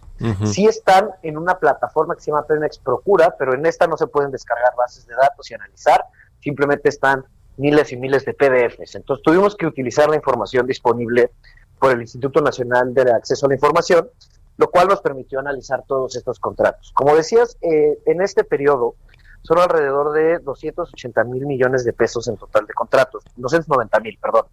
Sí 0.43 0.67
están 0.67 1.11
en 1.23 1.37
una 1.37 1.57
plataforma 1.57 2.13
que 2.13 2.21
se 2.21 2.29
llama 2.29 2.45
Pemex 2.45 2.77
Procura, 2.77 3.35
pero 3.39 3.53
en 3.53 3.65
esta 3.65 3.87
no 3.87 3.95
se 3.95 4.05
pueden 4.05 4.31
descargar 4.31 4.75
bases 4.77 5.07
de 5.07 5.15
datos 5.15 5.49
y 5.49 5.53
analizar, 5.53 6.03
simplemente 6.41 6.89
están 6.89 7.25
miles 7.55 7.91
y 7.93 7.97
miles 7.97 8.25
de 8.25 8.33
PDFs. 8.33 8.95
Entonces 8.95 9.23
tuvimos 9.23 9.55
que 9.55 9.65
utilizar 9.65 10.09
la 10.09 10.17
información 10.17 10.67
disponible 10.67 11.31
por 11.79 11.91
el 11.91 12.01
Instituto 12.01 12.41
Nacional 12.41 12.93
de 12.93 13.11
Acceso 13.11 13.45
a 13.45 13.49
la 13.49 13.55
Información, 13.55 14.09
lo 14.57 14.69
cual 14.69 14.87
nos 14.87 15.01
permitió 15.01 15.39
analizar 15.39 15.83
todos 15.87 16.15
estos 16.15 16.39
contratos. 16.39 16.91
Como 16.93 17.15
decías, 17.15 17.57
eh, 17.61 17.97
en 18.05 18.21
este 18.21 18.43
periodo 18.43 18.95
son 19.41 19.59
alrededor 19.59 20.11
de 20.11 20.39
280 20.39 21.23
mil 21.23 21.45
millones 21.45 21.85
de 21.85 21.93
pesos 21.93 22.27
en 22.27 22.35
total 22.35 22.65
de 22.65 22.73
contratos, 22.73 23.23
290 23.37 23.99
mil, 24.01 24.17
perdón. 24.21 24.45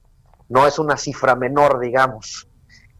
No 0.48 0.66
es 0.66 0.78
una 0.78 0.96
cifra 0.96 1.34
menor, 1.34 1.80
digamos. 1.80 2.46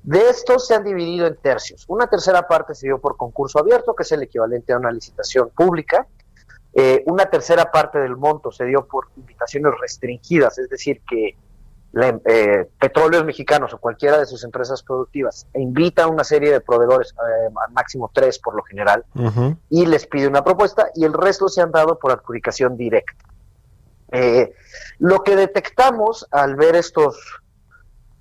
De 0.03 0.29
estos 0.29 0.67
se 0.67 0.75
han 0.75 0.85
dividido 0.85 1.27
en 1.27 1.37
tercios. 1.37 1.85
Una 1.87 2.09
tercera 2.09 2.47
parte 2.47 2.75
se 2.75 2.87
dio 2.89 3.01
por 3.01 3.17
concurso 3.17 3.61
abierto, 3.61 3.95
que 3.95 4.03
es 4.03 4.13
el 4.13 4.23
equivalente 4.25 4.73
a 4.73 4.79
una 4.79 4.91
licitación 4.91 5.51
pública. 5.51 6.07
Eh, 6.75 7.03
una 7.07 7.27
tercera 7.27 7.71
parte 7.71 7.99
del 7.99 8.17
monto 8.17 8.51
se 8.51 8.65
dio 8.65 8.87
por 8.87 9.09
invitaciones 9.17 9.73
restringidas, 9.81 10.59
es 10.59 10.69
decir, 10.69 11.01
que 11.09 11.37
eh, 11.97 12.69
Petróleos 12.79 13.25
Mexicanos 13.25 13.73
o 13.73 13.79
cualquiera 13.79 14.19
de 14.19 14.27
sus 14.27 14.45
empresas 14.45 14.83
productivas 14.83 15.47
invita 15.55 16.05
a 16.05 16.09
una 16.09 16.25
serie 16.25 16.53
de 16.53 16.61
proveedores, 16.61 17.13
eh, 17.13 17.51
máximo 17.73 18.11
tres 18.13 18.39
por 18.39 18.55
lo 18.55 18.63
general, 18.63 19.05
y 19.71 19.87
les 19.87 20.07
pide 20.07 20.27
una 20.29 20.45
propuesta 20.45 20.91
y 20.95 21.05
el 21.05 21.13
resto 21.13 21.49
se 21.49 21.63
han 21.63 21.73
dado 21.73 21.99
por 21.99 22.13
adjudicación 22.13 22.77
directa. 22.77 23.15
lo 24.99 25.23
que 25.23 25.37
detectamos 25.37 26.27
al 26.31 26.55
ver 26.57 26.77
estos 26.77 27.43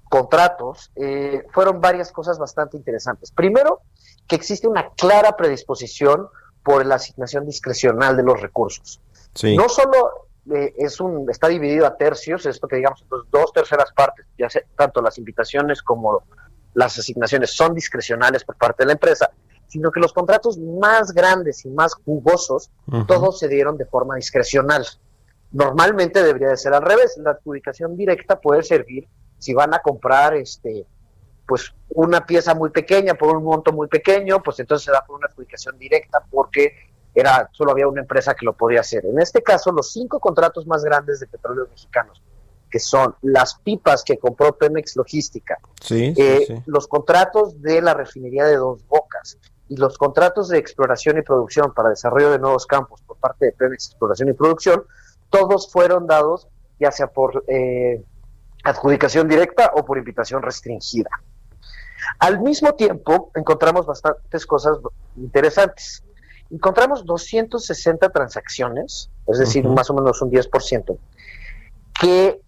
contratos 0.10 0.92
eh, 0.96 1.46
fueron 1.52 1.82
varias 1.82 2.12
cosas 2.12 2.38
bastante 2.38 2.78
interesantes. 2.78 3.32
Primero, 3.32 3.82
que 4.28 4.36
existe 4.36 4.68
una 4.68 4.92
clara 4.92 5.36
predisposición 5.36 6.28
por 6.64 6.86
la 6.86 6.96
asignación 6.96 7.46
discrecional 7.46 8.16
de 8.16 8.24
los 8.24 8.42
recursos. 8.42 9.02
No 9.44 9.68
solo 9.68 10.25
eh, 10.54 10.74
es 10.78 11.00
un 11.00 11.30
está 11.30 11.48
dividido 11.48 11.86
a 11.86 11.96
tercios, 11.96 12.46
esto 12.46 12.68
que 12.68 12.76
digamos 12.76 13.04
dos 13.32 13.52
terceras 13.54 13.92
partes, 13.94 14.26
ya 14.38 14.50
sea, 14.50 14.62
tanto 14.78 15.02
las 15.02 15.18
invitaciones 15.18 15.82
como 15.82 16.24
las 16.74 16.98
asignaciones 17.00 17.52
son 17.52 17.74
discrecionales 17.74 18.44
por 18.44 18.56
parte 18.56 18.84
de 18.84 18.88
la 18.88 18.94
empresa, 18.94 19.32
sino 19.68 19.92
que 19.92 20.00
los 20.00 20.14
contratos 20.14 20.58
más 20.58 21.14
grandes 21.14 21.66
y 21.66 21.70
más 21.70 21.96
jugosos, 21.96 22.70
todos 23.08 23.40
se 23.40 23.48
dieron 23.48 23.78
de 23.78 23.86
forma 23.86 24.16
discrecional. 24.16 24.86
Normalmente 25.52 26.22
debería 26.22 26.50
de 26.50 26.58
ser 26.58 26.74
al 26.74 26.84
revés, 26.84 27.18
la 27.18 27.32
adjudicación 27.32 27.96
directa 27.98 28.40
puede 28.40 28.62
servir 28.62 29.08
si 29.40 29.54
van 29.54 29.74
a 29.74 29.80
comprar 29.80 30.36
este 30.36 30.86
pues 31.48 31.74
una 31.90 32.26
pieza 32.26 32.56
muy 32.56 32.72
pequeña 32.72 33.14
por 33.14 33.36
un 33.36 33.44
monto 33.44 33.72
muy 33.72 33.88
pequeño, 33.88 34.42
pues 34.42 34.60
entonces 34.60 34.86
se 34.86 34.92
da 34.92 35.06
por 35.06 35.18
una 35.18 35.28
adjudicación 35.28 35.78
directa 35.78 36.24
porque 36.30 36.74
era 37.16 37.50
solo 37.54 37.72
había 37.72 37.88
una 37.88 38.02
empresa 38.02 38.36
que 38.36 38.46
lo 38.46 38.54
podía 38.54 38.82
hacer. 38.82 39.06
En 39.06 39.20
este 39.20 39.42
caso, 39.42 39.72
los 39.72 39.92
cinco 39.92 40.20
contratos 40.20 40.68
más 40.68 40.84
grandes 40.84 41.20
de 41.20 41.28
petróleos 41.28 41.70
mexicanos, 41.70 42.22
que 42.70 42.80
son 42.80 43.16
las 43.22 43.56
pipas 43.56 44.04
que 44.04 44.18
compró 44.18 44.58
Pemex 44.58 44.96
Logística, 44.98 45.58
eh, 45.90 46.62
los 46.66 46.88
contratos 46.88 47.62
de 47.62 47.82
la 47.82 47.94
refinería 47.94 48.46
de 48.46 48.58
Dos 48.58 48.86
Bocas 48.88 49.38
y 49.70 49.78
los 49.78 49.98
contratos 49.98 50.50
de 50.50 50.58
exploración 50.58 51.18
y 51.18 51.22
producción 51.22 51.74
para 51.74 51.90
desarrollo 51.90 52.32
de 52.32 52.40
nuevos 52.40 52.66
campos 52.68 53.02
por 53.02 53.18
parte 53.18 53.46
de 53.46 53.52
Pemex 53.54 53.88
Exploración 53.88 54.30
y 54.30 54.34
Producción, 54.34 54.84
todos 55.30 55.72
fueron 55.72 56.06
dados 56.06 56.48
ya 56.80 56.92
sea 56.92 57.08
por 57.08 57.44
eh, 57.48 58.04
adjudicación 58.64 59.28
directa 59.28 59.72
o 59.76 59.86
por 59.86 59.98
invitación 59.98 60.42
restringida. 60.42 61.10
Al 62.20 62.42
mismo 62.42 62.74
tiempo, 62.76 63.32
encontramos 63.36 63.86
bastantes 63.86 64.46
cosas 64.46 64.78
interesantes. 65.18 66.04
Encontramos 66.52 67.06
260 67.06 68.10
transacciones, 68.10 69.10
es 69.28 69.40
decir, 69.40 69.68
más 69.68 69.90
o 69.90 69.94
menos 69.94 70.22
un 70.22 70.32
10%, 70.32 70.98
que 72.00 72.42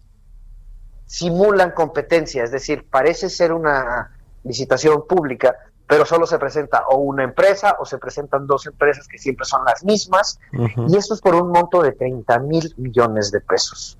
simulan 1.06 1.72
competencia, 1.72 2.44
es 2.44 2.50
decir, 2.50 2.86
parece 2.88 3.28
ser 3.28 3.52
una 3.52 4.16
licitación 4.44 5.06
pública, 5.06 5.56
pero 5.86 6.04
solo 6.04 6.26
se 6.26 6.38
presenta 6.38 6.84
o 6.90 6.98
una 6.98 7.24
empresa 7.24 7.76
o 7.80 7.86
se 7.86 7.98
presentan 7.98 8.46
dos 8.46 8.66
empresas 8.66 9.08
que 9.08 9.18
siempre 9.18 9.46
son 9.46 9.64
las 9.64 9.82
mismas, 9.84 10.38
y 10.52 10.96
esto 10.96 11.14
es 11.14 11.20
por 11.20 11.34
un 11.34 11.50
monto 11.50 11.82
de 11.82 11.92
30 11.92 12.38
mil 12.40 12.74
millones 12.76 13.30
de 13.32 13.40
pesos. 13.40 13.98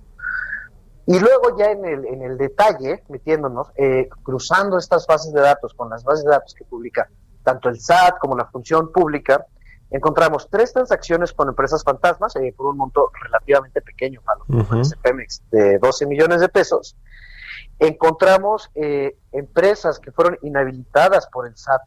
Y 1.07 1.18
luego 1.18 1.57
ya 1.59 1.70
en 1.70 1.86
el, 1.86 2.05
en 2.05 2.22
el 2.22 2.36
detalle, 2.36 3.03
metiéndonos, 3.09 3.68
eh, 3.76 4.11
cruzando 4.22 4.76
estas 4.76 5.07
bases 5.07 5.32
de 5.32 5.40
datos 5.40 5.72
con 5.72 5.88
las 5.88 6.05
bases 6.05 6.24
de 6.26 6.30
datos 6.30 6.53
que 6.53 6.66
publica 6.66 7.09
tanto 7.42 7.70
el 7.70 7.80
SAT 7.80 8.18
como 8.18 8.36
la 8.36 8.44
función 8.44 8.92
pública, 8.92 9.46
encontramos 9.91 10.49
tres 10.51 10.72
transacciones 10.72 11.32
con 11.32 11.49
empresas 11.49 11.82
fantasmas 11.82 12.36
eh, 12.36 12.55
por 12.57 12.66
un 12.66 12.76
monto 12.76 13.11
relativamente 13.22 13.80
pequeño 13.80 14.20
para 14.22 14.41
los 14.49 14.95
Pemex 15.03 15.43
de 15.51 15.78
12 15.78 16.07
millones 16.07 16.41
de 16.41 16.49
pesos. 16.49 16.97
Encontramos 17.78 18.70
eh, 18.74 19.16
empresas 19.32 19.99
que 19.99 20.12
fueron 20.12 20.39
inhabilitadas 20.43 21.28
por 21.28 21.47
el 21.47 21.57
SAT 21.57 21.82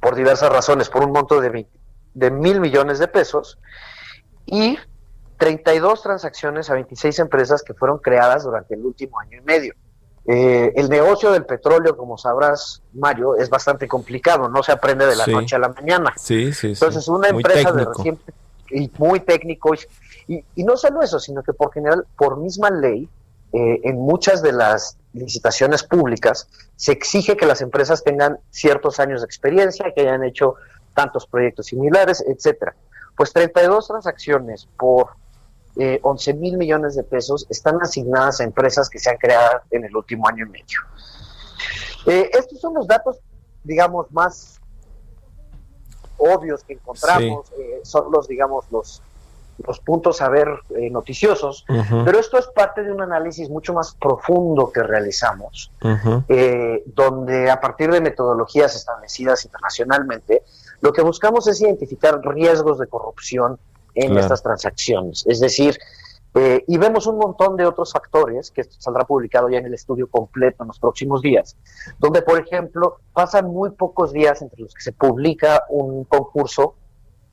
por 0.00 0.14
diversas 0.14 0.52
razones, 0.52 0.88
por 0.88 1.04
un 1.04 1.12
monto 1.12 1.40
de, 1.40 1.66
de 2.14 2.30
mil 2.30 2.60
millones 2.60 2.98
de 2.98 3.08
pesos. 3.08 3.58
Y 4.46 4.78
32 5.38 6.02
transacciones 6.02 6.70
a 6.70 6.74
26 6.74 7.18
empresas 7.20 7.62
que 7.62 7.74
fueron 7.74 7.98
creadas 7.98 8.44
durante 8.44 8.74
el 8.74 8.84
último 8.84 9.18
año 9.18 9.38
y 9.38 9.40
medio. 9.40 9.74
Eh, 10.24 10.72
el 10.76 10.88
negocio 10.88 11.32
del 11.32 11.44
petróleo, 11.44 11.96
como 11.96 12.16
sabrás, 12.16 12.82
Mario, 12.92 13.36
es 13.36 13.50
bastante 13.50 13.88
complicado, 13.88 14.48
no 14.48 14.62
se 14.62 14.72
aprende 14.72 15.06
de 15.06 15.16
la 15.16 15.26
noche 15.26 15.56
a 15.56 15.58
la 15.58 15.68
mañana. 15.68 16.12
Sí, 16.16 16.52
sí, 16.52 16.68
Entonces, 16.68 17.08
una 17.08 17.28
empresa 17.28 17.72
de 17.72 17.84
reciente 17.84 18.32
y 18.70 18.90
muy 18.98 19.20
técnico, 19.20 19.74
y, 20.28 20.44
y, 20.54 20.64
no 20.64 20.76
solo 20.76 21.02
eso, 21.02 21.18
sino 21.18 21.42
que 21.42 21.52
por 21.52 21.72
general, 21.72 22.06
por 22.16 22.38
misma 22.38 22.70
ley, 22.70 23.08
eh, 23.52 23.80
en 23.84 23.98
muchas 23.98 24.42
de 24.42 24.52
las 24.52 24.96
licitaciones 25.12 25.82
públicas 25.82 26.48
se 26.76 26.92
exige 26.92 27.36
que 27.36 27.44
las 27.44 27.60
empresas 27.60 28.02
tengan 28.02 28.38
ciertos 28.50 28.98
años 28.98 29.20
de 29.20 29.26
experiencia, 29.26 29.92
que 29.94 30.00
hayan 30.02 30.24
hecho 30.24 30.54
tantos 30.94 31.26
proyectos 31.26 31.66
similares, 31.66 32.24
etcétera. 32.26 32.74
Pues 33.14 33.32
32 33.34 33.88
transacciones 33.88 34.68
por 34.78 35.10
eh, 35.76 36.00
11 36.02 36.34
mil 36.34 36.58
millones 36.58 36.96
de 36.96 37.02
pesos 37.02 37.46
están 37.48 37.80
asignadas 37.80 38.40
a 38.40 38.44
empresas 38.44 38.90
que 38.90 38.98
se 38.98 39.10
han 39.10 39.16
creado 39.16 39.60
en 39.70 39.84
el 39.84 39.96
último 39.96 40.28
año 40.28 40.46
y 40.46 40.50
medio. 40.50 40.80
Eh, 42.06 42.30
estos 42.32 42.60
son 42.60 42.74
los 42.74 42.86
datos, 42.86 43.18
digamos, 43.64 44.10
más 44.12 44.60
obvios 46.18 46.62
que 46.64 46.74
encontramos, 46.74 47.50
eh, 47.58 47.80
son 47.84 48.12
los, 48.12 48.28
digamos, 48.28 48.64
los, 48.70 49.02
los 49.66 49.80
puntos 49.80 50.20
a 50.20 50.28
ver 50.28 50.48
eh, 50.76 50.90
noticiosos, 50.90 51.64
pero 52.04 52.18
esto 52.18 52.38
es 52.38 52.46
parte 52.48 52.82
de 52.82 52.92
un 52.92 53.00
análisis 53.00 53.48
mucho 53.48 53.72
más 53.72 53.94
profundo 53.94 54.70
que 54.70 54.82
realizamos, 54.82 55.72
donde 56.86 57.50
a 57.50 57.60
partir 57.60 57.90
de 57.90 58.00
metodologías 58.00 58.74
establecidas 58.76 59.44
internacionalmente, 59.44 60.42
lo 60.80 60.92
que 60.92 61.02
buscamos 61.02 61.46
es 61.48 61.60
identificar 61.60 62.20
riesgos 62.20 62.78
de 62.78 62.86
corrupción 62.86 63.58
en 63.94 64.16
estas 64.16 64.42
transacciones. 64.42 65.24
Es 65.26 65.40
decir, 65.40 65.78
eh, 66.34 66.64
y 66.66 66.78
vemos 66.78 67.06
un 67.06 67.18
montón 67.18 67.56
de 67.56 67.66
otros 67.66 67.92
factores, 67.92 68.50
que 68.50 68.64
saldrá 68.64 69.04
publicado 69.04 69.50
ya 69.50 69.58
en 69.58 69.66
el 69.66 69.74
estudio 69.74 70.06
completo 70.06 70.64
en 70.64 70.68
los 70.68 70.78
próximos 70.78 71.20
días, 71.20 71.56
donde, 71.98 72.22
por 72.22 72.40
ejemplo, 72.40 73.00
pasan 73.12 73.48
muy 73.48 73.70
pocos 73.70 74.12
días 74.12 74.40
entre 74.40 74.62
los 74.62 74.72
que 74.72 74.82
se 74.82 74.92
publica 74.92 75.64
un 75.68 76.04
concurso 76.04 76.74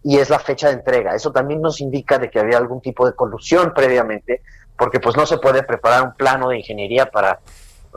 y 0.03 0.17
es 0.17 0.29
la 0.29 0.39
fecha 0.39 0.67
de 0.67 0.73
entrega. 0.73 1.15
Eso 1.15 1.31
también 1.31 1.61
nos 1.61 1.79
indica 1.79 2.17
de 2.19 2.29
que 2.29 2.39
había 2.39 2.57
algún 2.57 2.81
tipo 2.81 3.05
de 3.05 3.13
colusión 3.13 3.73
previamente, 3.73 4.41
porque 4.77 4.99
pues 4.99 5.15
no 5.15 5.25
se 5.25 5.37
puede 5.37 5.63
preparar 5.63 6.03
un 6.03 6.13
plano 6.15 6.49
de 6.49 6.57
ingeniería 6.57 7.09
para 7.09 7.39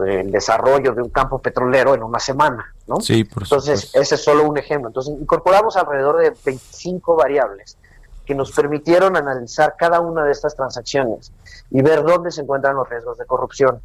eh, 0.07 0.21
el 0.21 0.31
desarrollo 0.31 0.93
de 0.95 1.03
un 1.03 1.11
campo 1.11 1.41
petrolero 1.41 1.95
en 1.95 2.05
una 2.05 2.21
semana, 2.21 2.73
¿no? 2.87 3.01
Sí, 3.01 3.25
por 3.25 3.43
Entonces, 3.43 3.93
ese 3.95 4.15
es 4.15 4.23
solo 4.23 4.49
un 4.49 4.57
ejemplo. 4.57 4.89
Entonces, 4.89 5.15
incorporamos 5.21 5.77
alrededor 5.77 6.19
de 6.19 6.33
25 6.45 7.17
variables 7.17 7.77
que 8.25 8.35
nos 8.35 8.53
permitieron 8.53 9.17
analizar 9.17 9.75
cada 9.77 10.01
una 10.01 10.25
de 10.25 10.33
estas 10.33 10.55
transacciones 10.55 11.33
y 11.71 11.83
ver 11.83 12.03
dónde 12.03 12.31
se 12.31 12.43
encuentran 12.43 12.77
los 12.77 12.89
riesgos 12.89 13.19
de 13.19 13.27
corrupción. 13.27 13.83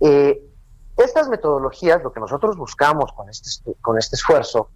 Eh, 0.00 0.42
estas 0.96 1.28
metodologías, 1.28 2.02
lo 2.02 2.12
que 2.12 2.20
nosotros 2.20 2.56
buscamos 2.56 3.12
con 3.12 3.28
este, 3.28 3.74
con 3.80 3.98
este 3.98 4.16
esfuerzo, 4.16 4.70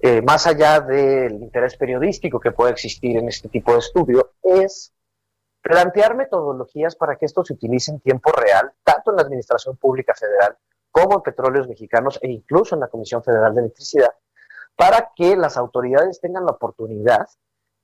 eh, 0.00 0.20
más 0.20 0.46
allá 0.46 0.80
del 0.80 1.34
interés 1.34 1.76
periodístico 1.76 2.38
que 2.38 2.52
puede 2.52 2.72
existir 2.72 3.16
en 3.16 3.28
este 3.28 3.48
tipo 3.48 3.72
de 3.72 3.78
estudio, 3.78 4.32
es 4.42 4.92
plantear 5.62 6.14
metodologías 6.14 6.94
para 6.94 7.16
que 7.16 7.24
esto 7.24 7.42
se 7.42 7.54
utilice 7.54 7.90
en 7.90 8.00
tiempo 8.00 8.30
real, 8.32 8.72
tanto 8.82 9.10
en 9.10 9.16
la 9.16 9.22
Administración 9.22 9.76
Pública 9.76 10.12
Federal 10.14 10.58
como 10.90 11.16
en 11.16 11.22
Petróleos 11.22 11.66
Mexicanos 11.66 12.18
e 12.22 12.28
incluso 12.30 12.74
en 12.74 12.82
la 12.82 12.88
Comisión 12.88 13.24
Federal 13.24 13.54
de 13.54 13.62
Electricidad, 13.62 14.12
para 14.76 15.10
que 15.16 15.36
las 15.36 15.56
autoridades 15.56 16.20
tengan 16.20 16.44
la 16.44 16.52
oportunidad 16.52 17.26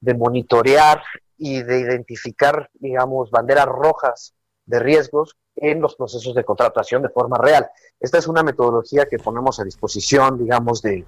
de 0.01 0.15
monitorear 0.15 1.03
y 1.37 1.63
de 1.63 1.81
identificar, 1.81 2.69
digamos, 2.75 3.31
banderas 3.31 3.67
rojas 3.67 4.35
de 4.67 4.79
riesgos 4.79 5.37
en 5.57 5.81
los 5.81 5.97
procesos 5.97 6.35
de 6.35 6.45
contratación 6.45 7.03
de 7.03 7.09
forma 7.09 7.39
real. 7.39 7.69
Esta 7.99 8.19
es 8.19 8.27
una 8.27 8.43
metodología 8.43 9.07
que 9.07 9.19
ponemos 9.19 9.61
a 9.61 9.65
disposición, 9.65 10.39
digamos, 10.39 10.81
de, 10.83 11.05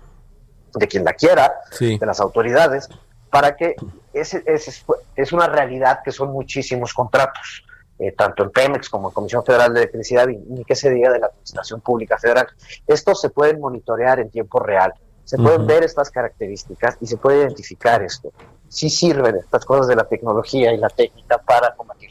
de 0.74 0.88
quien 0.88 1.04
la 1.04 1.14
quiera, 1.14 1.54
de 1.78 1.98
las 2.06 2.20
autoridades, 2.20 2.88
para 3.30 3.56
que 3.56 3.76
es, 4.12 4.34
es, 4.34 4.84
es, 5.16 5.32
una 5.32 5.46
realidad 5.46 6.00
que 6.04 6.12
son 6.12 6.32
muchísimos 6.32 6.92
contratos, 6.92 7.64
eh, 7.98 8.12
tanto 8.12 8.42
en 8.42 8.50
Pemex 8.50 8.90
como 8.90 9.08
en 9.08 9.14
Comisión 9.14 9.44
Federal 9.44 9.72
de 9.72 9.80
Electricidad 9.80 10.28
y 10.28 10.36
ni 10.36 10.64
que 10.64 10.74
se 10.74 10.90
diga 10.90 11.10
de 11.10 11.18
la 11.18 11.26
Administración 11.28 11.80
Pública 11.80 12.18
Federal. 12.18 12.46
Estos 12.86 13.20
se 13.20 13.30
pueden 13.30 13.58
monitorear 13.58 14.20
en 14.20 14.30
tiempo 14.30 14.60
real, 14.60 14.92
se 15.24 15.36
pueden 15.38 15.66
ver 15.66 15.84
estas 15.84 16.10
características 16.10 16.96
y 17.00 17.06
se 17.06 17.16
puede 17.16 17.42
identificar 17.42 18.02
esto. 18.02 18.32
Sí 18.68 18.90
sirven 18.90 19.36
estas 19.36 19.64
cosas 19.64 19.86
de 19.86 19.96
la 19.96 20.04
tecnología 20.04 20.72
y 20.72 20.78
la 20.78 20.88
técnica 20.88 21.38
para 21.38 21.74
combatir 21.74 22.01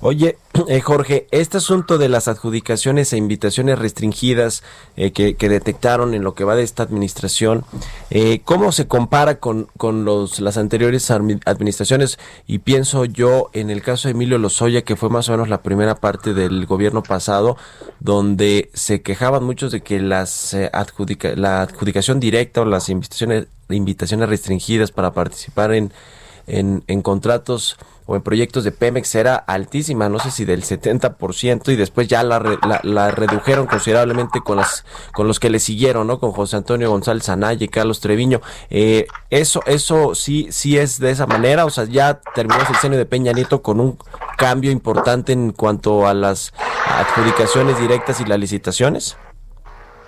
Oye, 0.00 0.38
eh, 0.68 0.80
Jorge, 0.80 1.26
este 1.30 1.58
asunto 1.58 1.98
de 1.98 2.08
las 2.08 2.26
adjudicaciones 2.28 3.12
e 3.12 3.18
invitaciones 3.18 3.78
restringidas 3.78 4.62
eh, 4.96 5.10
que, 5.12 5.48
detectaron 5.48 6.14
en 6.14 6.22
lo 6.22 6.34
que 6.34 6.44
va 6.44 6.54
de 6.54 6.62
esta 6.62 6.82
administración, 6.84 7.64
eh, 8.10 8.40
¿cómo 8.44 8.72
se 8.72 8.86
compara 8.86 9.38
con, 9.38 9.68
con 9.76 10.04
los, 10.04 10.40
las 10.40 10.56
anteriores 10.56 11.10
administraciones? 11.10 12.18
Y 12.46 12.60
pienso 12.60 13.04
yo 13.04 13.50
en 13.52 13.68
el 13.68 13.82
caso 13.82 14.08
de 14.08 14.12
Emilio 14.12 14.38
Lozoya, 14.38 14.82
que 14.82 14.96
fue 14.96 15.10
más 15.10 15.28
o 15.28 15.32
menos 15.32 15.48
la 15.48 15.62
primera 15.62 15.96
parte 15.96 16.32
del 16.32 16.64
gobierno 16.64 17.02
pasado, 17.02 17.56
donde 17.98 18.70
se 18.72 19.02
quejaban 19.02 19.44
muchos 19.44 19.70
de 19.72 19.82
que 19.82 20.00
las 20.00 20.54
adjudica, 20.72 21.34
la 21.36 21.62
adjudicación 21.62 22.20
directa 22.20 22.62
o 22.62 22.64
las 22.64 22.88
invitaciones, 22.88 23.48
invitaciones 23.68 24.28
restringidas 24.28 24.92
para 24.92 25.12
participar 25.12 25.74
en, 25.74 25.92
en 26.46 27.02
contratos 27.02 27.76
o 28.10 28.16
en 28.16 28.22
proyectos 28.22 28.64
de 28.64 28.72
Pemex 28.72 29.14
era 29.14 29.36
altísima, 29.36 30.08
no 30.08 30.18
sé 30.18 30.32
si 30.32 30.44
del 30.44 30.64
70%, 30.64 31.72
y 31.72 31.76
después 31.76 32.08
ya 32.08 32.24
la, 32.24 32.42
la, 32.82 33.10
redujeron 33.12 33.68
considerablemente 33.68 34.40
con 34.40 34.56
las 34.56 34.84
con 35.14 35.28
los 35.28 35.38
que 35.38 35.48
le 35.48 35.60
siguieron, 35.60 36.08
¿no? 36.08 36.18
Con 36.18 36.32
José 36.32 36.56
Antonio 36.56 36.90
González 36.90 37.28
Anaya 37.28 37.64
y 37.64 37.68
Carlos 37.68 38.00
Treviño. 38.00 38.40
Eh, 38.68 39.06
eso 39.30 39.62
eso 39.64 40.16
sí 40.16 40.48
sí 40.50 40.76
es 40.76 40.98
de 40.98 41.12
esa 41.12 41.28
manera, 41.28 41.64
o 41.64 41.70
sea, 41.70 41.84
ya 41.84 42.20
terminó 42.34 42.60
el 42.60 42.66
sexenio 42.66 42.98
de 42.98 43.06
Peña 43.06 43.30
Nieto 43.30 43.62
con 43.62 43.78
un 43.78 43.96
cambio 44.36 44.72
importante 44.72 45.32
en 45.32 45.52
cuanto 45.52 46.08
a 46.08 46.12
las 46.12 46.52
adjudicaciones 46.88 47.78
directas 47.78 48.20
y 48.20 48.24
las 48.24 48.40
licitaciones. 48.40 49.16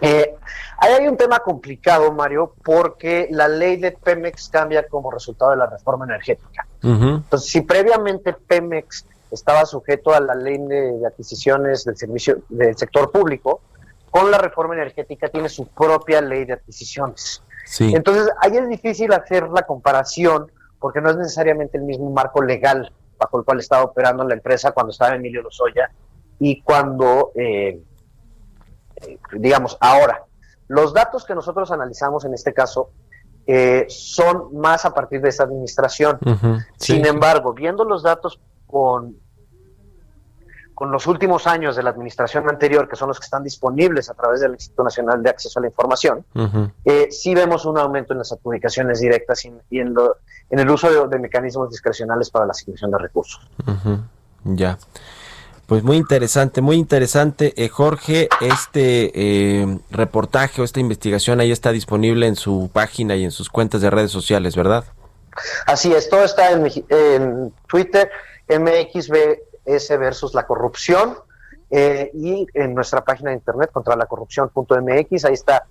Eh, 0.01 0.35
Ahí 0.83 0.95
hay 0.95 1.07
un 1.07 1.17
tema 1.17 1.39
complicado, 1.39 2.11
Mario, 2.11 2.55
porque 2.65 3.29
la 3.31 3.47
ley 3.47 3.77
de 3.77 3.93
Pemex 3.93 4.49
cambia 4.49 4.85
como 4.89 5.13
resultado 5.13 5.53
de 5.53 5.59
la 5.59 5.67
reforma 5.67 6.07
energética. 6.07 6.67
Entonces, 6.83 7.49
si 7.49 7.61
previamente 7.61 8.33
Pemex 8.33 9.07
estaba 9.31 9.65
sujeto 9.65 10.13
a 10.13 10.19
la 10.19 10.35
ley 10.35 10.59
de, 10.59 11.07
adquisiciones 11.07 11.85
del 11.85 11.97
servicio 11.97 12.43
del 12.49 12.77
sector 12.77 13.13
público, 13.13 13.61
con 14.11 14.33
la 14.33 14.39
reforma 14.39 14.75
energética 14.75 15.29
tiene 15.29 15.49
su 15.49 15.69
propia 15.69 16.21
ley 16.21 16.47
de 16.47 16.55
adquisiciones. 16.55 17.45
Entonces, 17.79 18.29
ahí 18.41 18.57
es 18.57 18.69
difícil 18.69 19.13
hacer 19.13 19.51
la 19.51 19.63
comparación 19.63 20.51
porque 20.81 21.01
no 21.01 21.11
es 21.11 21.17
necesariamente 21.17 21.79
el 21.79 21.85
mismo 21.85 22.11
marco 22.11 22.43
legal 22.43 22.93
bajo 23.19 23.39
el 23.39 23.45
cual 23.45 23.61
estaba 23.61 23.85
operando 23.85 24.25
la 24.25 24.35
empresa 24.35 24.73
cuando 24.73 24.91
estaba 24.91 25.15
Emilio 25.15 25.43
Lozoya 25.43 25.93
y 26.41 26.61
cuando, 26.61 27.31
eh, 27.37 27.81
eh, 28.97 29.19
digamos, 29.35 29.79
ahora. 29.81 30.25
Los 30.69 30.95
datos 30.95 31.25
que 31.25 31.35
nosotros 31.35 31.71
analizamos 31.71 32.25
en 32.25 32.35
este 32.35 32.53
caso 32.53 32.91
eh, 33.47 33.87
son 33.89 34.57
más 34.57 34.85
a 34.85 34.95
partir 34.95 35.21
de 35.21 35.31
esa 35.31 35.45
administración. 35.45 36.19
Sin 36.77 37.05
embargo, 37.07 37.53
viendo 37.53 37.85
los 37.85 38.03
datos 38.03 38.41
con, 38.67 39.17
con 40.75 40.93
los 40.93 41.07
últimos 41.07 41.47
años 41.47 41.75
de 41.75 41.83
la 41.83 41.91
administración 41.91 42.49
anterior, 42.49 42.89
que 42.89 42.97
son 42.97 43.09
los 43.09 43.19
que 43.19 43.25
están 43.25 43.43
disponibles 43.43 44.09
a 44.11 44.15
través 44.15 44.41
del 44.41 44.53
Instituto 44.53 44.85
Nacional 44.85 45.23
de 45.23 45.31
Acceso 45.31 45.59
a 45.59 45.63
la 45.63 45.69
Información, 45.69 46.25
eh, 46.85 47.09
sí 47.11 47.35
vemos 47.35 47.65
un 47.67 47.79
aumento 47.79 48.13
en 48.13 48.19
las 48.19 48.33
adjudicaciones 48.33 49.01
directas 49.01 49.45
y, 49.45 49.49
en, 49.79 49.95
en, 50.51 50.59
el 50.59 50.71
uso 50.71 51.09
de, 51.09 51.19
mecanismos 51.19 51.71
discrecionales 51.71 52.31
para 52.31 52.47
la 52.47 52.53
asignación 52.53 52.91
de 52.93 52.99
recursos. 52.99 53.49
Ya. 54.45 54.79
Pues 55.73 55.85
muy 55.85 55.97
interesante, 55.97 56.61
muy 56.61 56.77
interesante. 56.77 57.55
Eh, 57.57 57.71
Jorge, 57.71 58.29
este 58.43 59.11
eh, 59.15 59.79
reportaje 59.91 60.61
o 60.61 60.65
esta 60.67 60.81
investigación 60.81 61.41
ahí 61.41 61.51
está 61.51 61.73
disponible 61.73 62.27
en 62.27 62.37
su 62.37 62.69
página 62.71 63.17
y 63.17 63.25
en 63.25 63.31
sus 63.31 63.49
cuentas 63.49 63.81
de 63.81 63.89
redes 63.89 64.11
sociales, 64.11 64.55
¿verdad? 64.55 64.85
Así 65.65 65.91
es, 65.95 66.11
todo 66.11 66.25
está 66.25 66.51
en, 66.51 67.55
Twitter, 67.67 68.11
MXBS 68.51 69.99
versus 69.99 70.35
la 70.35 70.47
corrupción 70.47 71.17
eh, 71.71 72.11
y 72.13 72.47
en 72.53 72.75
nuestra 72.75 73.03
página 73.03 73.31
de 73.31 73.37
internet 73.37 73.71
contra 73.73 73.97
la 73.97 74.05
corrupción.mx, 74.05 75.25
ahí 75.25 75.33
está 75.33 75.65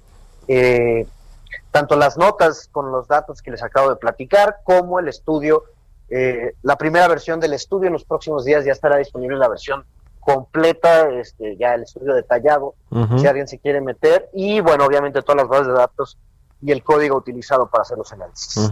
tanto 1.69 1.95
las 1.95 2.17
notas 2.17 2.69
con 2.71 2.91
los 2.91 3.07
datos 3.07 3.43
que 3.43 3.51
les 3.51 3.61
acabo 3.61 3.91
de 3.91 3.97
platicar 3.97 4.61
como 4.63 4.97
el 4.97 5.09
estudio 5.09 5.65
eh, 6.11 6.55
la 6.61 6.77
primera 6.77 7.07
versión 7.07 7.39
del 7.39 7.53
estudio 7.53 7.87
en 7.87 7.93
los 7.93 8.03
próximos 8.03 8.43
días 8.43 8.65
ya 8.65 8.73
estará 8.73 8.97
disponible 8.97 9.37
la 9.37 9.47
versión 9.47 9.85
completa, 10.19 11.09
este, 11.09 11.55
ya 11.57 11.73
el 11.73 11.83
estudio 11.83 12.13
detallado, 12.13 12.75
si 13.17 13.25
alguien 13.25 13.47
se 13.47 13.57
quiere 13.57 13.81
meter, 13.81 14.29
y 14.33 14.59
bueno, 14.59 14.85
obviamente 14.85 15.21
todas 15.21 15.37
las 15.37 15.47
bases 15.47 15.67
de 15.67 15.73
datos 15.73 16.17
y 16.61 16.71
el 16.71 16.83
código 16.83 17.17
utilizado 17.17 17.67
para 17.69 17.81
hacer 17.81 17.97
los 17.97 18.11
análisis. 18.11 18.69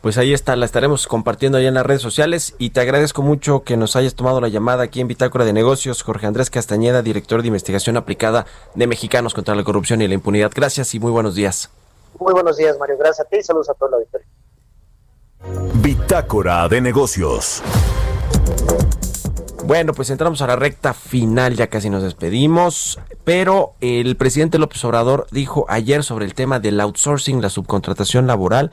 Pues 0.00 0.18
ahí 0.18 0.32
está, 0.32 0.54
la 0.54 0.66
estaremos 0.66 1.08
compartiendo 1.08 1.58
allá 1.58 1.68
en 1.68 1.74
las 1.74 1.86
redes 1.86 2.02
sociales 2.02 2.54
y 2.58 2.70
te 2.70 2.80
agradezco 2.80 3.22
mucho 3.22 3.64
que 3.64 3.76
nos 3.76 3.96
hayas 3.96 4.14
tomado 4.14 4.40
la 4.40 4.48
llamada 4.48 4.84
aquí 4.84 5.00
en 5.00 5.08
Bitácora 5.08 5.44
de 5.44 5.52
Negocios, 5.52 6.02
Jorge 6.02 6.26
Andrés 6.26 6.50
Castañeda, 6.50 7.02
director 7.02 7.42
de 7.42 7.48
investigación 7.48 7.96
aplicada 7.96 8.46
de 8.74 8.86
Mexicanos 8.86 9.34
contra 9.34 9.56
la 9.56 9.64
Corrupción 9.64 10.00
y 10.00 10.06
la 10.06 10.14
Impunidad. 10.14 10.52
Gracias 10.54 10.94
y 10.94 11.00
muy 11.00 11.10
buenos 11.10 11.34
días. 11.34 11.70
Muy 12.20 12.32
buenos 12.32 12.56
días, 12.56 12.78
Mario. 12.78 12.96
Gracias 12.98 13.26
a 13.26 13.28
ti 13.28 13.38
y 13.38 13.42
saludos 13.42 13.68
a 13.68 13.74
toda 13.74 13.92
la 13.92 13.96
auditoría. 13.96 14.28
Bitácora 15.82 16.68
de 16.68 16.80
negocios. 16.80 17.62
Bueno, 19.66 19.94
pues 19.94 20.10
entramos 20.10 20.42
a 20.42 20.46
la 20.46 20.56
recta 20.56 20.92
final, 20.92 21.56
ya 21.56 21.68
casi 21.68 21.88
nos 21.88 22.02
despedimos, 22.02 22.98
pero 23.24 23.74
el 23.80 24.16
presidente 24.16 24.58
López 24.58 24.84
Obrador 24.84 25.26
dijo 25.30 25.64
ayer 25.68 26.04
sobre 26.04 26.26
el 26.26 26.34
tema 26.34 26.60
del 26.60 26.80
outsourcing, 26.80 27.40
la 27.40 27.48
subcontratación 27.48 28.26
laboral, 28.26 28.72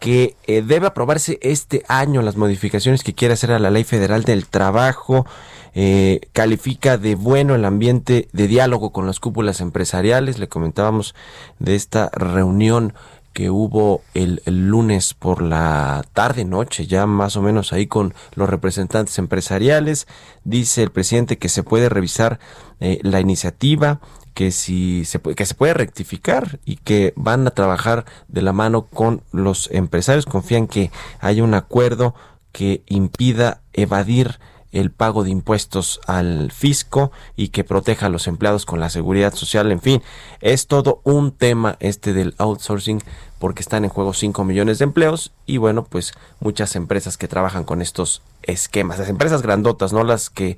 que 0.00 0.34
eh, 0.48 0.62
debe 0.62 0.88
aprobarse 0.88 1.38
este 1.42 1.84
año 1.86 2.22
las 2.22 2.36
modificaciones 2.36 3.04
que 3.04 3.14
quiere 3.14 3.34
hacer 3.34 3.52
a 3.52 3.60
la 3.60 3.70
Ley 3.70 3.84
Federal 3.84 4.24
del 4.24 4.48
Trabajo. 4.48 5.26
Eh, 5.74 6.20
califica 6.32 6.98
de 6.98 7.14
bueno 7.14 7.54
el 7.54 7.64
ambiente 7.64 8.28
de 8.32 8.48
diálogo 8.48 8.90
con 8.90 9.06
las 9.06 9.20
cúpulas 9.20 9.60
empresariales. 9.60 10.40
Le 10.40 10.48
comentábamos 10.48 11.14
de 11.60 11.76
esta 11.76 12.10
reunión 12.12 12.94
que 13.32 13.50
hubo 13.50 14.02
el, 14.14 14.42
lunes 14.46 15.14
por 15.14 15.42
la 15.42 16.04
tarde 16.12 16.44
noche, 16.44 16.86
ya 16.86 17.06
más 17.06 17.36
o 17.36 17.42
menos 17.42 17.72
ahí 17.72 17.86
con 17.86 18.14
los 18.34 18.48
representantes 18.48 19.18
empresariales. 19.18 20.06
Dice 20.44 20.82
el 20.82 20.90
presidente 20.90 21.38
que 21.38 21.48
se 21.48 21.62
puede 21.62 21.88
revisar 21.88 22.38
eh, 22.80 22.98
la 23.02 23.20
iniciativa, 23.20 24.00
que 24.34 24.50
si 24.50 25.04
se 25.04 25.20
que 25.20 25.46
se 25.46 25.54
puede 25.54 25.74
rectificar 25.74 26.58
y 26.64 26.76
que 26.76 27.12
van 27.16 27.46
a 27.46 27.50
trabajar 27.50 28.04
de 28.28 28.42
la 28.42 28.52
mano 28.52 28.86
con 28.86 29.22
los 29.32 29.70
empresarios. 29.70 30.26
Confían 30.26 30.66
que 30.66 30.90
haya 31.20 31.44
un 31.44 31.54
acuerdo 31.54 32.14
que 32.52 32.82
impida 32.86 33.62
evadir 33.72 34.38
el 34.72 34.90
pago 34.90 35.22
de 35.22 35.30
impuestos 35.30 36.00
al 36.06 36.50
fisco 36.50 37.12
y 37.36 37.48
que 37.48 37.62
proteja 37.62 38.06
a 38.06 38.08
los 38.08 38.26
empleados 38.26 38.66
con 38.66 38.80
la 38.80 38.90
seguridad 38.90 39.34
social. 39.34 39.70
En 39.70 39.80
fin, 39.80 40.02
es 40.40 40.66
todo 40.66 41.00
un 41.04 41.30
tema 41.32 41.76
este 41.80 42.12
del 42.12 42.34
outsourcing 42.38 43.02
porque 43.38 43.60
están 43.60 43.84
en 43.84 43.90
juego 43.90 44.14
5 44.14 44.44
millones 44.44 44.78
de 44.78 44.84
empleos 44.84 45.32
y 45.46 45.58
bueno, 45.58 45.84
pues 45.84 46.12
muchas 46.40 46.74
empresas 46.76 47.16
que 47.16 47.28
trabajan 47.28 47.64
con 47.64 47.82
estos 47.82 48.22
esquemas, 48.42 48.98
las 48.98 49.08
empresas 49.08 49.42
grandotas, 49.42 49.92
no 49.92 50.04
las 50.04 50.30
que 50.30 50.56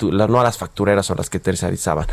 no 0.00 0.40
a 0.40 0.44
las 0.44 0.56
factureras 0.56 1.10
o 1.10 1.14
las 1.14 1.30
que 1.30 1.40
tercerizaban. 1.40 2.06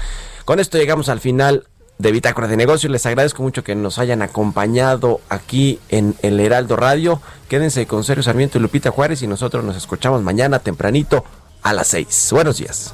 Con 0.45 0.59
esto 0.59 0.77
llegamos 0.77 1.09
al 1.09 1.19
final 1.19 1.68
de 2.00 2.12
Bitácora 2.14 2.47
de 2.47 2.58
Negocios. 2.58 2.91
Les 2.91 3.06
agradezco 3.06 3.43
mucho 3.43 3.64
que 3.64 3.76
nos 3.76 4.00
hayan 4.00 4.22
acompañado 4.22 5.20
aquí 5.30 5.80
en 5.89 6.16
el 6.24 6.39
Heraldo 6.39 6.76
Radio. 6.76 7.22
Quédense 7.47 7.86
con 7.86 8.04
Sergio 8.04 8.24
Sarmiento 8.24 8.58
y 8.58 8.62
Lupita 8.62 8.89
Juárez 8.89 9.22
y 9.22 9.28
nosotros 9.28 9.64
nos 9.64 9.76
escuchamos 9.76 10.24
mañana 10.24 10.60
tempranito 10.60 11.24
a 11.62 11.74
las 11.74 11.88
6. 11.89 12.30
Buenos 12.32 12.58
días. 12.58 12.93